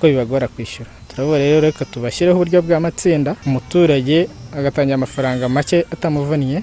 ko 0.00 0.06
bibagora 0.06 0.48
kwishyura. 0.48 0.90
Turavuga 1.08 1.38
rero 1.38 1.60
reka 1.60 1.84
tubashyireho 1.84 2.36
uburyo 2.36 2.62
bw'amatsinda 2.62 3.34
umuturage 3.46 4.28
agatangira 4.52 4.94
amafaranga 4.94 5.48
make 5.48 5.84
atamuvunnye 5.92 6.62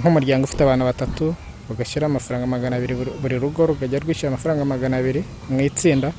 nk'umuryango 0.00 0.44
ufite 0.44 0.60
abantu 0.62 0.84
batatu 0.84 1.24
ugashyira 1.70 2.06
amafaranga 2.06 2.46
magana 2.46 2.76
abiri 2.76 2.94
buri 3.22 3.36
rugo 3.38 3.66
rukajya 3.66 3.98
rwishyura 4.02 4.28
amafaranga 4.34 4.64
magana 4.64 4.96
abiri 4.98 5.22
mu 5.48 5.60
itsinda 5.60 6.12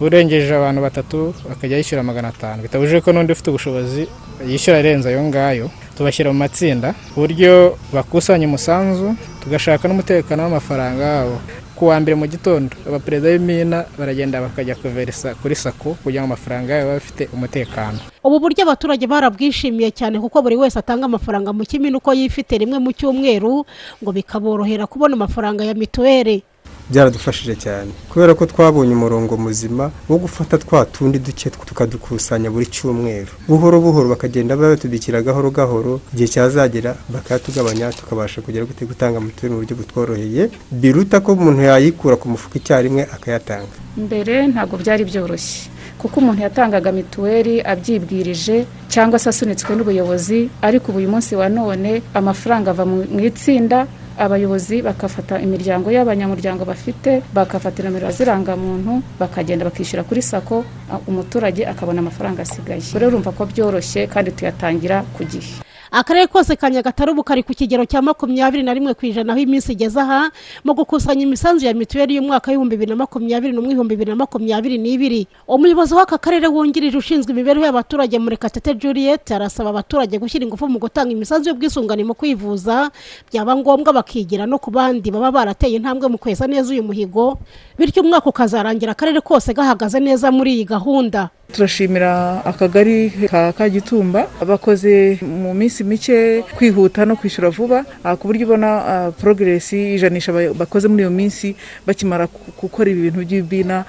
urengeje 0.00 0.52
abantu 0.54 0.80
batatu 0.86 1.34
akajya 1.52 1.76
yishyura 1.80 2.02
magana 2.02 2.28
atanu. 2.28 2.62
Bitabujije 2.62 3.00
ko 3.00 3.12
n'undi 3.12 3.32
ufite 3.32 3.48
ubushobozi 3.50 4.02
yishyura 4.44 4.78
arenze 4.78 5.08
ayo 5.08 5.22
ngayo. 5.24 5.66
Tubashyira 5.96 6.28
mu 6.32 6.38
matsinda 6.44 6.92
ku 7.14 7.24
buryo 7.24 7.78
bakusanya 7.92 8.44
umusanzu 8.46 9.16
tugashaka 9.40 9.88
n'umutekano 9.88 10.42
w'amafaranga 10.44 11.02
yabo. 11.04 11.36
Ku 11.76 11.86
wa 11.92 12.00
mbere 12.00 12.14
mu 12.16 12.26
gitondo 12.26 12.72
abaperezida 12.88 13.36
b'imina 13.36 13.84
baragenda 13.98 14.40
bakajya 14.40 14.74
kuverisa 14.80 15.34
kuri 15.36 15.54
sako 15.54 15.96
kugira 16.02 16.24
ngo 16.24 16.32
amafaranga 16.32 16.72
yabo 16.74 16.90
abe 16.90 16.96
afite 16.96 17.28
umutekano. 17.36 17.98
Ubu 18.24 18.40
buryo 18.40 18.64
abaturage 18.64 19.06
barabwishimiye 19.06 19.90
cyane 19.92 20.16
kuko 20.20 20.42
buri 20.42 20.56
wese 20.56 20.78
atanga 20.78 21.04
amafaranga 21.04 21.52
mu 21.52 21.64
kimina 21.68 21.96
uko 22.00 22.10
yifite 22.16 22.58
rimwe 22.58 22.78
mu 22.80 22.90
cyumweru 22.96 23.64
ngo 24.02 24.10
bikaborohera 24.12 24.86
kubona 24.88 25.14
amafaranga 25.14 25.64
ya 25.64 25.74
mituweli. 25.74 26.42
Byaradufashije 26.90 27.54
cyane. 27.56 27.90
Kubera 28.10 28.34
ko 28.34 28.46
twabonye 28.46 28.92
umurongo 28.94 29.36
muzima 29.36 29.90
wo 30.08 30.16
gufata 30.18 30.58
twa 30.58 30.84
tundi 30.84 31.18
duke 31.18 31.50
tukadukusanya 31.50 32.50
buri 32.50 32.66
cyumweru. 32.66 33.32
Buhoro 33.48 33.80
buhoro 33.80 34.08
bakagenda 34.08 34.56
batubikira 34.56 35.22
gahoro 35.22 35.50
gahoro 35.50 36.00
igihe 36.12 36.28
cyazagera 36.28 36.96
bakayatugabanya 37.08 37.92
tukabasha 37.92 38.40
kugera 38.40 38.64
gute 38.64 38.86
gutanga 38.86 39.20
mituweli 39.20 39.54
mu 39.54 39.60
buryo 39.60 39.76
butworoheye 39.76 40.42
biruta 40.70 41.20
ko 41.20 41.32
umuntu 41.32 41.62
yayikura 41.62 42.16
ku 42.16 42.28
mufuka 42.28 42.56
icyarimwe 42.58 43.02
akayatanga. 43.14 43.74
Mbere 43.96 44.46
ntabwo 44.52 44.76
byari 44.78 45.04
byoroshye 45.04 45.70
kuko 45.98 46.20
umuntu 46.20 46.42
yatangaga 46.42 46.92
mituweli 46.92 47.54
abyibwirije 47.64 48.66
cyangwa 48.92 49.18
se 49.18 49.28
asunitswe 49.28 49.72
n'ubuyobozi 49.76 50.48
ariko 50.62 50.92
ubu 50.92 50.98
uyu 50.98 51.08
munsi 51.08 51.32
wa 51.36 51.48
none 51.48 52.02
amafaranga 52.14 52.70
ava 52.70 52.84
mu 52.86 53.20
itsinda 53.20 53.86
abayobozi 54.18 54.82
bagafata 54.82 55.40
imiryango 55.40 55.90
y'abanyamuryango 55.90 56.64
bafite 56.64 57.22
bagafata 57.34 57.82
nomero 57.82 58.10
z'irangamuntu 58.10 59.02
bakagenda 59.20 59.64
bakishyura 59.64 60.02
kuri 60.08 60.22
sako 60.22 60.64
umuturage 61.06 61.62
akabona 61.66 62.00
amafaranga 62.00 62.42
asigaye. 62.42 62.80
Rero 62.94 63.08
urumva 63.08 63.30
ko 63.32 63.42
byoroshye 63.46 64.06
kandi 64.06 64.30
tuyatangira 64.36 65.04
ku 65.16 65.24
gihe. 65.24 65.65
Akarere 65.90 66.26
kose 66.26 66.56
ka 66.56 66.70
nyagatare 66.70 67.10
ubu 67.12 67.22
kari 67.22 67.42
ku 67.42 67.52
kigero 67.54 67.84
cya 67.84 68.02
makumyabiri 68.02 68.62
na 68.62 68.74
rimwe 68.74 68.94
ku 68.94 69.06
ijana 69.06 69.32
aho 69.32 69.40
iminsi 69.40 69.72
igeze 69.72 70.00
aha 70.00 70.30
mu 70.64 70.74
gukusanya 70.74 71.22
imisanzu 71.22 71.66
ya 71.66 71.74
mituweli 71.74 72.16
y'umwaka 72.16 72.50
w'ibihumbi 72.50 72.76
bibiri 72.76 72.90
na 72.90 72.96
makumyabiri 72.96 73.52
n'umwe 73.52 73.70
ibihumbi 73.72 73.94
bibiri 73.96 74.10
na 74.10 74.16
makumyabiri 74.16 74.78
n'ibiri. 74.78 75.26
Umuyobozi 75.48 75.94
w'aka 75.94 76.18
karere 76.18 76.46
wungirije 76.48 76.96
ushinzwe 76.98 77.32
imibereho 77.32 77.66
y'abaturage 77.66 78.18
murekatete 78.18 78.74
juliet 78.74 79.30
arasaba 79.30 79.70
abaturage 79.70 80.18
gushyira 80.18 80.44
ingufu 80.44 80.68
mu 80.68 80.78
gutanga 80.78 81.10
imisanzu 81.12 81.48
y'ubwisungane 81.50 82.04
mu 82.04 82.14
kwivuza. 82.14 82.90
Byaba 83.32 83.56
ngombwa 83.56 83.92
bakigira 83.92 84.46
no 84.46 84.58
ku 84.58 84.70
bandi 84.70 85.10
baba 85.10 85.30
barateye 85.30 85.76
intambwe 85.76 86.08
mu 86.08 86.18
kweza 86.18 86.46
neza 86.46 86.72
uyu 86.72 86.82
muhigo 86.82 87.38
bityo 87.78 88.02
umwaka 88.02 88.26
ukazarangira 88.30 88.92
akarere 88.92 89.20
kose 89.20 89.54
gahagaze 89.54 90.00
neza 90.00 90.30
muri 90.32 90.54
iyi 90.60 90.64
gahunda. 90.64 91.30
Turashimira 91.52 92.42
akagari 92.44 93.10
ka 93.30 93.52
kagitumba 93.52 94.26
bakoze 94.42 95.18
mu 95.22 95.54
minsi 95.54 95.84
mike 95.86 96.42
kwihuta 96.56 97.04
no 97.06 97.16
kwishyura 97.16 97.50
vuba 97.50 97.84
ku 98.18 98.26
buryo 98.28 98.46
ubona 98.46 99.12
porogeresi 99.20 99.94
ijanisha 99.94 100.32
bakoze 100.54 100.88
muri 100.88 101.02
iyo 101.02 101.10
minsi 101.10 101.56
bakimara 101.86 102.28
gukora 102.60 102.90
ibintu 102.90 103.20
by'ibina. 103.24 103.84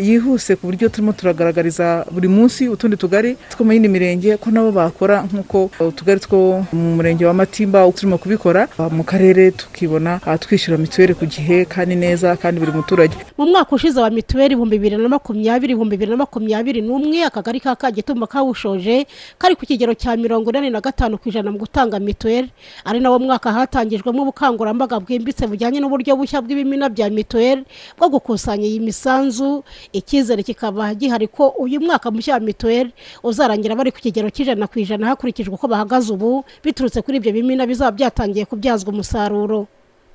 Yihuse 0.00 0.56
ku 0.56 0.66
buryo 0.66 0.88
turimo 0.88 1.12
turagaragariza 1.12 2.04
buri 2.10 2.28
munsi 2.28 2.68
utundi 2.68 2.96
tugari 2.96 3.36
two 3.50 3.64
mu 3.64 3.72
yindi 3.72 3.88
mirenge 3.88 4.36
ko 4.36 4.50
nabo 4.50 4.72
bakora 4.72 5.22
nk'uko 5.28 5.70
utugari 5.80 6.20
two 6.20 6.64
mu 6.72 6.96
murenge 6.96 7.26
wa 7.26 7.34
matimba 7.34 7.84
turimo 7.92 8.18
kubikora 8.18 8.68
mu 8.90 9.04
karere 9.04 9.50
tukibona 9.50 10.18
twishyura 10.40 10.78
mituweli 10.78 11.14
ku 11.14 11.26
gihe 11.26 11.64
kandi 11.64 11.94
neza 11.96 12.36
kandi 12.36 12.60
buri 12.60 12.72
muturage. 12.72 13.16
Mu 13.38 13.46
mwaka 13.46 13.74
ushize 13.76 14.00
wa 14.00 14.10
mituweli 14.10 14.54
ibihumbi 14.54 14.78
bibiri 14.78 14.96
na 14.96 15.08
makumyabiri 15.08 15.72
ibihumbi 15.72 15.96
bibiri 15.96 16.10
na 16.10 16.16
makumyabiri 16.16 16.80
n'umwe 16.82 17.24
akagari 17.24 17.60
ka 17.60 17.76
kagitumba 17.76 18.26
kawushoje 18.26 19.06
kari 19.38 19.54
ku 19.56 19.66
kigero 19.66 19.94
cya 19.94 20.16
mirongo 20.16 20.50
inani 20.50 20.70
na 20.70 20.80
gatanu 20.80 21.18
ku 21.18 21.28
ijana 21.32 21.48
mu 21.50 21.58
gutanga 21.58 21.96
mituweli. 21.98 22.52
Ari 22.84 23.00
nawo 23.00 23.18
mwaka 23.18 23.48
hatangijwemo 23.52 24.22
ubukangurambaga 24.22 25.00
bwimbitse 25.00 25.46
bujyanye 25.48 25.80
n'uburyo 25.80 26.12
bushya 26.16 26.44
bw'ibimina 26.44 26.88
bya 26.92 27.08
mituweli 27.10 27.64
bwo 27.98 28.08
gukusanya 28.12 28.66
iyi 28.68 28.80
misanzu. 28.84 29.64
Icyizere 29.92 30.42
kikaba 30.44 30.92
gihari 30.94 31.26
ko 31.32 31.48
uyu 31.56 31.80
mwaka 31.80 32.10
mushya 32.12 32.34
wa 32.36 32.40
mituweli 32.44 32.92
uzarangira 33.24 33.72
bari 33.74 33.92
ku 33.92 33.98
kigero 34.04 34.28
cy'ijana 34.30 34.66
ku 34.68 34.76
ijana 34.78 35.06
hakurikijwe 35.08 35.54
uko 35.54 35.64
bahagaze 35.68 36.12
ubu 36.12 36.44
biturutse 36.64 37.00
kuri 37.02 37.16
ibyo 37.16 37.32
bimina 37.32 37.64
bizaba 37.66 37.96
byatangiye 37.96 38.44
kubyazwa 38.44 38.92
umusaruro. 38.92 39.66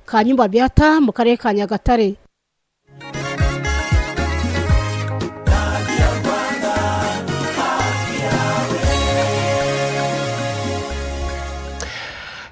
Kanyumba 0.06 0.48
beata 0.48 1.00
mu 1.00 1.12
karere 1.12 1.36
ka 1.36 1.52
nyagatare. 1.52 2.27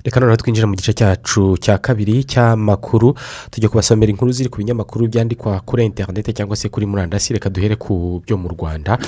Reka 0.07 0.21
noneho 0.21 0.37
twinjira 0.39 0.67
mu 0.71 0.75
gice 0.79 0.93
cyacu 0.95 1.57
cya 1.59 1.79
kabiri 1.83 2.23
cy'amakuru. 2.25 3.15
Tujya 3.51 3.69
kubasomera 3.69 4.11
inkuru 4.11 4.31
ziri 4.33 4.49
ku 4.49 4.59
binyamakuru 4.63 5.09
byandikwa 5.11 5.61
kuri 5.67 5.83
interineti 5.85 6.33
cyangwa 6.33 6.57
se 6.57 6.69
kuri 6.71 6.87
murandasi. 6.87 7.33
Reka 7.35 7.51
duhere 7.51 7.75
ku 7.77 8.23
byo 8.23 8.39
mu 8.39 8.49
rwanda. 8.55 8.99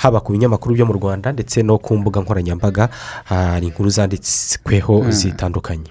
Haba 0.00 0.20
ku 0.24 0.32
binyamakuru 0.32 0.74
byo 0.74 0.86
mu 0.88 0.92
rwanda 0.96 1.32
ndetse 1.36 1.60
no 1.62 1.76
ku 1.78 1.96
mbuga 2.00 2.20
nkoranyambaga 2.24 2.88
hari 3.28 3.66
inkuru 3.68 3.90
zanditsweho 3.92 5.04
zitandukanye. 5.12 5.84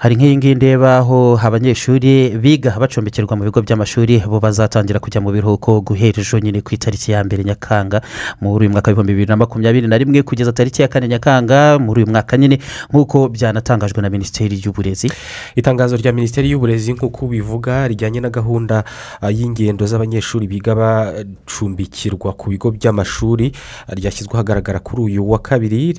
Hari 0.00 0.16
nk'iyi 0.16 0.36
ngiyi 0.36 0.54
ndeba 0.54 0.96
aho 1.04 1.36
abanyeshuri 1.36 2.32
biga 2.40 2.72
bacumbikirwa 2.80 3.36
mu 3.36 3.44
bigo 3.44 3.60
by'amashuri 3.60 4.24
bo 4.24 4.40
bazatangira 4.40 4.96
kujya 4.96 5.20
mu 5.20 5.28
biruhuko 5.28 5.84
guhera 5.84 6.24
ejo 6.24 6.40
nyine 6.40 6.64
ku 6.64 6.72
itariki 6.72 7.12
ya 7.12 7.20
mbere 7.20 7.44
nyakanga 7.44 8.00
muri 8.40 8.64
uyu 8.64 8.72
mwaka 8.72 8.88
w'ibihumbi 8.90 9.12
bibiri 9.12 9.28
na 9.28 9.36
makumyabiri 9.36 9.84
na 9.92 9.98
rimwe 10.00 10.22
kugeza 10.24 10.56
tariki 10.56 10.80
ya 10.82 10.88
kane 10.88 11.04
nyakanga 11.08 11.76
muri 11.76 12.00
uyu 12.00 12.12
mwaka 12.16 12.36
nyine 12.40 12.56
nk'uko 12.88 13.28
byanatangajwe 13.28 14.00
na 14.02 14.08
minisiteri 14.08 14.56
y'uburezi. 14.64 15.12
Itangazo 15.56 15.96
rya 16.00 16.12
minisiteri 16.16 16.48
y'uburezi 16.50 16.96
nk'uko 16.96 17.28
bivuga 17.28 17.84
rijyanye 17.88 18.20
na 18.24 18.30
gahunda 18.32 18.84
ah, 19.20 19.28
y'ingendo 19.28 19.84
z'abanyeshuri 19.84 20.48
biga 20.48 20.72
bacumbikirwa 20.74 22.32
ku 22.40 22.48
bigo 22.48 22.72
by'amashuri 22.72 23.52
ryashyizwe 23.92 24.32
ahagaragara 24.32 24.80
kuri 24.80 25.12
uyu 25.12 25.28
wa 25.28 25.38
kabiri 25.44 25.92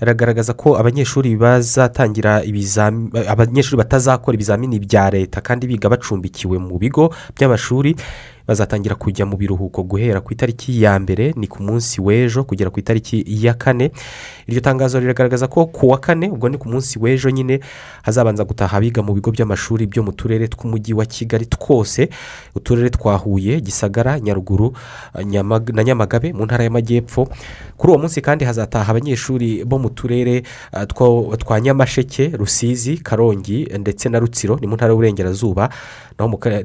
riragaragaza 0.00 0.56
ko 0.56 0.80
abanyeshuri 0.80 1.36
bazatangira 1.36 2.40
ibizami 2.40 3.12
abanyeshuri 3.28 3.76
batazakora 3.76 4.34
ibizamini 4.34 4.78
bya 4.78 5.10
leta 5.10 5.40
kandi 5.40 5.66
biga 5.66 5.88
bacumbikiwe 5.88 6.58
mu 6.58 6.78
bigo 6.78 7.14
by'amashuri 7.36 7.96
bazatangira 8.48 8.94
kujya 8.94 9.26
mu 9.26 9.36
biruhuko 9.36 9.82
guhera 9.82 10.20
ku 10.20 10.32
itariki 10.32 10.82
ya 10.82 10.98
mbere 10.98 11.32
ni 11.36 11.46
ku 11.46 11.62
munsi 11.62 12.00
w'ejo 12.00 12.44
kugera 12.44 12.70
ku 12.70 12.78
itariki 12.80 13.24
ya 13.26 13.54
kane. 13.54 13.90
Iryo 14.46 14.60
tangazo 14.60 15.00
riragaragaza 15.00 15.46
ko 15.50 15.66
ku 15.66 15.88
wa 15.90 15.98
kane 15.98 16.30
ubwo 16.30 16.48
ni 16.48 16.58
ku 16.58 16.68
munsi 16.68 16.98
w'ejo 16.98 17.30
nyine 17.30 17.60
hazabanza 18.02 18.44
gutaha 18.44 18.76
abiga 18.76 19.02
mu 19.02 19.14
bigo 19.14 19.30
by'amashuri 19.34 19.86
byo 19.90 20.02
mu 20.06 20.12
turere 20.12 20.46
tw'umujyi 20.48 20.94
wa 20.94 21.04
kigali 21.06 21.46
twose 21.46 22.08
uturere 22.54 22.90
twa 22.90 23.16
huye 23.16 23.60
gisagara 23.60 24.20
nyaruguru 24.20 24.72
na 25.74 25.82
nyamagabe 25.84 26.32
mu 26.32 26.44
ntara 26.46 26.64
y'amajyepfo. 26.64 27.28
Kuri 27.76 27.90
uwo 27.92 27.98
munsi 27.98 28.20
kandi 28.22 28.44
hazataha 28.44 28.90
abanyeshuri 28.94 29.64
bo 29.64 29.78
mu 29.78 29.90
turere 29.90 30.42
two- 30.94 31.36
twa 31.36 31.60
nyamasheke 31.60 32.28
rusizi 32.38 32.98
karongi 33.02 33.66
ndetse 33.78 34.08
na 34.08 34.18
rutsiro 34.18 34.56
ni 34.60 34.66
mu 34.66 34.76
ntara 34.76 34.92
y'uburengerazuba. 34.92 35.68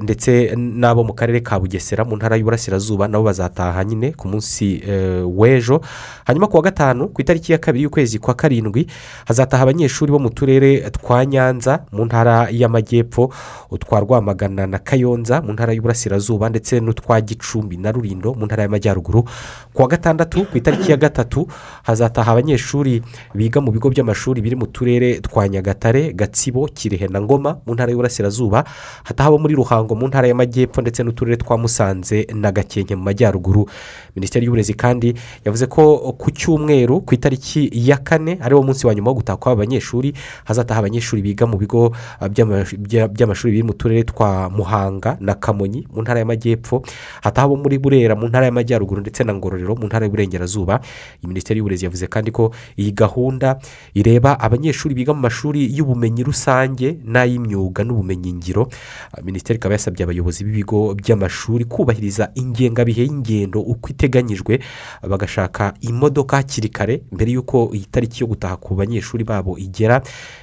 Ndetse 0.00 0.54
n'abo 0.56 1.04
mu 1.04 1.12
karere 1.12 1.40
ka 1.44 1.60
bugesera 1.60 2.04
mu 2.08 2.16
ntara 2.16 2.36
y'uburasirazuba 2.40 3.04
nabo 3.08 3.24
bazataha 3.28 3.84
nyine 3.84 4.12
ku 4.16 4.28
munsi 4.28 4.80
eh, 4.80 5.20
w'ejo. 5.28 5.80
Hanyuma 6.24 6.48
ku 6.48 6.56
wa 6.56 6.62
gatanu 6.62 7.08
ku 7.12 7.20
itariki 7.20 7.52
ya 7.52 7.58
kabiri 7.58 7.84
y'ukwezi 7.84 8.18
kwa 8.18 8.34
karindwi 8.34 8.86
hazataha 9.28 9.62
abanyeshuri 9.62 10.08
bo 10.12 10.18
mu 10.18 10.30
turere 10.30 10.88
twa 10.90 11.26
nyanza 11.26 11.84
mu 11.92 12.04
ntara 12.08 12.48
y'amajyepfo 12.48 13.28
utwa 13.70 14.00
rwamagana 14.00 14.66
na 14.66 14.78
kayonza 14.78 15.42
mu 15.44 15.52
ntara 15.52 15.72
y'uburasirazuba 15.76 16.48
ndetse 16.48 16.80
n'utwa 16.80 17.20
gicumbi 17.20 17.76
na 17.76 17.92
rurindo 17.92 18.32
mu 18.34 18.46
ntara 18.48 18.62
y'amajyaruguru. 18.64 19.22
Ku 19.72 19.82
wa 19.82 19.88
gatandatu 19.88 20.48
ku 20.48 20.56
itariki 20.58 20.90
ya 20.90 20.96
gatatu 20.96 21.44
hazataha 21.84 22.32
abanyeshuri 22.32 23.02
biga 23.36 23.60
mu 23.60 23.68
bigo 23.70 23.92
by'amashuri 23.92 24.40
biri 24.40 24.56
mu 24.56 24.66
turere 24.66 25.20
twa 25.20 25.44
nyagatare 25.48 26.12
gatsibo 26.16 26.64
kirehe 26.72 27.04
na 27.12 27.20
ngoma 27.20 27.60
mu 27.68 27.74
ntara 27.76 27.92
y'uburasirazuba. 27.92 28.64
Hataha 29.04 29.41
muri 29.42 29.58
ruhango 29.58 29.98
mu 29.98 30.06
ntara 30.06 30.30
y'amajyepfo 30.30 30.78
ndetse 30.80 31.02
n'uturere 31.02 31.36
twa 31.36 31.58
musanze 31.58 32.26
na 32.34 32.52
gakenke 32.54 32.94
mu 32.94 33.02
majyaruguru. 33.02 33.66
Minisiteri 34.14 34.46
y'uburezi 34.46 34.74
kandi 34.78 35.14
yavuze 35.44 35.66
ko 35.66 36.14
ku 36.14 36.30
cyumweru 36.30 37.00
ku 37.02 37.14
itariki 37.14 37.66
ya 37.74 37.96
kane 37.98 38.38
ari 38.40 38.54
wo 38.54 38.62
munsi 38.62 38.86
wa 38.86 38.94
nyuma 38.94 39.10
wo 39.10 39.18
gutaha 39.18 39.36
kw'aba 39.40 39.64
banyeshuri 39.66 40.12
hazataha 40.44 40.78
abanyeshuri 40.80 41.22
biga 41.22 41.46
mu 41.50 41.56
bigo 41.58 41.90
ah, 42.20 42.28
by'ama- 42.28 42.62
bya- 42.78 43.08
by'amashuri 43.08 43.52
biri 43.52 43.64
mu 43.66 43.74
turere 43.74 44.04
twa 44.06 44.46
muhanga 44.52 45.16
na 45.20 45.34
kamonyi 45.34 45.88
mu 45.90 46.02
ntara 46.06 46.20
y'amajyepfo. 46.22 46.84
Hataha 47.24 47.46
abo 47.50 47.56
muri 47.56 47.78
burera 47.82 48.14
mu 48.14 48.28
ntara 48.28 48.46
y'amajyaruguru 48.46 49.00
ndetse 49.00 49.24
na 49.24 49.34
ngororero 49.34 49.74
mu 49.74 49.88
ntara 49.88 50.04
y'uburengerazuba. 50.06 50.80
Minisiteri 51.26 51.58
y'uburezi 51.58 51.84
yavuze 51.88 52.06
kandi 52.06 52.30
ko 52.30 52.52
iyi 52.76 52.92
gahunda 52.92 53.58
ireba 53.96 54.36
abanyeshuri 54.38 54.94
biga 54.94 55.16
mu 55.16 55.24
mashuri 55.24 55.72
y'ubumenyi 55.72 56.22
rusange 56.22 57.00
n'ay'imyuga 57.02 57.80
n'ubumenyingiro. 57.82 58.68
Ah, 59.16 59.24
minisiteri 59.32 59.56
ikaba 59.56 59.74
yasabye 59.74 60.04
abayobozi 60.04 60.44
b'ibigo 60.44 60.92
by'amashuri 60.94 61.64
kubahiriza 61.64 62.28
ingengabihe 62.36 63.02
y'ingendo 63.08 63.60
uko 63.64 63.88
iteganyijwe 63.88 64.60
bagashaka 65.08 65.72
imodoka 65.80 66.36
hakiri 66.36 66.68
kare 66.68 67.02
mbere 67.12 67.30
y'uko 67.32 67.70
iyi 67.74 67.86
tariki 67.90 68.20
yo 68.20 68.26
gutaha 68.28 68.56
ku 68.60 68.74
banyeshuri 68.76 69.24
babo 69.24 69.56
igera 69.58 70.02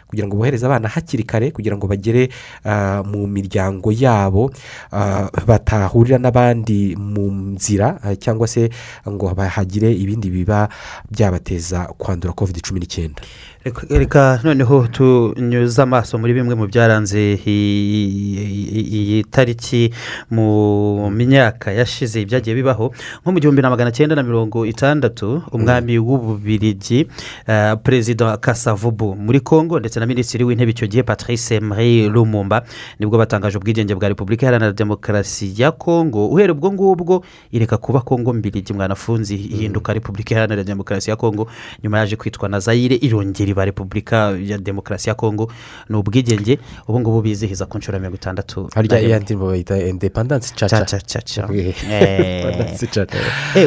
kugira 0.09 0.27
ngo 0.27 0.35
bohereze 0.41 0.65
abana 0.65 0.89
hakiri 0.89 1.23
kare 1.23 1.51
kugira 1.53 1.77
ngo 1.77 1.87
bagere 1.87 2.29
ah, 2.65 3.03
mu 3.05 3.27
miryango 3.29 3.93
yabo 3.93 4.49
ah, 4.91 5.29
batahurira 5.47 6.17
n'abandi 6.17 6.97
mu 6.97 7.29
nzira 7.53 8.01
ah, 8.03 8.15
cyangwa 8.17 8.47
se 8.47 8.69
ngo 9.07 9.29
bahagire 9.37 9.93
ibindi 9.93 10.29
biba 10.33 10.69
byabateza 11.13 11.93
kwandura 11.97 12.33
kovide 12.33 12.59
cumi 12.65 12.79
n'icyenda 12.79 13.21
Reka- 13.89 14.39
noneho 14.43 14.87
tunyuze 14.87 15.81
amaso 15.81 16.15
muri 16.17 16.33
bimwe 16.33 16.55
mu 16.55 16.65
byaranze 16.71 17.35
iyi- 17.43 19.23
tariki 19.31 19.91
mu 20.31 21.09
myaka 21.11 21.71
yashize 21.71 22.21
ibyagiye 22.21 22.55
bibaho 22.55 22.91
nko 23.21 23.29
mu 23.31 23.39
gihumbi 23.39 23.61
na 23.61 23.69
magana 23.69 23.91
cyenda 23.91 24.15
na 24.15 24.23
mirongo 24.23 24.65
itandatu 24.65 25.43
umwami 25.51 25.99
w'ububirigi 25.99 27.07
perezida 27.83 28.37
kasavubu 28.37 29.15
muri 29.15 29.39
congo 29.43 29.79
ndetse 29.79 29.98
na 29.99 30.05
minisitiri 30.05 30.43
w'intebe 30.43 30.71
icyo 30.71 30.87
gihe 30.87 31.03
patrice 31.03 31.59
marie 31.59 32.09
lumumba. 32.09 32.63
Nibwo 32.99 33.17
batangaje 33.17 33.57
ubwigenge 33.57 33.95
bwa 33.95 34.07
repubulika 34.09 34.45
iharanira 34.45 34.71
demokarasi 34.71 35.53
ya 35.57 35.71
congo. 35.71 36.27
Uhereye 36.27 36.51
ubwo 36.51 36.71
ngubwo 36.73 37.23
ireka 37.51 37.77
kuba 37.77 38.01
congo 38.01 38.33
mbirigi 38.33 38.73
mwanafunzi 38.73 39.35
ihinduka 39.35 39.93
repubulika 39.93 40.35
iharanira 40.35 40.63
demokarasi 40.63 41.09
ya 41.09 41.15
congo. 41.15 41.47
Nyuma 41.83 41.97
yaje 41.99 42.15
kwitwa 42.15 42.49
na 42.49 42.59
zayire 42.59 42.95
irongera 42.95 43.51
iba 43.51 43.65
repubulika 43.65 44.37
ya 44.45 44.57
demokarasi 44.57 45.09
ya 45.09 45.15
congo. 45.15 45.51
Ni 45.89 45.95
ubwigenge 45.97 46.59
ubu 46.87 46.99
ngubu 46.99 47.21
bizihiza 47.21 47.65
ku 47.65 47.77
nshuro 47.77 47.99
mirongo 47.99 48.15
itandatu 48.15 48.69
harya 48.75 48.99
iya 49.01 49.19
ndirimbo 49.19 49.47
bayita 49.47 49.77
indepandansi 49.77 50.53
caca 50.55 50.69
Caca, 51.07 51.47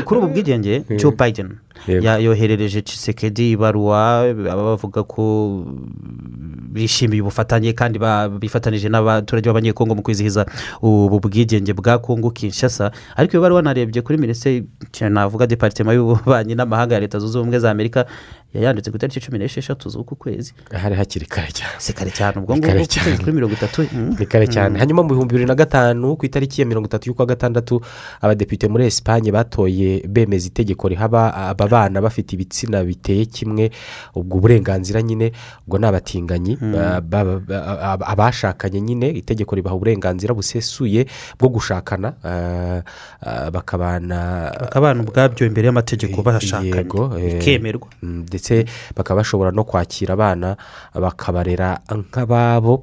kuri 0.05 0.21
ubu 0.21 0.29
bwigenge 0.29 0.83
Yego. 1.89 2.05
ya- 2.07 2.19
yoherereje 2.19 2.83
cisekedi 2.83 3.51
ibaruwa 3.53 4.35
baba 4.35 4.63
bavuga 4.63 5.03
ko 5.03 5.23
bishimiye 6.73 7.23
ubufatanye 7.23 7.73
kandi 7.73 7.99
bifatanije 8.41 8.89
n'abaturage 8.89 9.49
b'abanyekongo 9.49 9.95
mu 9.95 10.03
kwizihiza 10.03 10.47
ubu 10.83 11.21
bwigenge 11.21 11.73
bwa 11.73 11.99
kongo 11.99 12.31
kinshasa. 12.31 12.91
Ariko 13.17 13.33
iyo 13.37 13.43
baruwa 13.43 13.63
narebye 13.63 14.03
kuri 14.03 14.19
minisiteri 14.19 14.65
navuga 15.11 15.47
deparitema 15.47 15.93
y'ububanyi 15.93 16.55
n'amahanga 16.55 16.95
ya 16.95 17.01
leta 17.01 17.19
zunze 17.19 17.39
ubumwe 17.39 17.59
za 17.59 17.71
amerika 17.71 18.07
yayanditse 18.55 18.91
ku 18.91 18.97
itariki 18.97 19.21
cumi 19.21 19.39
n'esheshatu 19.39 19.89
z'uku 19.89 20.17
kwezi 20.17 20.53
hari 20.73 20.95
hakiri 20.95 21.27
kare 21.27 21.49
cyane 21.53 21.73
si 21.79 21.93
kare 21.93 22.11
cyane 22.11 22.37
ubwo 22.41 22.53
ngubwo 22.57 22.69
kare 22.69 22.81
ku 22.81 22.87
kwezi 22.87 23.01
cyane. 23.01 23.17
kuri 23.19 23.33
mirongo 23.33 23.55
itatu 23.55 23.81
mm. 23.93 24.17
ni 24.19 24.27
kare 24.27 24.47
cyane 24.47 24.75
Mm. 24.75 24.81
hanyuma 24.81 25.03
mu 25.03 25.09
bihumbi 25.09 25.33
bibiri 25.35 25.47
na 25.49 25.55
gatanu 25.55 26.17
ku 26.17 26.27
itariki 26.27 26.61
ya 26.61 26.67
mirongo 26.67 26.87
itatu 26.87 27.09
y'ukwa 27.11 27.27
gatandatu 27.27 27.81
abadepite 28.21 28.69
muri 28.69 28.87
esipanye 28.87 29.33
batoye 29.33 30.05
bemeza 30.09 30.47
itegeko 30.47 30.89
rihaba 30.89 31.35
aba 31.35 31.67
bana 31.69 32.01
bafite 32.01 32.33
ibitsina 32.37 32.85
biteye 32.85 33.25
kimwe 33.27 33.71
ubwo 34.15 34.39
burenganzira 34.41 35.03
nyine 35.03 35.33
ubwo 35.67 35.79
ni 35.79 35.87
abatinganyi 35.87 36.59
Mm. 36.61 36.73
ba- 36.73 37.01
ba- 37.01 37.41
ba- 37.41 37.65
ab- 37.97 38.05
abashakanye 38.07 38.81
nyine 38.81 39.09
itegeko 39.11 39.55
ribaha 39.57 39.77
uburenganzira 39.77 40.35
busesuye 40.35 41.07
bwo 41.39 41.49
gushakana 41.49 42.13
ah, 42.25 42.83
ah, 43.23 43.51
bakabana 43.51 44.53
bakabana 44.61 45.03
ubwabyo 45.03 45.47
imbere 45.47 45.67
y'amategeko 45.67 46.23
bashakanye 46.23 46.71
eh, 47.19 47.35
bikemerwa 47.39 47.89
ndetse 48.43 48.67
bakaba 48.99 49.23
bashobora 49.23 49.55
no 49.55 49.63
kwakira 49.65 50.15
abana 50.19 50.57
bakabarera 50.95 51.79
nk'ababo. 51.87 52.75
Ba- 52.75 52.83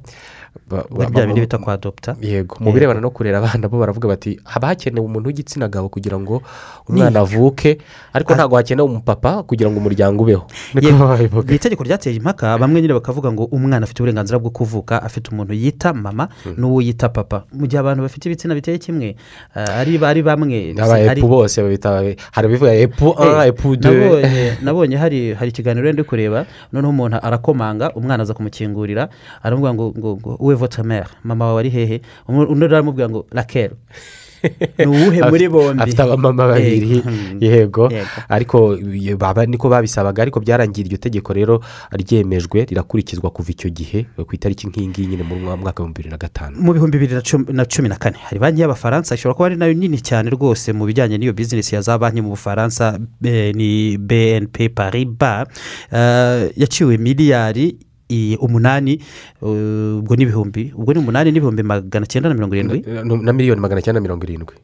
bya 1.10 1.26
bindi 1.26 1.40
bita 1.40 1.58
kwa 1.58 1.76
dogita 1.76 2.16
yego. 2.20 2.56
Mu 2.60 2.72
birebana 2.72 3.00
no 3.00 3.10
kurera 3.10 3.38
abana 3.38 3.68
bo 3.68 3.78
baravuga 3.78 4.08
bati 4.08 4.40
haba 4.44 4.68
hakenewe 4.68 5.06
umuntu 5.06 5.26
w'igitsina 5.28 5.68
gabo 5.68 5.88
kugira 5.88 6.18
ngo 6.18 6.42
umwana 6.88 7.20
avuke? 7.20 7.78
Ariko 8.12 8.34
ntabwo 8.34 8.56
hakenewe 8.56 8.88
umupapa 8.88 9.42
kugira 9.42 9.70
ngo 9.70 9.78
umuryango 9.78 10.22
ubeho. 10.22 10.46
Ni 10.74 11.54
itegeko 11.56 11.82
ryateye 11.84 12.16
impaka 12.16 12.58
bamwe 12.58 12.80
nyine 12.82 12.94
bakavuga 12.94 13.32
ngo 13.32 13.44
umwana 13.44 13.84
afite 13.84 14.00
uburenganzira 14.02 14.38
bwo 14.38 14.50
kuvuka 14.50 15.02
afite 15.02 15.30
umuntu 15.30 15.54
yita 15.54 15.92
mama 15.92 16.28
n'uwo 16.56 16.82
yita 16.82 17.08
papa. 17.08 17.44
Mu 17.52 17.66
gihe 17.66 17.80
abantu 17.80 18.02
bafite 18.02 18.26
ibitsina 18.26 18.54
biteye 18.54 18.78
kimwe 18.78 19.16
ah, 19.54 19.80
ari 19.82 19.98
ari 19.98 20.22
bamwe 20.22 20.74
aba 20.78 20.98
hari- 20.98 21.20
epu 21.20 21.28
bose 21.28 21.62
babita 21.62 21.90
hari 22.32 22.46
abivuga 22.46 22.74
epu 22.74 23.14
Eh, 23.20 23.38
a 23.38 23.46
epu 23.46 23.76
de 23.76 23.90
nabonye 24.64 24.96
hari 24.96 25.34
hari 25.34 25.50
ikiganiro 25.50 25.92
ndi 25.92 26.02
kureba 26.04 26.46
noneho 26.72 26.90
umuntu 26.90 27.16
arakomanga 27.22 27.92
umwana 27.94 28.22
aza 28.22 28.34
kumukingurira 28.34 29.08
aramubwira 29.42 29.74
ngo 29.74 29.86
ngo 29.98 30.10
ngo 30.16 30.30
uwe 30.40 30.54
votamere 30.54 31.06
mama 31.24 31.46
wawe 31.46 31.60
ari 31.60 31.70
hehe 31.70 32.00
undi 32.28 32.64
aramubwira 32.64 33.08
ngo 33.08 33.26
rakeri 33.30 33.74
ni 34.78 34.86
uwuhe 34.86 35.22
muri 35.30 35.48
bombi? 35.48 35.82
afite 35.82 36.02
abamama 36.02 36.48
babiri. 36.48 37.02
Yego. 37.40 37.92
Ariko 38.28 38.76
niko 39.46 39.68
babisabaga 39.68 40.22
ariko 40.22 40.40
byarangiye 40.40 40.86
iryo 40.86 40.98
tegeko 40.98 41.32
rero 41.32 41.60
ryemejwe 41.92 42.64
rirakurikizwa 42.64 43.30
kuva 43.30 43.50
icyo 43.50 43.70
gihe 43.70 44.06
ku 44.16 44.34
itariki 44.34 44.66
nk'iyi 44.68 44.88
ngiyi 44.88 45.06
nyine 45.06 45.22
mu 45.22 45.36
mwaka 45.36 45.82
w'ibihumbi 45.82 45.92
bibiri 45.92 46.10
na 46.10 46.16
gatanu. 46.16 46.56
Mu 46.56 46.72
bihumbi 46.72 46.98
bibiri 46.98 47.14
na 47.52 47.64
cumi- 47.64 47.88
na 47.88 47.96
kane. 47.96 48.16
Hari 48.16 48.38
banki 48.38 48.60
y'abafaransa 48.60 49.14
ishobora 49.14 49.34
kuba 49.34 49.46
ari 49.46 49.56
na 49.56 49.66
yo 49.66 49.74
nini 49.74 50.00
cyane 50.00 50.30
rwose 50.30 50.72
mu 50.72 50.84
bijyanye 50.86 51.18
n'iyo 51.18 51.32
bizinesi 51.32 51.74
ya 51.74 51.80
za 51.82 51.98
banki 51.98 52.20
mu 52.22 52.32
bufaransa 52.32 52.98
ni 53.20 53.98
bnp 53.98 54.72
pariba 54.74 55.46
eh, 55.92 56.50
yaciwe 56.56 56.96
miliyari 56.96 57.89
umunani 58.40 58.98
ubwo 59.42 60.16
ni 60.16 60.22
ibihumbi 60.22 60.72
ubwo 60.76 60.92
ni 60.92 60.98
umunani 60.98 61.32
n'ibihumbi 61.32 61.62
magana 61.62 62.06
cyenda 62.06 62.28
na 62.28 62.34
mirongo 62.34 62.54
irindwi? 62.54 62.78
Na 63.24 63.32
miliyoni 63.32 63.60
magana 63.60 63.82
cyenda 63.82 64.00
mirongo 64.00 64.24
irindwi. 64.24 64.54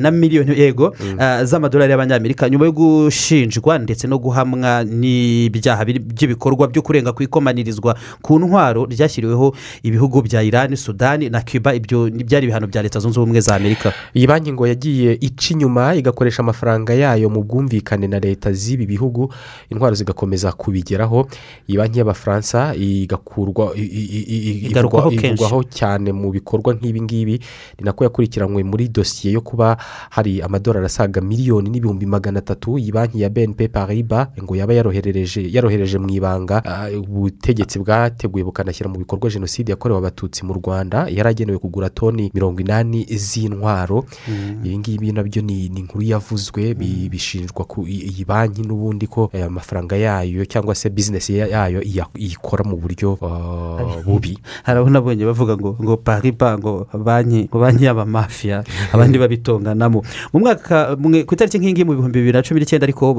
Na 0.00 0.10
miliyoni 0.10 0.60
yego 0.60 0.94
ah, 1.18 1.44
z'amadolari 1.44 1.90
y'abanyamerika. 1.92 2.48
Nyuma 2.50 2.64
yo 2.64 2.72
gushinjwa 2.72 3.78
ndetse 3.78 4.06
no 4.08 4.18
guhamwa 4.18 4.84
n'ibyaha 4.84 5.84
by'ibikorwa 5.84 6.68
byo 6.68 6.82
kurenga 6.82 7.12
ku 7.12 7.22
ikomanirizwa 7.22 7.96
ku 8.22 8.38
ntwaro 8.38 8.84
ryashyiriweho 8.86 9.54
ibihugu 9.82 10.22
bya 10.22 10.42
irani 10.42 10.76
sudani 10.76 11.30
na 11.30 11.40
cuba. 11.40 11.74
Ibyo 11.74 12.10
byari 12.10 12.44
ibihano 12.46 12.66
bya 12.66 12.82
leta 12.82 12.98
zunze 13.00 13.20
ubumwe 13.20 13.40
za 13.40 13.56
amerika. 13.56 13.92
Iyi 14.14 14.26
banki 14.26 14.52
ngo 14.52 14.66
yagiye 14.66 15.12
ica 15.20 15.50
inyuma 15.54 15.94
igakoresha 15.94 16.42
amafaranga 16.42 16.94
yayo 16.94 17.30
mu 17.30 17.42
bwumvikane 17.42 18.06
na 18.06 18.18
leta 18.18 18.52
z'ibi 18.52 18.86
bihugu. 18.86 19.32
Intwaro 19.70 19.94
zigakomeza 19.94 20.52
kubigeraho. 20.52 21.28
Iyi 21.68 21.78
banki 21.78 21.98
y'abafaransa 21.98 22.74
igakurwa 22.76 23.72
i- 23.76 23.80
i- 23.80 24.08
i- 24.18 24.42
i- 24.50 24.66
Igarukwaho 24.70 25.08
ivugwa- 25.08 25.20
kenshi. 25.20 25.42
ivugwaho 25.42 25.62
cyane 25.64 26.12
mu 26.12 26.30
bikorwa 26.30 26.74
nk'ibi 26.74 27.00
ngibi. 27.02 27.32
Ni 27.78 27.84
nako 27.84 28.04
yakurikiranywe 28.04 28.62
muri 28.64 28.88
dosiye 28.88 29.37
yo 29.38 29.42
kuba 29.46 29.78
hari 30.10 30.42
amadolari 30.42 30.86
asaga 30.86 31.20
miliyoni 31.22 31.70
n'ibihumbi 31.70 32.06
magana 32.06 32.38
atatu 32.42 32.78
iyi 32.78 32.90
banki 32.92 33.22
ya 33.22 33.30
bnp 33.30 33.70
pariba 33.72 34.34
ngo 34.42 34.56
yaba 34.58 34.74
yaroherereje 34.74 35.46
yarohereje 35.46 35.98
mu 35.98 36.10
ibanga 36.10 36.58
ah, 36.66 36.90
ubutegetsi 36.90 37.78
bwateguye 37.78 38.44
bukanashyira 38.44 38.90
mu 38.90 38.98
bikorwa 38.98 39.30
jenoside 39.30 39.70
yakorewe 39.70 39.98
abatutsi 39.98 40.42
mu 40.42 40.52
rwanda 40.58 41.06
yari 41.06 41.28
agenewe 41.30 41.58
kugura 41.58 41.90
toni 41.90 42.30
mirongo 42.34 42.60
inani 42.60 43.06
z'intwaro. 43.06 44.04
Mm. 44.28 44.64
ibi 44.64 44.78
ngibi 44.78 45.12
na 45.12 45.22
byo 45.22 45.42
ni 45.42 45.66
inkuru 45.66 46.02
yavuzwe 46.02 46.74
bi- 46.74 47.08
bishinjwa 47.12 47.64
ku 47.64 47.86
iyi 47.86 48.24
banki 48.24 48.62
n'ubundi 48.66 49.06
ko 49.06 49.30
aya 49.34 49.50
mafaranga 49.50 49.96
yayo 49.96 50.44
cyangwa 50.44 50.74
se 50.74 50.90
bizinesi 50.90 51.38
ya- 51.38 51.46
yayo 51.46 51.82
iyikora 52.16 52.64
mu 52.64 52.76
buryo 52.76 53.18
ah, 53.22 54.02
bubi. 54.04 54.38
Hari 54.64 54.78
abo 54.80 54.90
nabonye 54.90 55.24
bavuga 55.24 55.54
ngo 55.56 55.76
ngo 55.82 55.96
pariba 56.00 56.58
ngo 56.58 56.88
banki 56.94 57.46
ngo 57.52 57.58
banki 57.60 57.84
y'abamafiya 57.84 58.64
abandi 58.92 59.18
babitonganamo 59.28 60.02
mu 60.32 60.38
mwaka 60.40 60.96
ku 60.96 61.34
itariki 61.34 61.58
nk'ingi 61.60 61.84
mu 61.84 61.92
bihumbi 61.94 62.18
bibiri 62.18 62.32
na 62.38 62.42
cumi 62.42 62.60
n'icyenda 62.60 62.84
ariko 62.88 63.12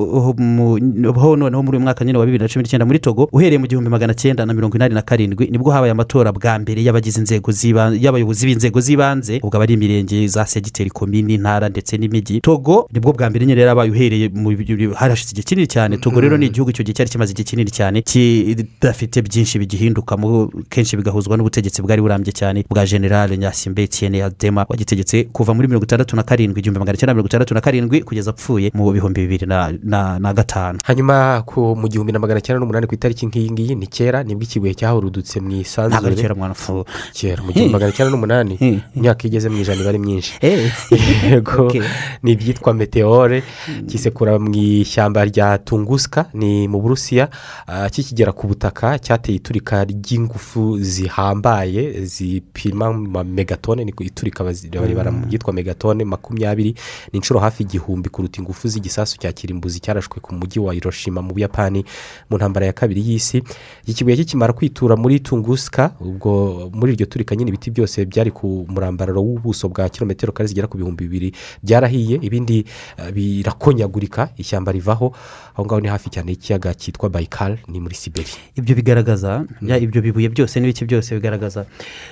ho 1.15 1.35
noneho 1.35 1.63
muri 1.63 1.77
uyu 1.77 1.83
mwaka 1.85 2.05
nyine 2.05 2.17
wa 2.17 2.25
bibiri 2.25 2.43
na 2.43 2.49
cumi 2.49 2.63
n'icyenda 2.63 2.85
muri 2.85 2.99
togo 2.99 3.29
uhereye 3.31 3.57
mu 3.61 3.67
gihumbi 3.67 3.89
magana 3.89 4.13
cyenda 4.13 4.45
na 4.45 4.53
mirongo 4.53 4.75
inani 4.77 4.93
na 4.95 5.01
karindwi 5.01 5.47
ni 5.51 5.57
bwo 5.57 5.71
habaye 5.71 5.91
amatora 5.91 6.31
bwa 6.31 6.59
mbere 6.59 6.83
y'abagize 6.83 7.19
inzego 7.19 7.51
y'abayobozi 7.99 8.45
b'inzego 8.45 8.79
z'ibanze 8.81 9.39
ubwo 9.43 9.61
ari 9.61 9.73
imirenge 9.73 10.27
za 10.27 10.45
segiteri 10.45 10.89
komini 10.89 11.33
intara 11.33 11.69
ndetse 11.69 11.97
n'imijyi. 11.97 12.41
Togo 12.41 12.87
ni 12.93 12.99
bwo 12.99 13.13
bwa 13.13 13.29
mbere 13.29 13.45
nyine 13.45 13.61
yarabaye 13.61 13.91
uhereye 13.91 14.29
mu 14.29 14.49
harashize 14.95 15.31
igihe 15.31 15.43
kinini 15.43 15.67
cyane. 15.67 15.97
Togo 15.97 16.21
rero 16.21 16.37
ni 16.37 16.45
igihugu 16.45 16.69
icyo 16.71 16.83
gihe 16.83 16.93
cyari 16.93 17.09
kimaze 17.09 17.31
igihe 17.31 17.45
kinini 17.45 17.71
cyane 17.71 18.01
kidafite 18.01 19.21
byinshi 19.21 19.59
bigihindukamo 19.59 20.51
kenshi 20.69 20.97
bigahuzwa 20.97 21.37
n'ubutegetsi 21.37 21.81
bwari 21.81 22.01
burambye 22.01 22.31
cyane 22.33 22.65
bwa 22.69 22.85
generale 22.85 23.37
nyasimbe 23.37 23.83
etienne 23.83 24.23
adema 24.23 24.65
wagitegetse 24.69 25.23
kuva 25.33 25.53
muri 25.53 25.67
mirongo 25.67 25.83
itandatu 25.85 25.98
na 26.15 26.23
karindwi 26.23 26.59
igihumbi 26.59 26.79
magana 26.79 26.97
cyenda 26.97 27.13
mirongo 27.13 27.27
itandatu 27.27 27.53
na 27.53 27.61
karindwi 27.61 28.01
kugeza 28.03 28.29
apfuye 28.31 28.71
mu 28.73 28.91
bihumbi 28.91 29.21
bibiri 29.27 29.45
na- 29.45 30.33
gatanu. 30.33 30.79
Hanyuma 30.83 31.43
ku 31.45 31.75
mu 31.75 31.87
gihumbi 31.87 32.11
na 32.13 32.19
magana 32.19 32.41
cyenda 32.41 32.59
n'umunani 32.59 32.87
ku 32.87 32.95
itariki 32.95 33.25
nk'iyi 33.27 33.51
ngiyi 33.51 33.75
ni 33.75 33.87
kera 33.87 34.23
ni 34.23 34.35
bwo 34.35 34.43
ikibuye 34.43 34.73
cyahurudutse 34.73 35.39
mu 35.41 35.51
isanzure. 35.59 36.15
Kera 36.15 36.35
mwana 36.35 36.53
fu 36.53 36.85
kera 37.13 37.43
mu 37.43 37.51
gihumbi 37.51 37.73
magana 37.73 37.91
cyenda 37.91 38.11
n'umunani 38.11 38.55
imyaka 38.95 39.27
igeze 39.27 39.49
mu 39.49 39.57
ijana 39.59 39.81
iba 39.81 39.89
ari 39.89 39.99
myinshi. 39.99 40.33
Yego 40.41 41.71
ni 42.23 42.31
ibyitwa 42.31 42.73
meteore 42.73 43.43
kisekura 43.87 44.39
mu 44.39 44.53
ishyamba 44.55 45.25
rya 45.25 45.57
tunguska 45.57 46.25
ni 46.33 46.67
mu 46.67 46.79
burusiya. 46.81 47.29
Ah, 47.67 47.89
kikigera 47.89 48.31
ku 48.31 48.47
butaka 48.47 48.99
cyateye 48.99 49.37
iturika 49.41 49.83
ry'ingufu 49.83 50.77
zihambaye 50.79 52.05
zipima 52.05 52.93
ma 52.93 53.23
megatone 53.23 53.85
ni 53.85 53.91
ku 53.91 54.03
iturika 54.03 54.43
bazi- 54.43 54.69
baribara 54.69 55.11
mu 55.11 55.25
byitwa 55.25 55.53
megatone. 55.53 55.88
Makumyabiri 55.93 56.69
ni 57.13 57.17
inshuro 57.19 57.39
hafi 57.39 57.63
igihumbi 57.63 58.09
kuruta 58.09 58.41
ingufu 58.41 58.67
z'igisasu 58.67 59.17
cya 59.17 59.31
kirimbuzi 59.31 59.79
cyarashwe 59.79 60.19
ku 60.21 60.33
mujyi 60.35 60.59
wa 60.59 60.73
hiroshima 60.73 61.21
mu 61.21 61.33
buyapani 61.33 61.85
mu 62.29 62.37
ntambara 62.37 62.65
ya 62.65 62.73
kabiri 62.73 63.01
y'isi. 63.07 63.43
Iki 63.85 63.93
kibuye 63.93 64.15
kikimara 64.15 64.53
kwitura 64.53 64.95
muri 64.95 65.19
tunguska 65.19 65.91
ubwo 65.99 66.69
muri 66.73 66.93
iryo 66.93 67.05
turika 67.05 67.35
nyine 67.35 67.49
ibiti 67.49 67.71
byose 67.71 68.05
byari 68.05 68.31
ku 68.31 68.65
murambararo 68.69 69.21
w'ubuso 69.21 69.69
bwa 69.69 69.89
kilometero 69.89 70.31
kare 70.33 70.47
zigera 70.47 70.67
ku 70.67 70.77
bihumbi 70.77 71.03
bibiri 71.07 71.29
byarahiye 71.63 72.19
ibindi 72.21 72.65
eh, 72.97 73.11
birakonyagurika 73.13 74.29
ishyamba 74.37 74.71
rivaho. 74.71 75.13
Aho 75.53 75.65
ngaho 75.65 75.81
ni 75.81 75.87
hafi 75.87 76.09
cyane 76.09 76.31
y'ikiyaga 76.31 76.73
cyitwa 76.73 77.09
bayikari 77.09 77.57
ni 77.67 77.79
muri 77.79 77.95
siberi. 77.95 78.29
Ibyo 78.55 78.75
bigaragaza 78.75 79.45
ya, 79.61 79.77
ibyo 79.77 80.01
bibuye 80.01 80.29
byose 80.29 80.59
n'ibiki 80.59 80.85
byose 80.85 81.15
bigaragaza 81.15 81.65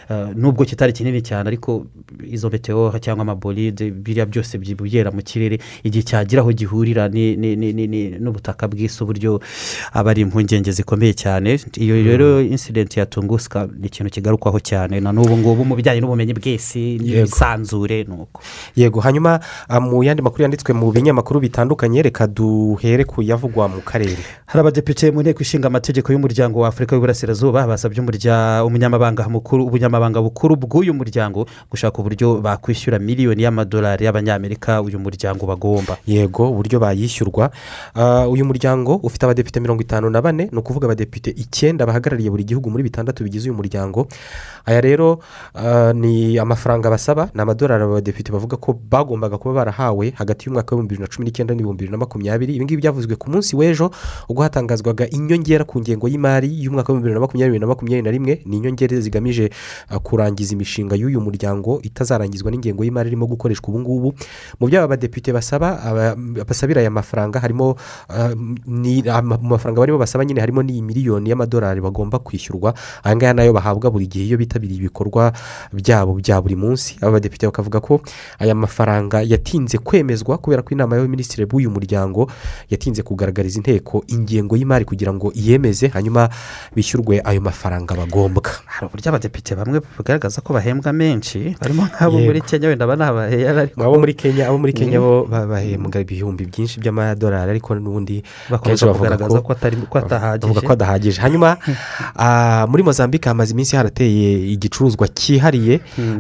uh, 0.10 0.30
nubwo 0.36 0.66
kitari 0.66 0.94
kinini 0.94 1.22
cyane 1.22 1.48
ariko 1.48 1.86
izo 2.24 2.50
meteora 2.50 3.00
cyangwa 3.00 3.22
amabolide 3.22 3.67
biriya 3.72 4.26
byose 4.26 4.58
byibuyera 4.58 5.12
mu 5.12 5.22
kirere 5.22 5.60
igihe 5.84 6.04
cyagira 6.04 6.42
aho 6.42 6.52
gihurira 6.52 7.10
n'ubutaka 7.10 8.68
bw'isi 8.68 9.04
uburyo 9.04 9.40
aba 9.94 10.12
ari 10.12 10.22
impungenge 10.22 10.72
zikomeye 10.72 11.14
cyane. 11.14 11.60
Iyo 11.78 11.96
rero 12.04 12.42
incident 12.42 12.98
ya 12.98 13.06
tunguska 13.06 13.68
ni 13.80 13.88
ikintu 13.88 14.12
kigarukwaho 14.12 14.60
cyane. 14.60 15.00
Na 15.00 15.12
n'ubu 15.12 15.38
ngubu 15.38 15.66
mu 15.66 15.76
bijyanye 15.76 16.02
n'ubumenyi 16.02 16.34
bw'isi 16.34 16.98
n'ibisanzure 17.02 18.04
ni 18.04 18.14
uko. 18.14 18.42
Yego. 18.76 19.00
Hanyuma 19.00 19.40
ah, 19.70 19.80
mu 19.80 20.04
yandi 20.04 20.22
makuru 20.22 20.44
yanditswe 20.44 20.74
mu 20.74 20.92
binyamakuru 20.92 21.40
bitandukanye 21.40 22.02
reka 22.02 22.28
duhere 22.28 23.04
ku 23.04 23.22
yavugwa 23.22 23.68
mu 23.68 23.82
karere. 23.82 24.18
Hari 24.46 24.60
abadepite 24.60 25.12
mu 25.12 25.22
nteko 25.22 25.42
ishinga 25.42 25.68
amategeko 25.68 26.12
y'umuryango 26.12 26.60
wa 26.60 26.68
afurika 26.68 26.96
y'uburasirazuba 26.96 27.68
basabye 27.68 28.02
umunyamabanga 28.66 29.30
mukuru 29.30 29.66
ubunyamabanga 29.66 30.22
bukuru 30.22 30.56
bw'uyu 30.56 30.94
muryango 30.94 31.46
gushaka 31.72 32.00
uburyo 32.00 32.42
bakwishyura 32.42 33.00
miliyoni 33.00 33.44
y'amadolari 33.48 34.06
y'abanyamerika 34.06 34.82
uyu 34.82 35.00
muryango 35.00 35.46
bagomba. 35.48 35.98
Yego 36.08 36.52
uburyo 36.52 36.80
bayishyurwa. 36.80 37.52
Ah, 37.96 38.28
uyu 38.28 38.46
muryango 38.46 38.96
ufite 39.04 39.24
abadepite 39.26 39.60
mirongo 39.60 39.82
itanu 39.82 40.10
na 40.10 40.22
bane 40.22 40.50
ni 40.52 40.58
ukuvuga 40.60 40.86
abadepite 40.86 41.32
icyenda 41.32 41.86
bahagarariye 41.86 42.30
buri 42.30 42.44
gihugu 42.44 42.70
muri 42.70 42.84
bitandatu 42.84 43.24
bigize 43.24 43.50
uyu 43.50 43.58
muryango. 43.58 44.08
Aya 44.66 44.82
rero 44.82 45.20
ah, 45.56 45.94
ni 45.94 46.38
amafaranga 46.40 46.90
basaba 46.90 47.30
ni 47.34 47.42
amadolari 47.42 47.84
abadepite 47.84 48.32
bavuga 48.32 48.58
ko 48.58 48.74
bagombaga 48.76 49.38
kuba 49.38 49.54
barahawe 49.64 50.12
hagati 50.16 50.46
y'umwaka 50.46 50.76
w'ibihumbi 50.76 50.94
bibiri 50.96 51.02
na 51.02 51.08
cumi 51.16 51.26
n'icyenda 51.26 51.54
n'ibihumbi 51.56 51.80
bibiri 51.88 51.92
na 51.92 51.98
makumyabiri. 51.98 52.56
Ibi 52.56 52.66
ngibi 52.66 52.82
byavuzwe 52.82 53.16
ku 53.16 53.30
munsi 53.32 53.56
w'ejo 53.56 53.92
ubwo 54.30 54.44
hatangazwaga 54.44 55.08
inyongera 55.10 55.64
ku 55.64 55.80
ngengo 55.80 56.08
y'imari 56.12 56.52
y'umwaka 56.52 56.92
w'ibihumbi 56.94 57.08
bibiri 57.08 57.14
na 57.16 57.24
makumyabiri 57.24 57.60
na 57.60 57.68
makumyabiri 57.68 58.04
na 58.06 58.12
rimwe. 58.12 58.34
Ni 58.46 58.58
inyongera 58.58 59.00
zigamije 59.00 59.50
ah, 59.90 60.00
kurangiza 60.00 60.54
imishinga 60.54 60.96
y'uyu 60.96 61.22
muryango 61.22 61.80
itazarangizwa 61.84 62.52
n'ingengo 62.52 62.84
y'imari 62.84 63.08
irimo 63.08 63.26
gukoreshwa 63.38 63.70
ubu 63.70 63.80
ngubu. 63.80 64.10
Mu 64.60 64.66
byo 64.68 64.80
aba 64.82 64.98
badepite 64.98 65.30
basaba 65.32 65.78
aba- 65.86 66.16
basabira 66.44 66.82
aya 66.82 66.90
mafaranga 66.90 67.40
harimo 67.40 67.78
ah, 68.10 68.34
mu 68.36 69.38
mafaranga 69.54 69.80
barimo 69.80 69.98
basaba 70.02 70.26
nyine 70.26 70.42
harimo 70.42 70.64
n'iyi 70.64 70.82
miliyoni 70.82 71.30
y'amadolari 71.30 71.82
bagomba 71.82 72.20
kwishyurwa. 72.20 72.74
Aya 73.04 73.16
ngaya 73.16 73.34
na 73.34 73.44
yo 73.44 73.54
bahabwa 73.54 73.92
buri 73.92 74.08
gihe 74.08 74.26
iyo 74.26 74.38
bitabiriye 74.38 74.80
ibikorwa 74.80 75.34
byabo 75.74 76.14
bya 76.18 76.42
buri 76.42 76.56
munsi. 76.56 76.98
Aba 77.02 77.12
badepite 77.22 77.46
bakavuga 77.46 77.80
ko 77.80 78.02
aya 78.40 78.56
mafaranga 78.56 79.22
yatinze 79.22 79.78
kwemezwa 79.78 80.38
kubera 80.38 80.62
ko 80.66 80.74
inama 80.74 80.96
y'abaminisitiri 80.98 81.46
b'uyu 81.46 81.70
muryango 81.70 82.32
yatinze 82.70 83.04
kugaragariza 83.04 83.60
inteko 83.62 84.04
ingengo 84.08 84.58
y'imari 84.58 84.86
kugira 84.86 85.14
ngo 85.14 85.32
iyemeze 85.36 85.88
hanyuma 85.94 86.30
bishyurwe 86.76 87.22
ayo 87.24 87.42
mafaranga 87.42 87.96
bagombwa 87.96 88.50
hari 88.66 88.88
uburyo 88.88 89.10
abadepite 89.12 89.56
bamwe 89.56 89.82
bagaragaza 89.98 90.42
ko 90.42 90.54
bahembwa 90.54 90.94
menshi 90.94 91.56
barimo 91.62 91.86
nk'abo 91.86 92.18
muri 92.20 92.42
kenya 92.42 92.68
wenda 92.72 92.86
ariko 92.88 93.27
abo 93.78 94.00
muri 94.00 94.14
kenya 94.14 94.48
abo 94.48 94.58
muri 94.58 94.74
kenya? 94.74 95.00
Bo 95.00 95.26
ba- 95.30 95.46
bahembwa 95.46 96.02
ibihumbi 96.02 96.46
byinshi 96.46 96.80
by'amadolari 96.80 97.52
ariko 97.52 97.76
n'ubundi 97.76 98.24
Bakomeza 98.50 98.88
kugaragaza 98.94 99.42
ko 99.42 99.54
adahagije. 100.74 101.22
hanyuma 101.22 101.58
ah, 102.16 102.66
muri 102.70 102.84
mozambique 102.84 103.28
hamaze 103.30 103.54
iminsi 103.54 103.76
harateye 103.76 104.54
igicuruzwa 104.54 105.08
cyihariye 105.08 105.80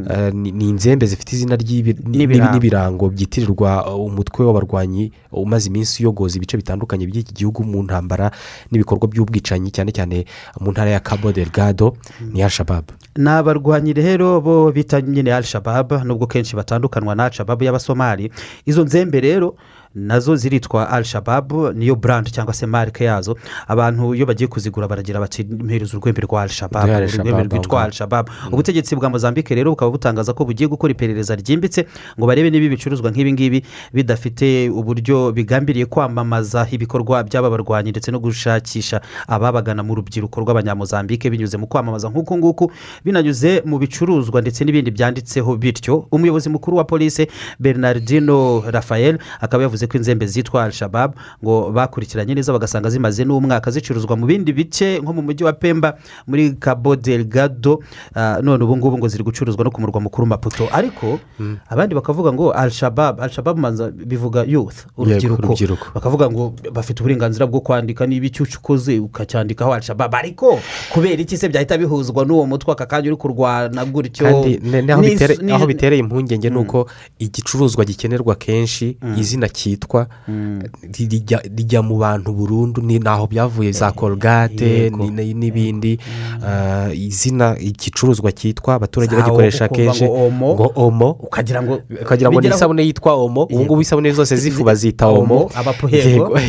ah, 0.09 0.29
ni 0.31 0.51
ni 0.51 0.69
inzembe 0.69 1.05
zifite 1.05 1.33
izina 1.35 1.57
N'ibirango. 1.57 3.09
byitirirwa 3.09 3.95
umutwe 3.95 4.45
w'abarwanyi 4.45 5.11
umaze 5.31 5.69
iminsi 5.69 6.03
uyogoza 6.03 6.37
ibice 6.37 6.57
bitandukanye 6.57 7.05
by'iki 7.07 7.33
gihugu 7.33 7.63
mu 7.63 7.83
ntambara 7.83 8.31
n'ibikorwa 8.71 9.07
by'ubwicanyi 9.07 9.71
cyane 9.71 9.91
cyane 9.91 10.25
mu 10.61 10.71
ntara 10.71 10.89
ya 10.89 10.99
cabo 10.99 11.31
delgado 11.31 11.97
ni 12.33 12.39
ya 12.39 12.49
shababu 12.49 12.93
ni 13.17 13.29
abarwanyi 13.29 13.93
rero 13.93 14.41
bo 14.41 14.71
bita 14.71 15.01
nyine 15.01 15.33
al 15.33 15.43
shabab 15.43 16.03
nubwo 16.05 16.27
kenshi 16.27 16.55
batandukanwa 16.97 17.15
na 17.15 17.31
shabab 17.31 17.61
y'abasomali. 17.61 18.31
Izo 18.65 18.83
nzembe 18.83 19.19
rero 19.21 19.55
na 19.97 20.19
zo 20.19 20.35
ziritwa 20.35 20.89
al 20.89 21.03
shababu 21.03 21.71
niyo 21.73 21.95
brand 21.95 22.31
cyangwa 22.31 22.53
se 22.53 22.65
marike 22.65 23.03
yazo. 23.03 23.37
Abantu 23.67 24.15
iyo 24.15 24.25
bagiye 24.25 24.47
kuzigura 24.47 24.87
baragira 24.87 25.19
bati 25.19 25.43
mpereza 25.43 25.97
urwembe 25.97 26.21
rwa 26.21 26.41
al 26.41 26.49
shababu 26.49 26.91
urwembe 27.19 27.43
rwitwa 27.43 27.83
al 27.83 27.91
shababu 27.91 28.31
ubutegetsi 28.51 28.95
bwa 28.95 29.09
mozambique 29.09 29.55
rero 29.55 29.71
bukaba 29.71 29.91
butangaza 29.91 30.33
ko 30.33 30.45
bugiye 30.45 30.67
gukora 30.69 30.91
iperereza 30.91 31.35
ryimbitse 31.35 31.87
ngo 32.19 32.27
barebe 32.27 32.49
niba 32.49 32.65
ibicuruzwa 32.65 33.11
nk'ibi 33.11 33.33
ngibi 33.33 33.59
bidafite 33.93 34.69
uburyo 34.69 35.31
bigambiriye 35.31 35.85
kwamamaza 35.85 36.67
ibikorwa 36.71 37.23
by'aba 37.23 37.49
barwanyi 37.49 37.89
ndetse 37.91 38.11
no 38.11 38.19
gushakisha 38.19 39.01
ababagana 39.27 39.83
mu 39.83 39.95
rubyiruko 39.95 40.41
rw'abanyamozambique. 40.41 41.29
Binyuze 41.29 41.57
mu 41.57 41.67
kwamamaza 41.67 42.09
nk'uku 42.09 42.37
nguku 42.37 42.71
binanyuze 43.05 43.61
mu 43.65 43.79
bicuruzwa 43.79 44.41
ndetse 44.41 44.61
n'ibindi 44.65 44.91
byanditseho 44.91 45.55
bityo. 45.57 46.05
Umuyobozi 46.11 46.49
mukuru 46.49 46.77
wa 46.77 46.83
polisi 46.83 47.27
bernardino 47.59 48.63
rafael 48.71 49.17
akaba 49.41 49.63
yavuze 49.63 49.86
ko 49.88 49.97
inzembe 49.97 50.25
zitwa 50.27 50.63
al 50.63 50.71
shabab 50.71 51.15
ngo 51.43 51.71
bakurikiranye 51.71 52.35
neza 52.35 52.53
bagasanga 52.53 52.89
zimaze 52.89 53.25
n'umwaka 53.25 53.71
zicuruzwa 53.71 54.15
mu 54.17 54.25
bindi 54.25 54.53
bice 54.53 54.99
nko 54.99 55.13
mu 55.13 55.21
mujyi 55.21 55.43
wa 55.43 55.53
pemba 55.53 55.97
muri 56.27 56.51
cabo 56.59 56.95
delgado 56.95 57.79
Ah, 58.15 58.39
none 58.41 58.63
ubu 58.63 58.77
ngubu 58.77 58.97
ngo 58.97 59.07
ziri 59.07 59.23
gucuruzwa 59.23 59.63
no 59.63 59.71
ku 59.71 59.81
murwa 59.81 60.01
mukuru 60.01 60.27
maputo. 60.27 60.67
Ariko 60.71 61.19
abandi 61.69 61.95
bakavuga 61.95 62.33
ngo 62.33 62.51
al 62.51 62.69
shabab 62.69 63.21
al 63.21 63.29
shabab 63.29 63.57
manza 63.57 63.91
bivuga 63.91 64.43
youth 64.43 64.85
urubyiruko. 64.97 65.38
bakavuga 65.95 66.29
ngo 66.31 66.53
bafite 66.73 66.99
uburenganzira 67.01 67.47
bwo 67.47 67.59
kwandika 67.61 68.05
niba 68.07 68.25
icyo 68.25 68.45
ukoze 68.57 68.99
ukacyandikaho 68.99 69.73
al 69.73 69.81
shabab. 69.81 70.15
Ariko 70.15 70.59
kubera 70.93 71.21
iki 71.21 71.38
se 71.38 71.49
byahita 71.49 71.77
bihuzwa 71.77 72.25
n'uwo 72.25 72.45
mutwe 72.45 72.71
aka 72.73 72.85
kanya 72.85 73.07
uri 73.07 73.15
kurwana 73.17 73.85
gutyo? 73.85 74.25
Kandi 74.25 74.59
ne- 74.63 74.81
ne- 74.81 74.93
aho 74.93 75.01
Ni- 75.01 75.15
bitere- 75.15 75.41
ni- 75.43 75.51
aho 75.51 75.65
bitereye 75.67 75.99
impungenge 76.01 76.49
ni 76.49 76.57
uko 76.57 76.88
igicuruzwa 77.19 77.85
gikenerwa 77.85 78.35
kenshi 78.35 78.97
izina 79.17 79.49
cyitwa 79.49 79.76
ri- 80.93 81.07
rijya- 81.07 81.41
rijya 81.57 81.82
mu 81.82 81.97
bantu 81.97 82.34
burundu 82.34 82.82
ni 82.82 82.99
naho 82.99 83.28
byavuye 83.28 83.71
za 83.71 83.91
korogate 83.91 84.89
n'ibindi. 85.34 85.99
Ah, 86.45 86.89
izina 86.93 87.55
igicuruzwa 87.59 88.32
cyitwa 88.32 88.75
abaturage 88.75 89.15
bagikoresha 89.15 89.67
kenshi 89.67 90.03
ngo 90.53 90.71
omo, 90.75 91.11
ukagira 92.01 92.30
ngo 92.30 92.41
ni 92.41 92.47
isabune 92.55 92.84
yitwa 92.86 93.13
omo. 93.13 93.43
Ubu 93.43 93.63
ngubu 93.65 93.82
isabune 93.82 94.11
zose 94.11 94.36
z'ifu 94.36 94.63
bazita 94.63 95.07
omo. 95.07 95.49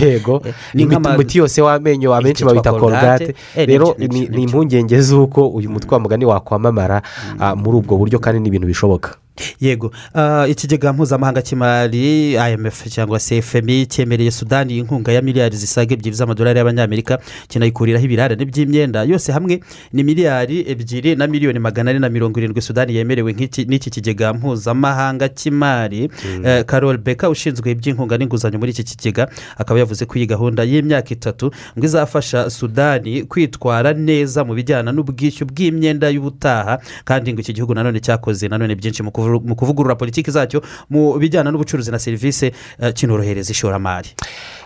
Yego 0.00 0.42
Ni 0.74 0.82
Imiti- 0.82 1.38
yose 1.38 1.62
w'amenyo 1.62 2.14
abenshi 2.14 2.44
babita 2.44 2.70
korogate 2.80 3.34
Eh, 3.56 3.66
rero 3.68 3.94
ni 3.98 4.28
impungenge 4.42 5.00
z'uko 5.00 5.48
uyu 5.48 5.70
mutwe 5.70 5.94
wa 5.94 6.00
mugani 6.00 6.24
wakwamamara 6.24 7.02
ah, 7.38 7.54
muri 7.56 7.76
ubwo 7.78 7.96
buryo 7.98 8.18
kandi 8.18 8.40
ni 8.40 8.48
ibintu 8.48 8.66
bishoboka. 8.66 9.16
Yego. 9.60 9.92
Ah, 10.14 10.46
ikigega 10.48 10.92
mpuzamahanga 10.92 11.42
cy'imari 11.42 12.32
imf 12.34 12.86
cyangwa 12.88 13.18
se 13.20 13.42
fmi 13.42 13.86
cyemereye 13.86 14.30
sudani 14.30 14.78
inkunga 14.78 15.12
ya 15.12 15.22
miliyari 15.22 15.56
zisaga 15.56 15.94
ebyiri 15.94 16.16
z'amadolari 16.16 16.58
y'abanyamerika 16.58 17.18
kinayikuriraho 17.48 18.04
ibirarane 18.04 18.44
by'imyenda 18.44 19.02
yose 19.04 19.32
hamwe 19.32 19.60
ni 19.92 20.02
miliyari 20.02 20.64
ebyiri 20.70 21.16
na 21.16 21.26
miliyoni 21.26 21.58
magana 21.58 21.90
ane 21.90 21.98
na 21.98 22.08
mirongo 22.08 22.38
irindwi 22.40 22.62
sudani 22.62 22.94
yemerewe 22.96 23.32
n'iki 23.32 23.90
kigega 23.90 24.32
mpuzamahanga 24.32 25.28
cy'imari 25.28 26.10
Eh, 26.44 26.64
carol 26.64 26.98
beka 26.98 27.28
ushinzwe 27.30 27.70
iby'inkunga 27.70 28.18
n'inguzanyo 28.18 28.58
muri 28.58 28.70
iki 28.70 28.84
kigega 28.84 29.28
akaba 29.58 29.80
yavuze 29.80 30.06
ko 30.06 30.18
iyi 30.18 30.26
gahunda 30.26 30.62
y'imyaka 30.64 31.10
itatu 31.14 31.50
ngo 31.78 31.84
izafasha 31.86 32.50
sudani 32.50 33.22
kwitwara 33.24 33.92
neza 33.92 34.44
mu 34.44 34.54
bijyana 34.54 34.92
n'ubwishyu 34.92 35.46
bw'imyenda 35.46 36.08
y'ubutaha 36.10 36.78
kandi 37.04 37.32
ngo 37.32 37.40
iki 37.40 37.52
gihugu 37.52 37.74
nanone 37.74 38.00
cyakoze 38.00 38.48
nanone 38.48 38.74
byinshi 38.74 39.02
mu 39.02 39.10
kuvu- 39.10 39.27
mu 39.44 39.54
kuvugurura 39.56 39.94
politiki 39.94 40.30
zacyo 40.30 40.62
mu 40.90 41.18
bijyana 41.18 41.50
n'ubucuruzi 41.50 41.90
na 41.90 41.98
serivisi 41.98 42.52
eh, 42.80 42.92
kinorohereza 42.94 43.50
ishoramari. 43.52 44.08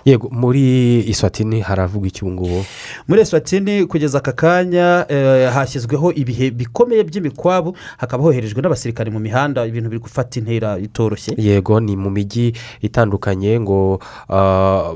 Yego 0.04 0.28
muri 0.30 0.98
iswatini 1.06 1.60
haravugwa 1.60 2.08
iki 2.08 2.24
ubu 2.24 2.32
ngubu 2.34 2.64
muri 3.08 3.20
eswatini 3.20 3.86
kugeza 3.86 4.18
aka 4.18 4.32
kanya 4.32 5.06
eh, 5.08 5.52
hashyizweho 5.52 6.12
ibihe 6.12 6.50
bikomeye 6.50 7.04
by'imikwabu 7.04 7.76
hakaba 7.96 8.22
hoherejwe 8.22 8.62
n'abasirikare 8.62 9.10
mu 9.10 9.18
mihanda 9.18 9.66
ibintu 9.66 9.88
biri 9.88 10.00
gufata 10.00 10.40
intera 10.40 10.78
itoroshye. 10.78 11.34
Yego 11.38 11.80
ni 11.80 11.96
mu 11.96 12.10
mijyi 12.10 12.52
itandukanye 12.80 13.60
ngo 13.60 14.00
ah, 14.28 14.94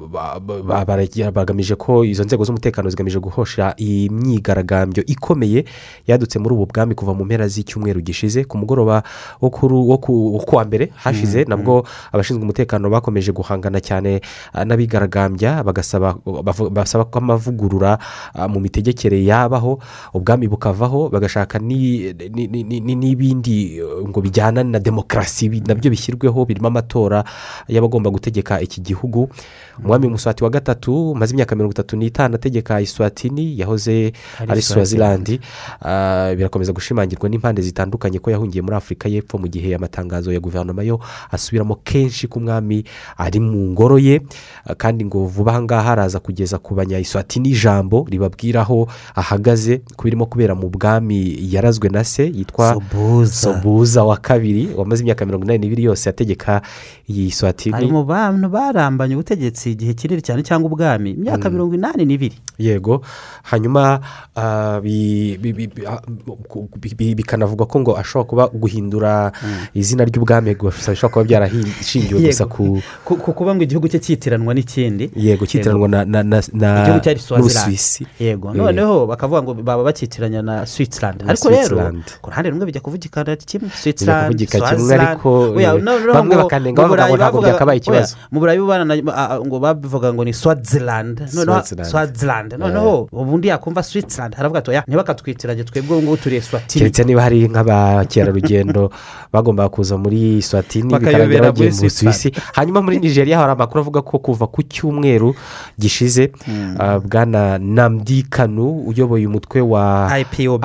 bagamije 1.32 1.74
ko 1.74 2.04
izo 2.04 2.24
nzego 2.24 2.44
z'umutekano 2.44 2.90
zigamije 2.90 3.18
guhosha 3.18 3.74
imyigaragambyo 3.76 5.02
ikomeye 5.06 5.64
yadutse 6.06 6.38
muri 6.38 6.54
ubu 6.54 6.66
bwami 6.66 6.94
kuva 6.94 7.14
mu 7.14 7.24
mpera 7.24 7.48
z'icyumweru 7.48 8.00
gishize 8.00 8.44
ku 8.44 8.58
mugoroba 8.58 9.02
wo 9.40 9.50
kuru- 9.56 9.88
wo 9.88 9.96
ku 9.96 10.12
wo 10.36 10.40
kuwa 10.44 10.64
mbere 10.68 10.92
hashize 11.00 11.44
nabwo 11.48 11.88
abashinzwe 12.12 12.44
umutekano 12.44 12.90
bakomeje 12.92 13.32
guhangana 13.32 13.80
cyane 13.80 14.20
ah, 14.52 14.64
n'abigaragambya 14.68 15.64
bagasaba 15.64 16.20
basaba 16.70 17.04
ko 17.08 17.18
amavugurura 17.24 17.96
ah, 18.36 18.48
mu 18.48 18.60
mitegekere 18.60 19.24
yabaho 19.24 19.80
ubwami 20.12 20.44
bukavaho 20.48 21.08
bagashaka 21.08 21.56
ni- 21.58 22.12
ni- 22.12 22.48
ni- 22.48 22.64
ni- 22.64 22.80
ni- 22.84 22.96
n'ibindi 23.00 23.80
eh, 23.80 24.04
ngo 24.04 24.20
bijyana 24.20 24.60
na 24.64 24.78
demokarasi 24.78 25.48
na 25.64 25.72
byo 25.74 25.88
bishyirweho 25.90 26.44
birimo 26.44 26.68
amatora 26.68 27.24
y'abagomba 27.68 28.10
gutegeka 28.10 28.60
iki 28.60 28.80
gihugu. 28.80 29.28
Umwami 29.78 30.08
muswati 30.08 30.44
wa 30.44 30.50
gatatu 30.50 31.12
umaze 31.12 31.32
imyaka 31.32 31.54
mirongo 31.56 31.72
itatu 31.72 31.96
n'itanu 31.96 32.34
ategeka 32.34 32.80
iswatini 32.80 33.54
yahoze 33.60 34.12
Ari 34.42 34.50
ari 34.52 34.62
Swaziland. 34.62 35.24
swazilandi 35.24 35.40
Ah, 35.80 36.34
birakomeza 36.36 36.72
gushimangirwa 36.72 37.28
n'impande 37.28 37.62
zitandukanye 37.62 38.18
ko 38.18 38.30
yahungiye 38.30 38.62
muri 38.62 38.76
afurika 38.76 39.08
y'epfo 39.08 39.38
mu 39.38 39.45
gihe 39.48 39.74
amatangazo 39.74 40.32
ya 40.32 40.40
guverinoma 40.40 40.82
yo 40.82 41.00
asubiramo 41.30 41.80
kenshi 41.84 42.28
ko 42.28 42.38
umwami 42.38 42.84
ari 43.18 43.40
mu 43.40 43.70
ngoro 43.72 43.98
ye 43.98 44.20
Ah, 44.66 44.74
kandi 44.74 45.04
ngo 45.04 45.26
vuba 45.26 45.52
aha 45.52 45.62
ngaha 45.62 45.92
araza 45.92 46.18
kugeza 46.20 46.58
ku 46.58 46.74
banyayiswatini 46.74 47.48
ijambo 47.54 48.06
ribabwira 48.10 48.60
aho 48.66 48.88
ahagaze 49.14 49.82
ku 49.96 50.04
birimo 50.04 50.26
kubera 50.26 50.54
mu 50.54 50.66
bwami 50.68 51.38
yarazwe 51.52 51.88
na 51.88 52.04
se 52.04 52.26
yitwa 52.26 52.74
Sobuza. 53.26 54.04
wa 54.04 54.16
kabiri 54.16 54.68
wamaze 54.76 55.02
imyaka 55.02 55.26
mirongo 55.26 55.44
inani 55.44 55.58
n'ibiri 55.58 55.82
yose 55.84 56.08
ategeka 56.10 56.62
iyi 57.08 57.30
swatini 57.30 57.76
ari 57.76 57.86
mu 57.86 58.04
bantu 58.04 58.48
barambanye 58.48 59.14
ubutegetsi 59.14 59.72
igihe 59.72 59.94
kinini 59.94 60.22
cyane 60.22 60.42
cyangwa 60.42 60.70
ubwami 60.70 61.10
imyaka 61.14 61.48
Mm. 61.48 61.54
mirongo 61.54 61.74
inani 61.74 62.04
n'ibiri 62.04 62.36
yego 62.58 63.02
hanyuma 63.42 64.00
ah, 64.36 64.80
bi- 64.82 65.38
bi- 65.38 65.52
bi- 65.52 65.66
bi- 65.70 65.86
ah, 65.86 66.02
bi- 66.76 66.94
bi- 66.94 67.14
bikanavugwa 67.14 67.66
ko 67.66 67.80
ngo 67.80 67.92
ashobora 67.96 68.26
kuba 68.28 68.44
guhindura 68.50 69.32
izina 69.74 70.04
ry'ubwami 70.04 70.54
gusa 70.54 70.90
bishobora 70.92 71.12
kuba 71.12 71.24
byarashingiwe 71.24 72.20
gusa 72.20 72.46
ku 72.46 72.80
Ku- 73.04 73.16
ku 73.16 73.32
kuba 73.32 73.54
ngo 73.54 73.62
igihugu 73.62 73.88
cye 73.88 73.98
cyitiranwa 74.00 74.54
n'ikindi. 74.54 75.10
Yego 75.16 75.46
cyitiranwa 75.46 75.88
na 75.88 76.04
n'ubusuwisi 76.04 78.06
yego. 78.20 78.50
Eh, 78.50 78.56
noneho 78.56 79.06
bakavuga 79.06 79.42
ngo 79.42 79.54
baba 79.54 79.82
bakitiranya 79.84 80.42
na 80.42 80.66
switzerland. 80.66 81.22
Na 81.22 81.28
ariko 81.32 81.48
rero 81.50 81.76
ku 82.20 82.30
ruhande 82.30 82.50
rumwe 82.50 82.66
bijya 82.66 82.80
kuvugikana 82.80 83.36
kimwe. 83.36 83.70
Ariko 84.96 85.52
Oya, 85.56 85.74
eh, 85.74 86.14
bamwe 86.14 86.36
bakanenga 86.36 86.82
bavuga 86.82 87.08
ngo 87.08 87.16
ntabwo 87.16 87.40
byakabaye 87.42 87.78
ikibazo. 87.78 88.16
mu 88.30 88.40
burayi 88.40 88.58
ngo 88.60 89.58
bavuga 89.60 90.12
ngo 90.12 90.24
ni 90.24 90.32
swaziland. 90.32 91.20
Noneho 91.34 91.62
Swaziland. 91.62 91.90
swaziland. 91.90 92.50
Noneho 92.58 93.08
ubundi 93.12 93.48
yakumva 93.48 93.82
switzerland. 93.82 94.34
Haravuga 94.34 94.58
ati 94.58 94.70
oya 94.70 94.84
ntibakatwitiranye 94.86 95.64
twebwe 95.64 95.96
ubu 95.96 96.02
ngubu 96.02 96.16
turi 96.16 96.36
eswatini 96.36 96.80
keretse 96.80 97.04
niba 97.04 97.22
hari 97.22 97.48
nk'abakerarugendo 97.48 98.90
bagombaga 99.36 99.68
kuza 99.68 99.96
muri 100.00 100.40
swatini 100.42 100.88
bikarangira 100.96 101.52
bagiye 101.52 101.70
mu 101.70 101.80
busuwisi 101.84 102.32
hanyuma 102.56 102.82
muri 102.82 102.98
nigeria 102.98 103.38
hari 103.38 103.52
amakuru 103.52 103.80
avuga 103.80 104.00
ko 104.02 104.18
kuva 104.18 104.46
ku 104.48 104.62
cyumweru 104.64 105.34
gishize 105.78 106.32
ah, 106.78 106.98
bwana 106.98 107.58
namdi 107.58 108.22
kanu 108.30 108.88
uyoboye 108.88 109.26
umutwe 109.26 109.60
wa 109.60 110.08
ipob 110.20 110.64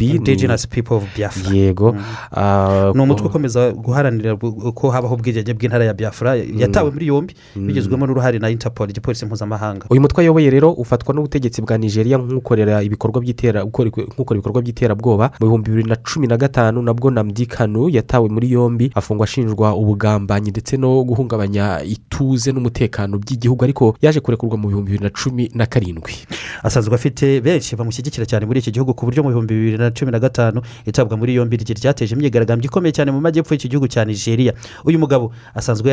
indigenous 0.00 0.66
people 0.68 0.94
of 0.96 1.04
biafra. 1.16 1.54
Yego. 1.54 1.96
Ah, 2.32 2.92
ni 2.94 3.00
umutwe 3.00 3.26
ukomeza 3.26 3.72
guharanira 3.72 4.36
ko 4.74 4.90
habaho 4.90 5.14
ubwigenge 5.14 5.54
bw'intara 5.54 5.84
ya 5.84 5.94
biafra. 5.94 6.36
Yatawe 6.36 6.90
muri 6.90 7.06
yombi 7.06 7.34
bigizwemo 7.56 8.06
n'uruhare 8.06 8.38
na 8.38 8.50
interpol 8.50 8.90
igipolisi 8.90 9.26
mpuzamahanga. 9.26 9.86
Uyu 9.90 10.00
mutwe 10.00 10.22
ayoboye 10.22 10.50
rero 10.50 10.72
ufatwa 10.72 11.14
n'ubutegetsi 11.14 11.62
bwa 11.62 11.78
nigeria 11.78 12.18
nk'ukorera 12.18 12.82
ibikorwa 12.82 13.20
by'iterabwoba. 14.62 15.30
Mu 15.40 15.46
bihumbi 15.46 15.70
bibiri 15.70 15.88
na 15.88 15.96
cumi 15.96 16.26
na 16.26 16.36
gatanu 16.36 16.82
nabwo 16.82 17.10
namdi 17.10 17.46
kanu 17.46 17.85
yatawe 17.88 18.28
muri 18.28 18.52
yombi 18.52 18.90
afungwa 18.94 19.24
ashinjwa 19.24 19.74
ubugambanyi 19.76 20.50
ndetse 20.50 20.76
no 20.76 21.04
guhungabanya 21.04 21.82
ituze 21.84 22.52
n'umutekano 22.52 23.18
by'igihugu 23.18 23.64
ariko 23.64 23.96
yaje 24.02 24.20
kurekurwa 24.20 24.56
mu 24.56 24.68
bihumbi 24.68 24.92
bibiri 24.92 25.04
na 25.04 25.10
cumi 25.10 25.50
na 25.54 25.66
karindwi. 25.66 26.12
Asanzwe 26.62 26.94
afite 26.94 27.40
benshi 27.40 27.76
bamushyigikira 27.76 28.26
cyane 28.26 28.46
muri 28.46 28.60
iki 28.60 28.70
gihugu 28.72 28.94
ku 28.94 29.06
buryo 29.06 29.22
mu 29.22 29.28
bihumbi 29.28 29.54
bibiri 29.54 29.78
na 29.78 29.90
cumi 29.90 30.12
na 30.12 30.18
gatanu 30.18 30.62
itabwa 30.86 31.16
muri 31.16 31.34
yombi 31.34 31.56
ryateje 31.56 32.14
imyigaragambyo 32.14 32.66
ikomeye 32.70 32.92
cyane 32.92 33.10
mu 33.12 33.20
majyepfo 33.20 33.54
y'iki 33.54 33.68
gihugu 33.68 33.88
cya 33.88 34.04
nigeria. 34.04 34.52
Uyu 34.84 34.98
mugabo 34.98 35.32
asanzwe 35.54 35.90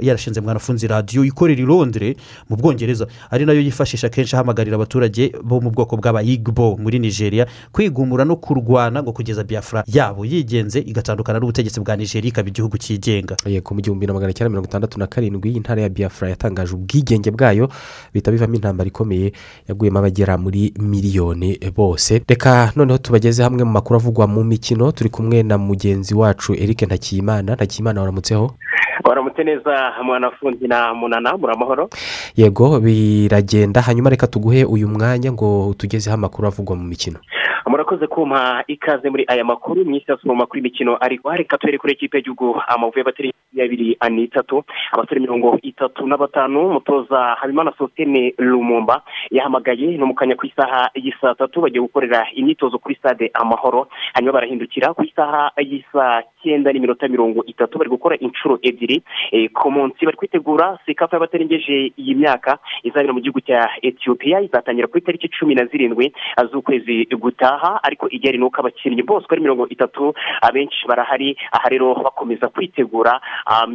yarashinze 0.00 0.40
mwanafunzi 0.40 0.86
radiyo 0.86 1.24
ikorera 1.24 1.60
i 1.62 1.64
londres 1.66 2.16
mu 2.48 2.56
bwongereza. 2.56 3.06
Ari 3.30 3.44
na 3.46 3.52
yo 3.52 3.60
yifashisha 3.60 4.08
kenshi 4.08 4.36
ahamagarira 4.36 4.76
abaturage 4.76 5.32
bo 5.44 5.60
mu 5.60 5.70
bwoko 5.70 5.96
bw'abayigbo 5.96 6.76
muri 6.76 6.98
nigeria 6.98 7.46
kwigumura 7.72 8.24
no 8.24 8.36
kurwana 8.36 9.02
ngo 9.02 9.12
kugeza 9.12 9.44
biafra 9.44 9.84
yabo 9.86 10.24
yigenze 10.24 10.78
igatandukana 10.80 11.15
itandukana 11.16 11.38
n'ubutegetsi 11.40 11.80
bwa 11.80 11.96
nigeria 11.96 12.28
ikaba 12.28 12.48
igihugu 12.48 12.76
cyigenga. 12.78 13.36
Yego 13.46 13.74
mu 13.74 13.80
gihumbi 13.80 14.06
na 14.06 14.12
magana 14.12 14.32
cyenda 14.32 14.50
mirongo 14.50 14.68
itandatu 14.68 14.98
na 14.98 15.06
karindwi 15.06 15.52
intara 15.56 15.82
ya 15.82 15.88
biafra 15.88 16.28
yatangaje 16.28 16.74
ubwigenge 16.74 17.30
bwayo 17.30 17.68
bihita 18.12 18.30
bivamo 18.30 18.54
intambara 18.54 18.88
ikomeye 18.88 19.32
yaguyemo 19.68 19.98
abagera 19.98 20.36
muri 20.38 20.72
miliyoni 20.78 21.58
bose. 21.74 22.22
Reka 22.28 22.72
noneho 22.76 22.98
tubageze 22.98 23.42
hamwe 23.42 23.64
mu 23.64 23.72
makuru 23.72 23.96
avugwa 23.96 24.26
mu 24.26 24.44
mikino 24.44 24.92
turi 24.92 25.10
kumwe 25.10 25.42
na 25.42 25.58
mugenzi 25.58 26.14
wacu 26.14 26.52
eric 26.54 26.82
ntakiyimana 26.82 27.54
ntakiyimana 27.54 28.00
waramutseho 28.00 28.54
waramutse 29.04 29.44
neza 29.44 29.92
mwanafundi 30.04 30.68
na 30.68 30.94
munana 30.94 31.36
muri 31.36 31.52
amahoro? 31.52 31.88
Yego 32.36 32.80
biragenda 32.80 33.80
hanyuma 33.82 34.10
reka 34.10 34.26
tuguhe 34.26 34.64
uyu 34.64 34.88
mwanya 34.88 35.32
ngo 35.32 35.74
tugezeho 35.78 36.14
amakuru 36.14 36.48
avugwa 36.48 36.76
mu 36.76 36.84
mikino. 36.84 37.18
Murakoze 37.86 38.06
kumpa 38.06 38.64
ikaze 38.66 39.10
muri 39.10 39.24
aya 39.28 39.44
makuru. 39.44 39.84
Mu 39.84 39.94
isi 39.96 40.10
mu 40.26 40.34
makuru 40.34 40.58
y'imikino 40.58 40.98
ariko 41.00 41.30
reka 41.30 41.58
tuhere 41.58 41.78
kuri 41.78 41.92
ekipe 41.94 42.18
y'igihugu 42.18 42.58
amavubi 42.68 42.98
y'abatari 42.98 43.30
abiri 43.54 43.96
n'itatu. 44.10 44.64
Abasore 44.92 45.20
mirongo 45.20 45.58
itatu 45.62 46.06
na 46.06 46.16
batanu 46.18 46.66
umutoza 46.66 47.36
habimana 47.38 47.72
sositene 47.78 48.34
lumumba 48.38 49.02
yahamagaye 49.30 49.96
no 49.98 50.06
mu 50.06 50.14
kanya 50.14 50.34
ku 50.34 50.46
isaha 50.46 50.90
y'isaa 50.98 51.34
tatu. 51.38 51.60
Bagiye 51.62 51.80
gukorera 51.80 52.26
imyitozo 52.34 52.78
kuri 52.82 52.94
stade 52.98 53.30
amahoro. 53.34 53.86
Hanyuma 54.14 54.32
barahindukira 54.32 54.90
ku 54.94 55.04
isaha 55.06 55.52
y'isaa 55.62 56.22
cyenda 56.42 56.72
n'iminota 56.74 57.06
mirongo 57.08 57.44
itatu. 57.46 57.78
Bari 57.78 57.90
gukora 57.90 58.16
inshuro 58.18 58.58
ebyiri. 58.66 59.02
Ku 59.54 59.70
munsi 59.70 60.02
bari 60.04 60.16
kwitegura 60.18 60.78
sekafa 60.86 61.16
y'abatarengeje 61.16 61.94
iyi 61.96 62.14
myaka 62.18 62.58
izabera 62.82 63.14
mu 63.14 63.22
gihugu 63.22 63.40
cya 63.46 63.70
etiyopiya 63.82 64.42
izatangira 64.42 64.90
ku 64.90 64.98
itariki 64.98 65.30
cumi 65.30 65.54
na 65.54 65.64
zirindwi 65.70 66.10
z'ukwezi 66.50 67.06
gutaha. 67.14 67.75
Ariko 67.82 68.08
igeri 68.10 68.38
ni 68.38 68.44
uko 68.44 68.60
abakinnyi 68.60 69.02
bose 69.02 69.26
ari 69.30 69.40
mirongo 69.40 69.68
itatu 69.68 70.14
abenshi 70.42 70.86
barahari 70.88 71.36
aha 71.52 71.68
rero 71.68 71.94
bakomeza 71.94 72.48
kwitegura 72.48 73.20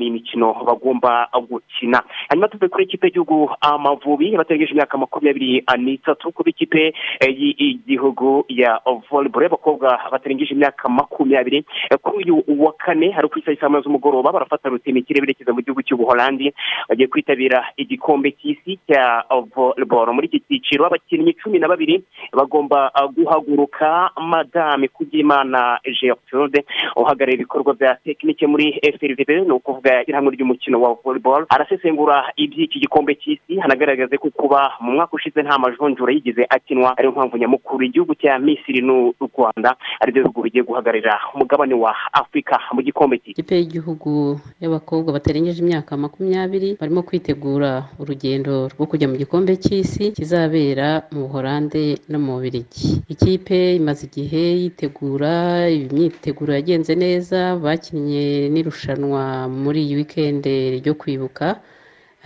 imikino 0.02 0.54
bagomba 0.66 1.28
gukina. 1.50 2.02
Hanyuma 2.30 2.48
tuve 2.48 2.68
kuri 2.68 2.84
ikipe 2.84 3.08
y'igihugu 3.08 3.50
amavubi 3.62 4.38
batarengeje 4.38 4.72
imyaka 4.74 4.98
makumyabiri 4.98 5.64
n'itatu 5.78 6.32
kuba 6.32 6.50
ikipe 6.50 6.94
y'igihugu 7.22 8.46
ya 8.50 8.80
voleboro 9.10 9.44
y'abakobwa 9.46 10.00
batarengeje 10.12 10.54
imyaka 10.54 10.90
makumyabiri 10.90 11.66
kuri 12.02 12.32
uyu 12.32 12.44
wa 12.64 12.74
kane 12.74 13.12
hari 13.12 13.28
ku 13.30 13.40
isaha 13.40 13.58
saa 13.62 13.82
z'umugoroba 13.82 14.32
barafata 14.32 14.70
rutemikire 14.70 15.22
berekeza 15.22 15.54
mu 15.54 15.62
gihugu 15.62 15.82
cy'ubuholandi 15.84 16.54
bagiye 16.90 17.08
kwitabira 17.08 17.66
igikombe 17.78 18.32
cy'isi 18.40 18.80
cya 18.88 19.24
voleboro 19.56 20.14
muri 20.14 20.28
iki 20.28 20.40
cyiciro 20.48 20.86
abakinnyi 20.86 21.34
cumi 21.38 21.60
na 21.60 21.68
babiri 21.68 22.04
bagomba 22.34 22.92
guhaguruka 23.16 23.88
madame 24.22 24.88
kugimana 24.88 25.80
gertrude 26.02 26.66
uhagarariye 26.96 27.36
ibikorwa 27.42 27.74
bya 27.74 27.96
tekinike 28.04 28.48
muri 28.48 28.66
frvb 29.00 29.30
ni 29.48 29.52
ukuvuga 29.52 30.02
ishyirahamwe 30.02 30.32
ry'umukino 30.36 30.82
wa 30.82 30.94
volleyball. 31.04 31.46
Arasesengura 31.50 32.32
iby'iki 32.36 32.80
gikombe 32.80 33.16
cy'isi 33.16 33.60
hanagaragaze 33.60 34.18
ko 34.18 34.30
kuba 34.30 34.72
mu 34.82 34.92
mwaka 34.92 35.14
ushize 35.16 35.42
nta 35.44 35.60
majonjora 35.60 36.14
yigeze 36.14 36.46
akinwa. 36.50 36.98
Ariyo 36.98 37.12
mpamvu 37.12 37.38
nyamukuru 37.38 37.84
igihugu 37.86 38.16
cya 38.16 38.40
misiri 38.40 38.82
n'u 38.82 39.14
rwanda 39.22 39.76
ari 40.02 40.12
byo 40.12 40.22
bihugu 40.24 40.42
bigiye 40.42 40.64
guhagararira 40.64 41.20
umugabane 41.36 41.74
wa 41.76 41.96
afurika 42.14 42.60
mu 42.74 42.82
gikombe 42.82 43.18
cy'isi. 43.18 43.32
Ikipe 43.42 43.56
y'igihugu 43.58 44.40
y'abakobwa 44.62 45.14
batarengeje 45.14 45.60
imyaka 45.64 45.98
makumyabiri 45.98 46.78
barimo 46.80 47.02
kwitegura 47.04 47.84
urugendo 48.00 48.68
rwo 48.74 48.86
kujya 48.86 49.08
mu 49.08 49.16
gikombe 49.18 49.56
cy'isi 49.58 50.12
kizabera 50.12 51.04
mu 51.12 51.28
buhorande 51.28 51.98
no 52.10 52.20
mu 52.20 52.32
bubirigi 52.38 53.02
ikipe 53.10 53.80
imaze 53.82 54.02
igihe 54.10 54.44
yitegura 54.62 55.34
imyiteguro 55.70 56.50
yagenze 56.58 56.94
neza 57.04 57.40
bakinnye 57.64 58.26
n'irushanwa 58.54 59.24
muri 59.64 59.80
iyi 59.86 59.94
wikendi 60.00 60.54
ryo 60.80 60.94
kwibuka 61.02 61.46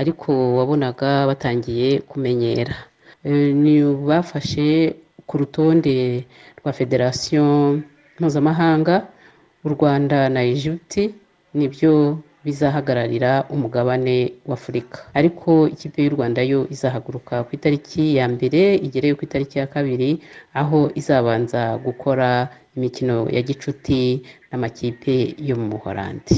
ariko 0.01 0.29
wabonaga 0.57 1.09
batangiye 1.29 1.89
kumenyera. 2.09 2.75
Ni 3.63 3.75
bafashe 4.09 4.67
ku 5.27 5.33
rutonde 5.41 5.95
rwa 6.59 6.71
federasiyo 6.79 7.43
mpuzamahanga 8.19 8.95
u 9.65 9.69
rwanda 9.73 10.29
na 10.29 10.41
egiputi 10.51 11.03
ni 11.57 11.65
byo 11.73 11.93
bizahagararira 12.45 13.31
umugabane 13.49 14.15
w'afurika. 14.49 14.99
Ariko 15.13 15.67
ikipe 15.73 15.97
y'u 16.03 16.13
rwanda 16.15 16.41
yo 16.51 16.59
izahaguruka 16.69 17.43
ku 17.43 17.51
itariki 17.57 18.15
ya 18.17 18.25
mbere 18.29 18.75
igereyo 18.85 19.15
ku 19.17 19.23
itariki 19.27 19.59
ya 19.59 19.67
kabiri 19.67 20.09
aho 20.53 20.79
izabanza 20.95 21.77
gukora 21.85 22.47
imikino 22.77 23.27
ya 23.35 23.41
gicuti 23.41 24.21
n'amakipe 24.51 25.35
yo 25.47 25.55
mu 25.59 25.65
buhorandi 25.73 26.35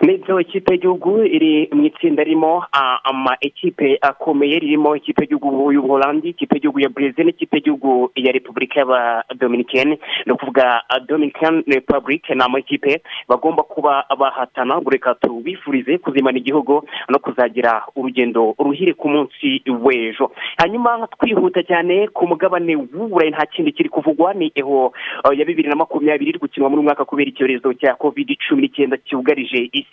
ni 0.00 0.16
byo 0.18 0.40
ikipe 0.40 0.72
y'igihugu 0.72 1.24
iri 1.24 1.68
mu 1.72 1.84
itsinda 1.84 2.22
ririmo 2.24 2.64
ama 3.04 3.36
ekipe 3.40 3.98
akomeye 4.00 4.58
ririmo 4.58 4.96
ikipe 4.96 5.22
y'igihugu 5.22 5.72
y'ubuholandi 5.72 6.28
ikipe 6.28 6.54
y'igihugu 6.54 6.80
ya 6.80 6.88
brezil 6.88 7.26
n'ikipe 7.26 7.56
y'igihugu 7.56 8.10
ya 8.14 8.32
repubulika 8.32 8.80
y'abadominikeni 8.80 9.98
ni 10.26 10.32
ukuvuga 10.32 10.82
dominican 11.08 11.62
republic 11.66 12.30
ni 12.30 12.42
amakipe 12.42 13.02
bagomba 13.28 13.62
kuba 13.62 14.04
bahatana 14.18 14.80
reka 14.90 15.14
tubifurize 15.14 15.98
kuzimana 15.98 16.38
igihugu 16.38 16.82
no 17.08 17.18
kuzagira 17.18 17.82
urugendo 17.96 18.54
ruhire 18.58 18.92
ku 18.94 19.08
munsi 19.08 19.62
w'ejo. 19.66 20.30
Hanyuma 20.58 21.08
twihuta 21.18 21.62
cyane 21.62 22.08
ku 22.08 22.26
mugabane 22.26 22.76
w'uburayi 22.76 23.30
nta 23.30 23.46
kindi 23.46 23.72
kiri 23.72 23.88
kuvugwa 23.88 24.34
ni 24.34 24.52
eho 24.54 24.92
ya 25.36 25.44
bibiri 25.44 25.68
na 25.68 25.76
makumyabiri 25.76 26.30
iri 26.30 26.38
gukinwa 26.38 26.70
muri 26.70 26.82
mwaka 26.82 27.04
kubera 27.04 27.28
icyorezo 27.30 27.74
cya 27.74 27.94
covid 27.98 28.28
cumi 28.48 28.62
n'icyenda 28.62 28.96
cyugarije 29.02 29.68
isi. 29.72 29.87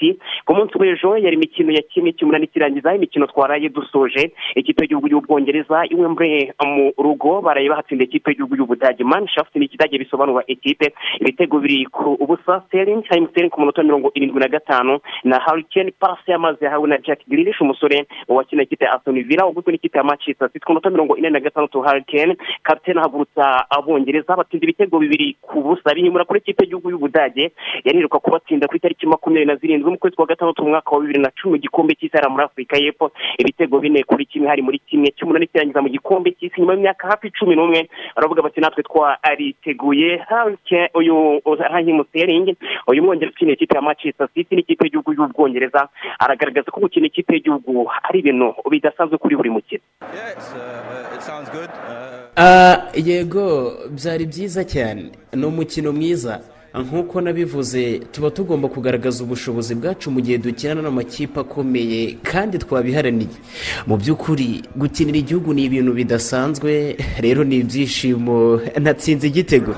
Ku 0.45 0.51
munsi 0.55 0.77
w'ejo 0.79 1.17
yari 1.17 1.35
imikino 1.35 1.71
ya 1.71 1.81
kimwe 1.81 2.11
cy'umunani 2.13 2.47
kirangiza 2.47 2.95
imikino 2.95 3.27
twaraye 3.27 3.69
dusoje 3.69 4.31
ikipe 4.55 4.83
y'igihugu 4.83 5.07
y'ubwongereza 5.07 5.85
iwe 5.89 6.07
muri 6.07 6.51
mu 6.65 6.91
rugo 6.97 7.41
baraye 7.41 7.69
bahatsinda 7.69 8.03
ikipe 8.03 8.29
y'igihugu 8.31 8.55
y'ubudage. 8.55 9.03
Manshafuti 9.03 9.59
ni 9.59 9.65
ikidage 9.65 9.97
bisobanura 9.97 10.43
ekipe 10.47 10.93
ibitego 11.19 11.59
biri 11.59 11.85
ku 11.85 12.13
ubusa 12.19 12.63
seringi 12.71 13.07
harimo 13.09 13.27
seringi 13.33 13.51
ku 13.53 13.59
munota 13.61 13.83
mirongo 13.83 14.11
irindwi 14.15 14.39
na 14.39 14.47
gatanu 14.47 14.99
na 15.23 15.39
harikeni 15.39 15.91
pasi 15.91 16.31
y'amazi 16.31 16.65
yahawe 16.65 16.87
na 16.87 16.97
jack 16.97 17.19
grilish 17.27 17.61
umusore 17.61 18.05
wakina 18.27 18.63
ikipe 18.63 18.85
ya 18.85 18.93
asoni 18.93 19.21
vila 19.23 19.45
uguzwe 19.47 19.71
n'ikipe 19.71 19.97
ya 19.97 20.17
city. 20.17 20.59
Ku 20.59 20.71
munota 20.71 20.89
mirongo 20.89 21.17
ine 21.17 21.29
na 21.29 21.39
gatandatu 21.39 21.81
harikeni 21.81 22.35
kapitene 22.63 22.99
ahagurutsa 22.99 23.69
abongereza 23.69 24.35
batsinda 24.35 24.63
ibitego 24.65 24.99
bibiri 24.99 25.35
ku 25.41 25.61
busa 25.61 25.93
bihimura 25.95 26.25
kuri 26.25 26.39
ikipe 26.39 26.63
y'igihugu 26.63 26.89
y'ubudage 26.91 27.51
yaniruka 27.83 28.19
kubatsinda 28.19 28.67
ku 28.67 28.75
itariki 28.75 29.07
makumyabiri 29.07 29.45
na 29.45 29.55
zirindwi. 29.55 29.84
Mu 29.91 29.97
kwezi 29.97 30.15
kwa 30.15 30.25
gatandatu 30.25 30.63
mu 30.63 30.69
mwaka 30.69 30.89
wa 30.91 31.01
bibiri 31.01 31.19
na 31.19 31.31
cumi 31.31 31.57
igikombe 31.57 31.95
cy'isi 31.95 32.13
hariya 32.17 32.29
muri 32.29 32.43
afurika 32.45 32.77
y'epfo. 32.77 33.11
Ibitego 33.37 33.79
bine 33.79 34.03
kuri 34.03 34.25
kimwe 34.25 34.47
hari 34.49 34.61
muri 34.61 34.79
kimwe 34.79 35.11
cy'umunani 35.17 35.47
kirangiza 35.47 35.81
mu 35.81 35.89
gikombe 35.89 36.31
cy'isi. 36.31 36.61
Nyuma 36.61 36.73
y'imyaka 36.73 37.07
hafi 37.07 37.31
cumi 37.31 37.55
n'umwe 37.55 37.89
baravuga 38.15 38.41
bati 38.41 38.61
natwe 38.61 38.83
twariteguye. 38.83 40.21
Uyu 40.93 41.41
rahimu 41.57 42.05
seringi 42.13 42.55
uyu 42.87 43.03
mwongereza 43.03 43.33
ukina 43.35 43.51
ikipe 43.51 43.75
ya 43.75 43.81
manchester 43.81 44.27
city 44.33 44.55
n'ikipe 44.55 44.85
y'igihugu 44.85 45.13
y'ubwongereza 45.13 45.87
aragaragaza 46.19 46.71
ko 46.71 46.79
gukina 46.79 47.07
ikipe 47.07 47.33
y'igihugu 47.33 47.89
ari 48.03 48.19
ibintu 48.19 48.53
bidasanzwe 48.71 49.17
kuri 49.17 49.35
buri 49.35 49.49
mukino. 49.49 49.81
Yego 52.95 53.73
byari 53.91 54.25
byiza 54.25 54.63
cyane. 54.63 55.11
Ni 55.33 55.45
umukino 55.45 55.91
mwiza. 55.91 56.41
Nk'uko 56.83 57.21
nabivuze 57.21 57.99
tuba 58.11 58.31
tugomba 58.31 58.67
kugaragaza 58.67 59.23
ubushobozi 59.23 59.75
bwacu 59.75 60.11
mu 60.11 60.21
gihe 60.21 60.37
dukinana 60.37 60.81
n'amakipe 60.81 61.39
akomeye 61.39 62.17
kandi 62.23 62.57
twabiharaniye. 62.59 63.31
Mu 63.87 63.95
by'ukuri 63.97 64.63
gukinira 64.75 65.17
igihugu 65.17 65.53
ni 65.53 65.63
ibintu 65.65 65.93
bidasanzwe 65.93 66.97
rero 67.19 67.43
ni 67.43 67.55
ibyishimo. 67.63 68.59
Natsinze 68.79 69.27
igitego. 69.27 69.71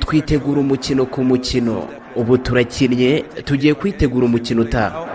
Twitegura 0.00 0.60
umukino 0.60 1.06
ku 1.06 1.24
mukino. 1.24 1.88
Ubu 2.16 2.38
turakinnye 2.38 3.24
tugiye 3.44 3.74
kwitegura 3.74 4.26
umukino 4.26 4.62
utaha 4.62 5.06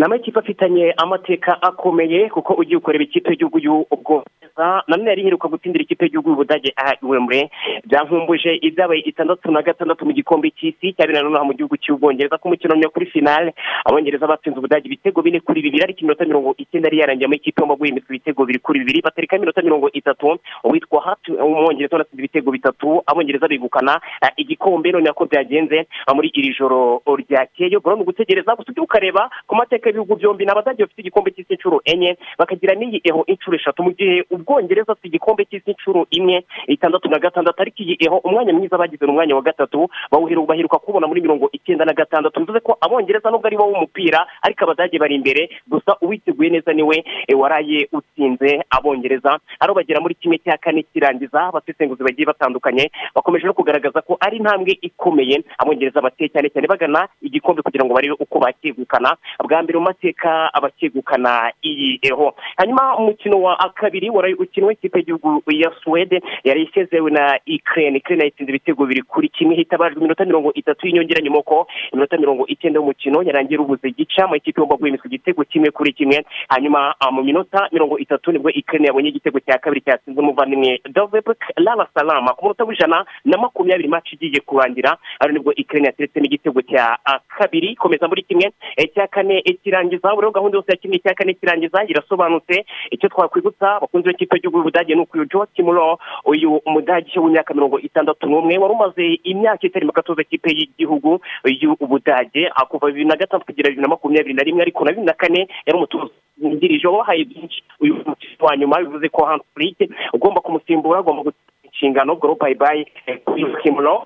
ni 0.00 0.04
amakipe 0.06 0.38
afitanye 0.40 0.92
amateka 0.96 1.62
akomeye 1.62 2.28
kuko 2.32 2.54
ugiye 2.54 2.76
ukorera 2.80 3.04
ikipe 3.04 3.28
y'igihugu 3.30 3.58
y'ubwongereza 3.58 4.39
gusa 4.60 4.82
nanone 4.88 5.10
yari 5.10 5.22
iheruka 5.22 5.48
gutsindira 5.48 5.82
ikipe 5.84 6.04
y'igihugu 6.04 6.30
y'ubudage 6.30 6.72
aha 6.76 6.94
wemure 7.02 7.50
byankumbuje 7.84 8.58
ibyabaye 8.60 9.00
itandatu 9.00 9.50
na 9.50 9.62
gatandatu 9.62 10.04
mu 10.04 10.12
gikombe 10.12 10.50
cy'isi 10.50 10.92
cyabereye 10.92 11.24
nonaha 11.24 11.44
mu 11.44 11.54
gihugu 11.56 11.76
cy'ubwongereza 11.80 12.36
ku 12.38 12.48
mukino 12.48 12.76
nyuma 12.76 12.92
kuri 12.92 13.06
finale 13.06 13.54
abongereza 13.88 14.26
batsinze 14.26 14.58
ubudage 14.58 14.86
ibitego 14.86 15.22
bine 15.22 15.40
kuri 15.40 15.62
bibiri 15.62 15.82
ariko 15.84 16.00
iminota 16.00 16.24
mirongo 16.24 16.54
icyenda 16.60 16.88
yari 16.88 16.98
yarangiye 17.00 17.28
mu 17.28 17.34
ikipe 17.40 17.60
y'amaguye 17.62 17.90
imitwe 17.90 18.10
ibitego 18.12 18.44
biri 18.44 18.58
kuri 18.58 18.78
bibiri 18.84 19.00
batereka 19.00 19.36
iminota 19.36 19.62
mirongo 19.62 19.88
itatu 19.92 20.38
uwitwa 20.64 21.00
hati 21.02 21.32
umwongereza 21.32 21.96
wanatsinze 21.96 22.20
ibitego 22.20 22.50
bitatu 22.52 23.02
abongereza 23.06 23.48
begukana 23.48 24.00
eh, 24.22 24.32
igikombe 24.36 24.92
none 24.92 25.08
ko 25.12 25.24
byagenze 25.24 25.76
eh, 25.88 26.14
muri 26.14 26.28
iri 26.36 26.52
joro 26.58 27.00
ryakeye 27.08 27.76
ubwo 27.76 27.96
ni 27.96 28.02
ugutegereza 28.02 28.54
gusa 28.54 28.70
ujya 28.72 28.82
ukareba 28.82 29.30
ku 29.48 29.54
mateka 29.56 29.88
y'ibihugu 29.88 30.16
byombi 30.16 30.44
ni 30.44 30.50
abadage 30.52 30.84
bafite 30.84 31.00
igikombe 31.00 31.30
cy'isi 31.32 31.52
inshuro 31.56 31.80
enye 31.84 32.16
bakagira 32.38 32.74
n'iyi 32.76 33.00
eho 33.04 33.24
inshuro 33.26 33.56
eshatu 33.56 33.82
mu 33.82 33.92
gihe 33.96 34.24
ubwongereza 34.50 34.92
afite 34.92 35.06
igikombe 35.08 35.44
cy'isi 35.46 35.70
inshuro 35.70 36.06
imwe 36.10 36.42
itandatu 36.66 37.06
na 37.08 37.18
gatandatu 37.18 37.62
ariko 37.62 37.82
iyi 37.82 38.08
umwanya 38.24 38.52
mwiza 38.52 38.78
bagize 38.78 39.04
ni 39.06 39.10
umwanya 39.10 39.36
wa 39.36 39.42
gatatu 39.42 39.86
baheruka 40.10 40.78
kubona 40.78 41.06
muri 41.06 41.20
mirongo 41.20 41.48
icyenda 41.52 41.84
na 41.84 41.92
gatandatu. 41.94 42.40
Bivuze 42.40 42.60
ko 42.60 42.76
abongereza 42.80 43.30
nubwo 43.30 43.46
ari 43.46 43.56
bo 43.56 43.70
w'umupira 43.70 44.26
ariko 44.42 44.64
abadage 44.64 44.98
bari 44.98 45.14
imbere 45.14 45.48
gusa 45.70 45.96
uwiteguye 46.02 46.50
neza 46.50 46.72
ni 46.72 46.82
we 46.82 47.04
eh, 47.28 47.38
waraye 47.38 47.88
utsinze 47.92 48.60
abongereza. 48.70 49.38
Ariho 49.60 49.74
bagera 49.74 50.00
muri 50.00 50.14
kimwe 50.18 50.38
cya 50.42 50.58
kane 50.58 50.82
kirangiza 50.82 51.46
abasesenguzi 51.54 52.02
bagiye 52.02 52.26
batandukanye 52.26 52.90
bakomeje 53.14 53.46
no 53.46 53.54
kugaragaza 53.54 54.02
ko 54.02 54.16
ari 54.20 54.36
intambwe 54.42 54.74
ikomeye. 54.82 55.44
Abongereza 55.58 56.00
bateye 56.02 56.28
cyane 56.34 56.50
cyane 56.50 56.66
bagana 56.66 57.06
igikombe 57.22 57.62
kugira 57.62 57.84
ngo 57.86 57.94
barebe 57.94 58.14
uko 58.18 58.38
bakegukana. 58.42 59.14
Bwa 59.38 59.62
mbere 59.62 59.78
mu 59.78 59.84
mateka 59.86 60.50
abakegukana 60.54 61.52
iyi 61.62 61.98
eho. 62.02 62.34
Hanyuma 62.56 62.96
umukino 62.98 63.38
wa 63.42 63.56
kabiri 63.74 64.10
waraye 64.10 64.29
ukinwe 64.34 64.72
ikipe 64.72 64.98
y'igihugu 64.98 65.42
ya 65.52 65.72
suwede 65.84 66.20
yari 66.44 66.62
isezewe 66.62 67.10
na 67.10 67.38
ikirere 67.46 67.96
ikirere 67.96 68.20
yayitsinze 68.20 68.50
ibitego 68.50 68.86
biri 68.86 69.02
kuri 69.02 69.28
kimwe 69.28 69.54
hitabajwe 69.54 69.98
iminota 70.00 70.24
mirongo 70.24 70.52
itatu 70.54 70.86
y'inyongera 70.86 71.20
nyuma 71.22 71.42
ko 71.42 71.66
iminota 71.92 72.16
mirongo 72.18 72.46
icyenda 72.46 72.78
y'umukino 72.78 73.22
yarangira 73.22 73.62
ubuze 73.62 73.90
gica 73.90 74.26
mu 74.28 74.36
ikipe 74.36 74.60
yombi 74.60 74.74
guhimitswa 74.76 75.06
igitego 75.06 75.44
kimwe 75.44 75.70
kuri 75.70 75.92
kimwe. 75.92 76.24
Hanyuma 76.48 76.94
ah, 77.00 77.10
mu 77.10 77.22
minota 77.22 77.68
mirongo 77.72 77.98
itatu 77.98 78.32
ni 78.32 78.38
bwo 78.38 78.50
ikirere 78.50 78.86
yabonye 78.86 79.08
igitego 79.08 79.40
cya 79.40 79.58
kabiri 79.58 79.80
cyatsinzwe 79.80 80.20
umuvandimwe 80.22 80.80
dovebek 80.90 81.40
lala 81.56 81.86
salama 81.94 82.32
ku 82.34 82.44
munota 82.44 82.64
w'ijana 82.64 83.04
na 83.24 83.38
makumyabiri 83.38 83.88
maci 83.88 84.14
igiye 84.14 84.40
kurangira 84.40 84.96
ari 85.20 85.32
ni 85.32 85.40
bwo 85.40 85.52
ikirere 85.54 85.86
yateretsemo 85.86 86.26
igitego 86.26 86.62
cya 86.62 86.98
ah, 87.04 87.18
kabiri. 87.38 87.76
Komeza 87.76 88.08
muri 88.08 88.22
kimwe 88.22 88.50
eh, 88.76 88.88
cya 88.94 89.06
kane 89.06 89.42
eh, 89.44 89.56
kirangiza. 89.64 90.14
Buriho 90.14 90.32
gahunda 90.32 90.56
yose 90.58 90.70
ya 90.72 90.76
kimwe 90.76 90.98
cya 90.98 91.14
kane 91.14 91.34
kirangiza. 91.34 91.84
Irasobanutse 91.88 92.64
icyo 92.90 93.08
twakwibutsa 93.08 93.76
abakunzi 93.76 94.08
b'ikipe 94.20 94.36
y'igihugu 94.36 94.58
y'ubudage 94.58 94.94
ni 94.94 95.06
uyu 95.14 95.24
joe 95.32 95.46
kimuro 95.56 95.98
uyu 96.24 96.56
umudage 96.66 97.16
w'imyaka 97.20 97.54
mirongo 97.54 97.78
itandatu 97.80 98.26
n'umwe 98.28 98.58
wari 98.58 98.74
umaze 98.74 99.04
imyaka 99.24 99.66
itari 99.66 99.86
mu 99.86 99.92
gatoza 99.92 100.22
ikipe 100.22 100.50
y'igihugu 100.52 101.20
y'ubudage 101.44 102.50
kuva 102.68 102.86
bibiri 102.86 103.04
na 103.08 103.16
gatandatu 103.16 103.46
kugera 103.46 103.68
bibiri 103.70 103.82
na 103.82 103.88
makumyabiri 103.88 104.34
na 104.34 104.42
rimwe 104.42 104.62
ariko 104.62 104.84
na 104.84 104.90
bibiri 104.92 105.06
na 105.06 105.12
kane 105.16 105.48
yari 105.66 105.76
umutoza 105.78 106.12
wungirije 106.42 106.86
wabahaye 106.88 107.24
byinshi 107.24 107.62
uyu 107.80 108.04
wa 108.40 108.56
nyuma 108.56 108.78
bivuze 108.78 109.08
ko 109.08 109.24
hansi 109.24 109.88
ugomba 110.12 110.40
kumusimbura 110.40 110.98
agomba 111.00 111.22
gutanga 111.22 111.48
inshingano 111.64 112.16
goro 112.16 112.34
bayibayi 112.34 112.86
kuri 113.24 113.46
kimuro 113.62 114.04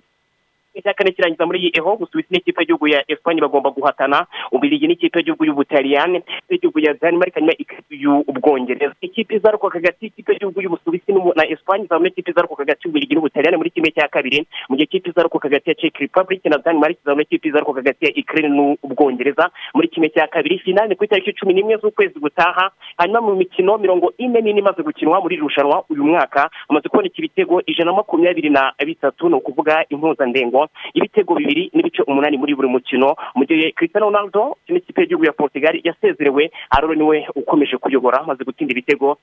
icya 0.75 0.95
kane 0.95 1.11
kirangiza 1.13 1.47
muri 1.47 1.59
iyi 1.61 1.71
eho 1.79 1.97
gusubiza 1.97 2.29
n'ikipe 2.31 2.61
y'igihugu 2.61 2.89
ya 2.89 3.05
esipanye 3.11 3.41
bagomba 3.41 3.71
guhatana. 3.71 4.27
Ubirigi 4.53 4.87
n'ikipe 4.89 5.19
y'igihugu 5.19 5.45
y'ubutaliyani 5.45 6.19
ikipe 6.19 6.55
y'igihugu 6.55 6.79
ya 6.81 6.95
danimarike 6.95 7.35
hanyuma 7.39 7.55
ikipe 7.59 7.95
y'ubwongereza. 8.05 8.95
Ikipe 9.01 9.35
izaruka 9.37 9.69
hagati 9.71 10.05
y'ikipe 10.05 10.33
y'igihugu 10.33 10.61
y'ubusuwisi 10.63 11.13
na 11.37 11.47
esipanye 11.49 11.85
izabona 11.85 12.09
ikipe 12.09 12.31
izaruka 12.31 12.55
hagati 12.63 12.81
y'ububirigi 12.85 13.15
n'ubutaliyani 13.15 13.57
muri 13.57 13.71
kimwe 13.71 13.91
cya 13.91 14.09
kabiri 14.09 14.47
mu 14.69 14.77
gihe 14.77 14.85
ikipe 14.85 15.11
izaruka 15.11 15.39
hagati 15.43 15.71
ya 15.71 15.75
czech 15.75 15.97
republic 15.99 16.45
na 16.45 16.59
danimarike 16.59 17.01
izabona 17.03 17.23
ikipe 17.23 17.49
izaruka 17.49 17.73
hagati 17.81 18.05
ya 18.05 18.11
ikirere 18.15 18.49
n'ubwongereza 18.49 19.51
muri 19.75 19.89
kimwe 19.89 20.09
cya 20.09 20.27
kabiri. 20.27 20.59
Finale 20.59 20.89
ni 20.89 20.97
ku 20.97 21.05
itariki 21.05 21.33
cumi 21.33 21.55
n'imwe 21.55 21.77
z'ukwezi 21.77 22.19
gutaha 22.21 22.71
hanyuma 22.99 23.21
mu 23.21 23.35
mikino 23.37 23.79
mirongo 23.79 24.13
ine 24.19 24.41
n'ine 24.41 24.59
imaze 24.61 24.83
gukinwa 24.83 25.21
muri 25.21 25.35
iri 25.35 25.43
rushanwa 25.43 25.85
uyu 25.91 26.05
mwaka 26.05 26.51
hamaze 26.69 26.89
kuboneka 26.89 27.15
ibitego 27.19 27.63
ijana 27.67 27.91
na 27.91 27.97
makumyabiri 27.97 28.51
na 28.51 28.73
bitatu 28.87 29.29
ni 29.29 29.35
ukuvuga 29.35 29.85
impuzandengo 29.89 30.64
ibitego 30.95 31.35
bibiri 31.35 31.71
n'ibice 31.75 32.03
umunani 32.07 32.37
muri 32.39 32.55
buri 32.55 32.69
mukino. 32.69 33.15
Mu 33.35 33.45
gihe 33.47 33.73
cristiano 33.73 34.07
ronaldo 34.11 34.57
kimwe 34.67 34.79
ikipe 34.81 35.01
y'igihugu 35.01 35.25
ya 35.27 35.33
portugal 35.33 35.81
yasezerewe 35.85 36.51
aroro 36.71 36.95
ni 36.95 37.03
we 37.03 37.27
ukomeje 37.35 37.77
kuyobora 37.77 38.21
amaze 38.21 38.45
gutsinda 38.45 38.73
ibitego 38.73 39.19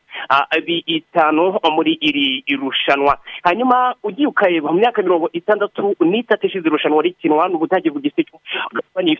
bitanu 0.65 1.59
muri 1.71 1.93
iri 2.01 2.43
irushanwa. 2.47 3.17
Hanyuma 3.43 3.95
ugiye 4.03 4.27
ukareba 4.27 4.71
mu 4.71 4.79
myaka 4.79 5.01
mirongo 5.01 5.29
itandatu 5.33 5.95
n'itatu 5.99 6.47
ishize 6.47 6.67
irushanwa 6.67 7.01
rikinwa 7.03 7.47
n'ubudage 7.49 7.89
bugifite 7.89 8.31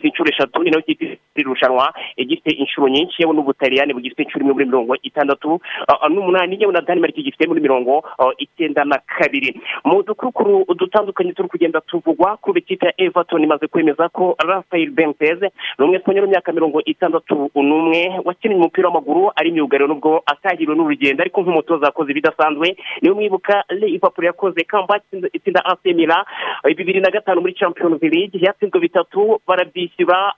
inshuro 0.04 0.30
eshatu 0.30 0.62
ni 0.62 0.70
na 0.70 0.76
yo 0.76 0.82
kipe 0.82 1.04
ifite 1.04 1.20
iri 1.36 1.44
rushanwa 1.44 1.92
igifite 2.16 2.50
inshuro 2.56 2.88
nyinshi 2.88 3.22
yewe 3.22 3.34
n'ubutaliyani 3.34 3.94
bugifite 3.94 4.22
inshuro 4.22 4.42
imwe 4.42 4.52
muri 4.54 4.66
mirongo 4.66 4.96
itandatu 5.02 5.60
n'umunani 6.10 6.56
yewe 6.60 6.72
na 6.72 6.80
danimarike 6.80 7.20
igifite 7.20 7.46
muri 7.48 7.60
mirongo 7.60 8.02
icyenda 8.38 8.84
na 8.84 8.98
kabiri. 8.98 9.60
Mu 9.84 10.02
dukurukuru 10.02 10.64
dutandukanye 10.74 11.32
turi 11.32 11.48
kugenda 11.48 11.80
tuvugwa 12.12 12.36
kuri 12.36 12.60
ikipe 12.60 12.86
ya 12.86 12.92
everton 12.96 13.42
imaze 13.42 13.66
kwemeza 13.66 14.08
ko 14.08 14.36
rafael 14.38 14.90
benitez 14.90 15.40
ni 15.78 15.84
umwe 15.84 16.00
imyaka 16.06 16.52
mirongo 16.52 16.82
itandatu 16.84 17.50
n'umwe 17.54 18.20
wakinnye 18.24 18.56
umupira 18.56 18.88
w'amaguru 18.88 19.30
ari 19.36 19.50
myugariro 19.52 19.88
nubwo 19.88 20.22
atahiriwe 20.26 20.76
n'urugendo 20.76 21.22
ariko 21.22 21.40
nk'umutoza 21.40 21.86
yakoze 21.86 22.10
ibidasanzwe 22.12 22.76
niyo 23.02 23.14
mwibuka 23.14 23.64
liverpool 23.68 24.26
yakoze 24.26 24.64
comeback 24.64 25.02
itsinda 25.32 25.62
eh, 26.68 26.76
bibiri 26.76 27.00
na 27.00 27.10
gatanu 27.10 27.40
muri 27.40 27.54
champions 27.54 28.02
league 28.02 28.38
yatsinzwe 28.40 28.80
bitatu 28.80 29.40
barabyishyura 29.48 30.32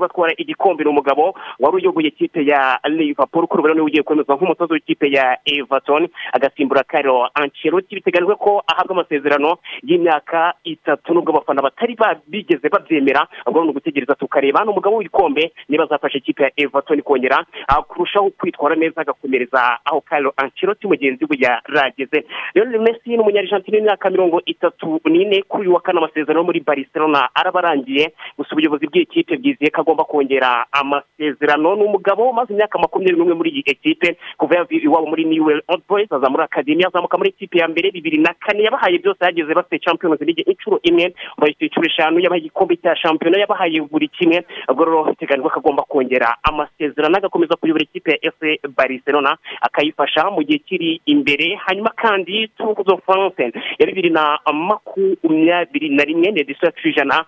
batwara 0.00 0.32
igikombe 0.36 0.84
ni 0.84 0.90
umugabo 0.90 1.34
wari 1.60 1.76
uyoboye 1.76 2.08
ikipe 2.08 2.46
ya 2.46 2.78
liverpool 2.84 3.46
kuri 3.46 3.60
ubu 3.62 3.68
ni 3.68 3.80
we 3.80 3.86
ugiye 3.86 4.02
kwemezwa 4.02 4.36
nk'umutoza 4.36 4.74
w'ikipe 4.74 5.06
ya 5.10 5.38
everton 5.44 6.08
agasimbura 6.32 6.82
Carlo 6.84 7.28
Ancelotti 7.34 7.94
biteganyijwe 7.94 8.34
ko 8.34 8.62
ahabwa 8.66 8.92
amasezerano 8.96 9.58
y'imyaka 9.82 10.54
itatu. 10.64 11.11
Nubwo 11.14 11.30
abafana 11.32 11.62
batari 11.62 11.94
ba- 11.94 12.20
bigeze 12.26 12.68
babyemera 12.68 13.26
ahubwo 13.46 13.64
ni 13.64 13.70
ugutegereza 13.70 14.14
tukareba. 14.14 14.58
Hano 14.58 14.70
umugabo 14.72 14.96
w'igikombe 14.96 15.52
niba 15.68 15.84
azafasha 15.84 16.18
ikipe 16.18 16.42
ya 16.42 16.50
everton 16.56 17.02
kongera 17.02 17.44
ah, 17.68 17.82
kurushaho 17.82 18.30
kwitwara 18.30 18.76
neza 18.76 19.00
agakomereza 19.00 19.78
aho 19.84 20.00
Carlo 20.00 20.32
Ancelotti 20.36 20.86
mugenzi 20.86 21.24
we 21.30 21.36
yarageze. 21.40 22.24
Lionel 22.54 22.80
Messi 22.80 23.10
ni 23.10 23.18
umunyarigentine 23.18 23.76
w'imyaka 23.78 24.10
mirongo 24.10 24.42
itatu 24.46 25.00
n'ine 25.04 25.42
kuri 25.42 25.62
uyu 25.68 25.74
wa 25.74 25.80
kane 25.80 25.98
amasezerano 25.98 26.44
muri 26.44 26.60
Barcelona 26.60 27.28
araba 27.34 27.58
arangiye 27.60 28.12
gusa 28.38 28.52
ubuyobozi 28.52 28.86
bw'iyi 28.86 29.06
kipe 29.06 29.36
bwizeye 29.36 29.70
ko 29.70 29.80
agomba 29.80 30.04
kongera 30.04 30.66
amasezerano. 30.72 31.76
Ni 31.76 31.84
umugabo 31.84 32.30
umaze 32.30 32.52
imyaka 32.52 32.78
makumyabiri 32.78 33.16
n'umwe 33.18 33.34
muri 33.34 33.50
iyi 33.50 33.62
ekipe 33.66 34.16
kuva 34.38 34.54
yavuye 34.56 34.80
iwabo 34.84 35.06
muri 35.06 35.24
Newell 35.24 35.62
Old 35.68 35.82
Boys 35.88 36.12
aza 36.12 36.28
muri 36.30 36.42
akademi 36.44 36.84
azamuka 36.84 37.18
muri 37.18 37.30
ikipe 37.30 37.58
ya 37.58 37.68
mbere 37.68 37.90
bibiri 37.90 38.18
na 38.18 38.34
kane. 38.34 38.62
Yabahaye 38.62 38.98
byose 38.98 39.24
yageze 39.24 39.54
bafite 39.54 39.78
Champions 39.84 40.20
League 40.20 40.44
inshuro 40.46 40.78
imwe. 40.82 41.01
Bayifite 41.38 41.64
inshuro 41.66 41.86
eshanu 41.86 42.18
yabahaye 42.20 42.40
igikombe 42.42 42.76
cya 42.76 42.96
shampiyona 42.96 43.38
yabahaye 43.40 43.80
buri 43.90 44.08
kimwe 44.08 44.44
rero 44.68 45.04
biteganyijwe 45.04 45.50
ko 45.50 45.58
agomba 45.60 45.82
kongera 45.88 46.36
amasezerano 46.42 47.16
agakomeza 47.16 47.56
kuyobora 47.56 47.84
ikipe 47.84 48.10
ya 48.10 48.30
FC 48.32 48.42
Barcelona 48.76 49.36
akayifasha 49.60 50.30
mu 50.30 50.42
gihe 50.42 50.58
kiri 50.58 51.00
imbere. 51.06 51.54
Hanyuma 51.66 51.90
kandi 51.96 52.48
Tour 52.58 52.74
de 52.84 52.96
France 53.06 53.42
ya 53.78 53.86
bibiri 53.86 54.10
na 54.10 54.38
makumyabiri 54.52 55.88
na 55.96 56.04
rimwe 56.04 56.30
ni 56.30 56.40
edisiyo 56.40 56.68
ya 56.68 56.90
ijana 56.90 57.24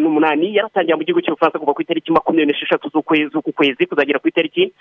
n'umunani 0.00 0.54
yaratangira 0.56 0.96
mu 0.96 1.04
gihugu 1.04 1.20
cy'ubufaransa 1.22 1.58
kuva 1.58 1.74
ku 1.74 1.82
itariki 1.82 2.12
makumyabiri 2.12 2.52
n'esheshatu 2.52 2.88
z'uku 2.88 3.52
kwezi 3.52 3.86
kuzagera 3.86 4.18
ku 4.18 4.28
itariki 4.28 4.72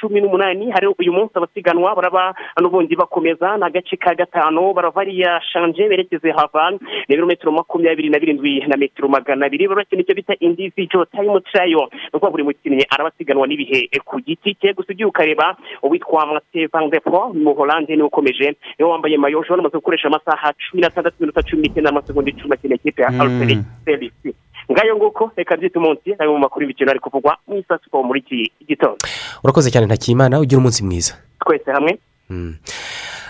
cumi 0.00 0.20
n'umunani. 0.20 0.70
Hari 0.70 0.86
uyu 0.86 1.12
munsi 1.12 1.32
abasiganwa 1.34 1.94
baraba 1.94 2.34
n'ubundi 2.60 2.96
bakomeza 2.96 3.56
ni 3.56 3.64
agace 3.64 3.96
ka 3.96 4.14
gatanu 4.14 4.72
barava 4.74 5.00
ariya 5.00 5.40
shanje 5.52 5.88
berekeze 5.88 6.30
havan 6.32 6.78
ni 7.08 7.14
ibirometero 7.14 7.52
makumyabiri 7.52 7.81
na 7.82 8.18
birindwi 8.18 8.60
na 8.68 8.76
metero 8.76 9.08
magana 9.08 9.46
abiri. 9.46 9.68
Baba 9.68 9.82
bakina 9.82 10.02
icyo 10.02 10.14
bita 10.14 10.34
individual 10.40 11.06
time 11.10 11.40
trial 11.52 11.88
ni 11.92 12.08
ukuvuga 12.14 12.30
buri 12.30 12.42
mukinnyi 12.44 12.84
arabasiganwa 12.90 13.46
n'ibihe 13.46 13.88
ku 14.04 14.20
giti 14.20 14.54
cye. 14.60 14.72
Gusa 14.74 14.92
ugiye 14.92 15.06
ukareba 15.06 15.56
uwitwa 15.82 16.26
Mathieu 16.26 16.68
Van 16.72 16.90
Der 16.90 17.00
Poel 17.02 17.34
mu 17.34 17.54
Holande 17.54 17.96
ni 17.96 18.02
we 18.02 18.08
ukomeje. 18.08 18.56
Niwe 18.78 18.90
wambaye 18.90 19.16
mayo 19.16 19.44
jone 19.48 19.60
amaze 19.60 19.76
gukoresha 19.78 20.08
amasaha 20.08 20.52
cumi 20.52 20.82
n'atandatu 20.82 21.16
iminota 21.18 21.42
cumi 21.42 21.62
n'icyenda 21.62 21.90
n'amasegonda 21.90 22.30
icumi 22.30 22.54
akina 22.54 22.74
ikipe 22.74 23.02
ya 23.02 23.10
Mm. 23.10 23.20
Alperi 23.20 23.58
Selisi 23.84 24.34
ngayo 24.72 24.96
nguko 24.96 25.30
reka 25.36 25.56
byita 25.56 25.78
umunsi 25.80 26.10
na 26.18 26.24
yo 26.24 26.32
mu 26.32 26.38
makuru 26.38 26.62
y'imikino 26.64 26.90
ari 26.90 27.00
kuvugwa 27.00 27.36
mu 27.48 27.58
isasuko 27.58 28.02
muri 28.02 28.20
iki 28.20 28.52
gitondo. 28.68 28.96
Urakoze 29.44 29.70
cyane 29.70 29.86
ntakimana. 29.86 30.40
Ugira 30.40 30.58
umunsi 30.58 30.84
mwiza. 30.84 31.18
Twese 31.44 31.70
hamwe. 31.72 31.98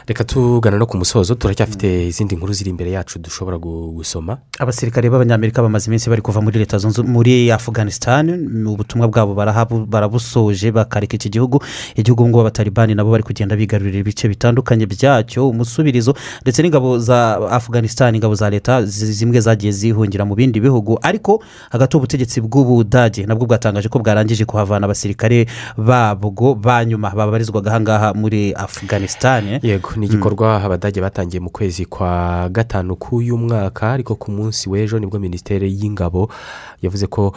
Reka 0.06 0.24
tugana 0.24 0.78
no 0.78 0.86
ku 0.86 0.96
musozo 0.96 1.34
turacyafite 1.34 2.06
izindi 2.08 2.36
nkuru 2.36 2.52
ziri 2.52 2.70
imbere 2.70 2.90
yacu 2.90 3.18
dushobora 3.18 3.56
gu- 3.56 3.92
gusoma. 3.92 4.38
Abasirikare 4.58 5.10
b'abanyamerika 5.10 5.62
bamaze 5.62 5.86
iminsi 5.86 6.10
bari 6.10 6.22
kuva 6.22 6.40
muri 6.40 6.58
leta 6.58 6.78
zunze 6.78 7.02
muri 7.02 7.52
afganistan 7.52 8.26
ubutumwa 8.66 9.08
bwabo 9.08 9.34
barabusoje 9.86 10.72
bakareka 10.72 11.14
iki 11.16 11.30
gihugu. 11.30 11.62
Igihugu 11.94 12.28
ngo 12.28 12.40
abatalibani 12.40 12.94
nabo 12.94 13.10
bari 13.10 13.22
kugenda 13.22 13.56
bigarurira 13.56 13.98
ibice 13.98 14.28
bitandukanye 14.28 14.86
byacyo 14.86 15.48
umusubirizo 15.48 16.14
ndetse 16.42 16.62
n'ingabo 16.62 16.98
za 16.98 17.38
afganistan 17.50 18.14
ingabo 18.14 18.34
za 18.34 18.50
leta 18.50 18.82
zi- 18.84 19.12
zimwe 19.12 19.40
zagiye 19.40 19.72
zihungira 19.72 20.24
mu 20.24 20.34
bindi 20.34 20.60
bihugu. 20.60 20.98
Ariko 21.02 21.42
hagati 21.70 21.96
ubutegetsi 21.96 22.40
bw'ubudage 22.40 23.26
nabwo 23.26 23.46
bwatangaje 23.46 23.88
ko 23.88 23.98
bwarangije 24.02 24.44
kuhavana 24.44 24.84
abasirikare 24.90 25.46
babwo 25.78 26.54
ba 26.54 26.84
nyuma 26.84 27.10
babarizwaga 27.14 27.70
ahangaha 27.70 28.14
muri 28.14 28.50
afganistan 28.54 29.60
yego. 29.62 29.91
Ni 29.96 30.06
igikorwa 30.06 30.62
abadage 30.62 31.00
batangiye 31.00 31.40
mu 31.40 31.50
kwezi 31.50 31.84
kwa 31.86 32.48
gatanu 32.48 32.96
k'uyu 32.96 33.38
mwaka 33.38 33.92
ariko 33.92 34.14
ku 34.14 34.30
munsi 34.30 34.68
w'ejo 34.70 34.98
ni 34.98 35.06
bwo 35.06 35.18
minisiteri 35.18 35.68
y'ingabo 35.72 36.28
yavuze 36.82 37.06
ko 37.06 37.34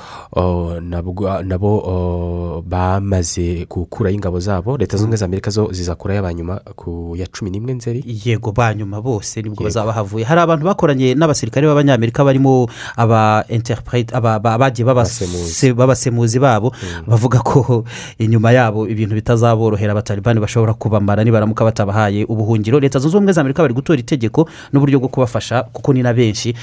nabo 0.82 2.62
bamaze 2.66 3.66
gukuraho 3.70 4.16
ingabo 4.16 4.40
zabo. 4.40 4.78
Leta 4.78 4.98
zunze 4.98 5.04
ubumwe 5.06 5.18
za 5.18 5.26
amerika 5.26 5.52
zo 5.52 5.70
zizakuraho 5.72 6.20
abanyuma 6.20 6.60
ku 6.76 7.14
ya 7.18 7.28
cumi 7.28 7.52
n'imwe 7.52 7.74
nzeri. 7.74 8.04
Yego 8.26 8.52
ba 8.52 8.74
nyuma 8.74 9.02
bose 9.02 9.42
ni 9.42 9.50
bwo 9.50 9.64
bazaba 9.64 9.88
bahavuye 9.92 10.26
hari 10.26 10.42
abantu 10.42 10.66
bakoranye 10.66 11.16
n'abasirikare 11.16 11.68
b'abanyamerika 11.68 12.24
barimo 12.24 12.70
aba 12.98 13.46
interprete 13.50 14.16
aba- 14.16 14.36
aba- 14.36 14.58
bagiye 14.58 14.86
babase- 14.88 15.74
b'abasemuzi 15.74 16.40
babo. 16.40 16.72
Bavuga 17.08 17.40
ko 17.40 17.84
inyuma 18.20 18.52
yabo 18.52 18.88
ibintu 18.88 19.16
bitazaborohera. 19.16 19.92
Abatalibani 19.96 20.40
bashobora 20.40 20.74
kubamara 20.74 21.24
nibaramuka 21.24 21.64
batabahaye 21.66 22.26
ubuhungiro. 22.46 22.80
Leta 22.80 23.00
zunze 23.02 23.18
ubumwe 23.18 23.34
za 23.34 23.42
amerika 23.42 23.64
bari 23.66 23.74
gutora 23.74 23.98
itegeko 24.00 24.46
n'uburyo 24.74 25.00
bwo 25.02 25.10
kubafasha 25.10 25.64
kuko 25.74 25.94
ni 25.94 26.04
na 26.06 26.14
benshi 26.14 26.54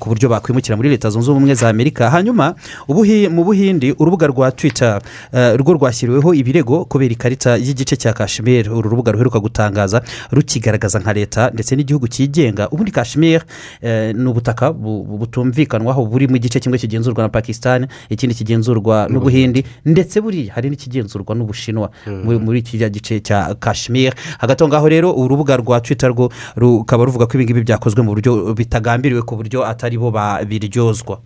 ku 0.00 0.08
buryo 0.08 0.28
bakwimukira 0.32 0.76
muri 0.76 0.88
leta 0.88 1.10
zunze 1.12 1.30
ubumwe 1.30 1.54
za 1.54 1.68
amerika. 1.68 2.08
Hanyuma 2.10 2.54
mu 2.88 3.44
buhindi 3.44 3.92
urubuga 3.98 4.26
rwa 4.26 4.50
twitter 4.52 5.00
eh, 5.32 5.54
rwo 5.60 5.74
rwashyiriweho 5.76 6.34
ibirego 6.34 6.84
kubera 6.88 7.12
ikarita 7.12 7.56
y'igice 7.56 7.96
cya 7.96 8.12
kashmir. 8.12 8.72
Uru 8.72 8.88
rubuga 8.90 9.12
ruheruka 9.12 9.40
gutangaza 9.40 10.02
rukigaragaza 10.32 10.98
nka 10.98 11.12
leta 11.12 11.50
ndetse 11.50 11.76
n'igihugu 11.76 12.08
cyigenga. 12.08 12.68
Ubundi 12.70 12.90
kashmir 12.90 13.42
eh, 13.82 14.14
ni 14.14 14.28
ubutaka 14.28 14.72
bu- 14.72 15.04
bu- 15.04 15.18
butumvikanwaho 15.18 16.06
buri 16.06 16.28
mu 16.28 16.38
gice 16.38 16.60
kimwe 16.60 16.78
kigenzurwa 16.78 17.22
na 17.22 17.28
pakistan 17.28 17.86
ikindi 18.08 18.34
kigenzurwa 18.34 19.08
n'ubuhindi 19.10 19.64
ndetse 19.84 20.20
buriya 20.20 20.54
hari 20.54 20.70
n'ikigenzurwa 20.70 21.34
n'ubushinwa 21.34 21.90
muri- 22.24 22.38
muri 22.38 22.62
kiriya 22.62 22.88
gice 22.88 23.20
cya 23.20 23.54
kashmir. 23.60 24.14
Hagati 24.38 24.62
aho 24.64 24.68
ngaho 24.68 24.88
rero 24.88 25.10
urubuga 25.26 25.56
rwa 25.56 25.80
twitter 25.80 26.10
rwo 26.10 26.30
rukaba 26.56 27.04
ruvuga 27.04 27.26
ko 27.26 27.32
ibingibi 27.34 27.62
byakozwe 27.62 28.02
mu 28.02 28.10
buryo 28.14 28.54
bitagambiriwe 28.54 29.22
ku 29.22 29.36
buryo 29.36 29.66
atari 29.66 29.98
bo 29.98 30.10
babiryozwa. 30.10 31.20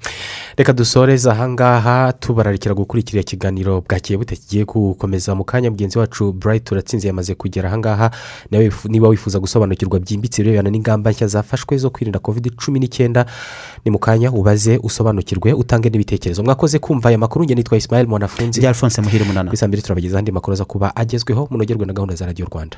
Reka 0.57 0.73
dusoreze 0.73 1.31
ahangaha 1.31 2.13
tubararikira 2.13 2.75
gukurikira 2.75 3.21
ikiganiro 3.21 3.81
bwakiye 3.81 4.17
bute 4.19 4.37
kigiye 4.37 4.65
gukomeza 4.65 5.35
mu 5.35 5.45
kanya 5.45 5.71
mugenzi 5.71 5.99
wacu 5.99 6.33
burayiti 6.33 6.65
turatsinze 6.65 7.07
yamaze 7.09 7.35
kugera 7.35 7.69
ahangaha 7.69 8.11
niba 8.89 9.09
wifuza 9.09 9.39
gusobanukirwa 9.39 9.99
byimbitse 10.01 10.43
ibirebana 10.43 10.71
n'ingamba 10.71 11.11
nshya 11.11 11.27
zafashwe 11.27 11.77
zo 11.79 11.91
kwirinda 11.91 12.19
covid 12.19 12.51
cumi 12.57 12.79
n'icyenda 12.81 13.27
ni 13.85 13.91
mu 13.91 13.99
kanya 13.99 14.33
ubaze 14.33 14.79
usobanukirwe 14.83 15.53
utange 15.53 15.91
n'ibitekerezo. 15.91 16.43
Mwakoze 16.43 16.79
kumva 16.79 17.09
aya 17.09 17.19
makuru 17.19 17.45
njye 17.45 17.55
nitwa 17.55 17.79
isimayeli 17.79 18.09
mwanafunzi. 18.11 18.61
Bya 18.61 18.69
alphonse 18.71 19.01
muhire 19.03 19.25
munana. 19.25 19.51
Bisa 19.51 19.69
mbere 19.69 19.83
turabagezaho 19.83 20.19
andi 20.19 20.33
makuru 20.33 20.53
aza 20.53 20.65
kuba 20.65 20.97
agezweho 20.97 21.49
munogerwe 21.51 21.87
na 21.87 21.93
gahunda 21.93 22.15
za 22.15 22.27
radiyo 22.27 22.47
rwanda. 22.51 22.77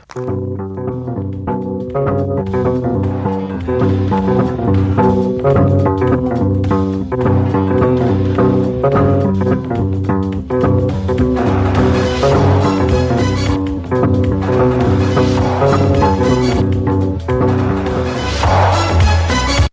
Thank. 1.13 1.53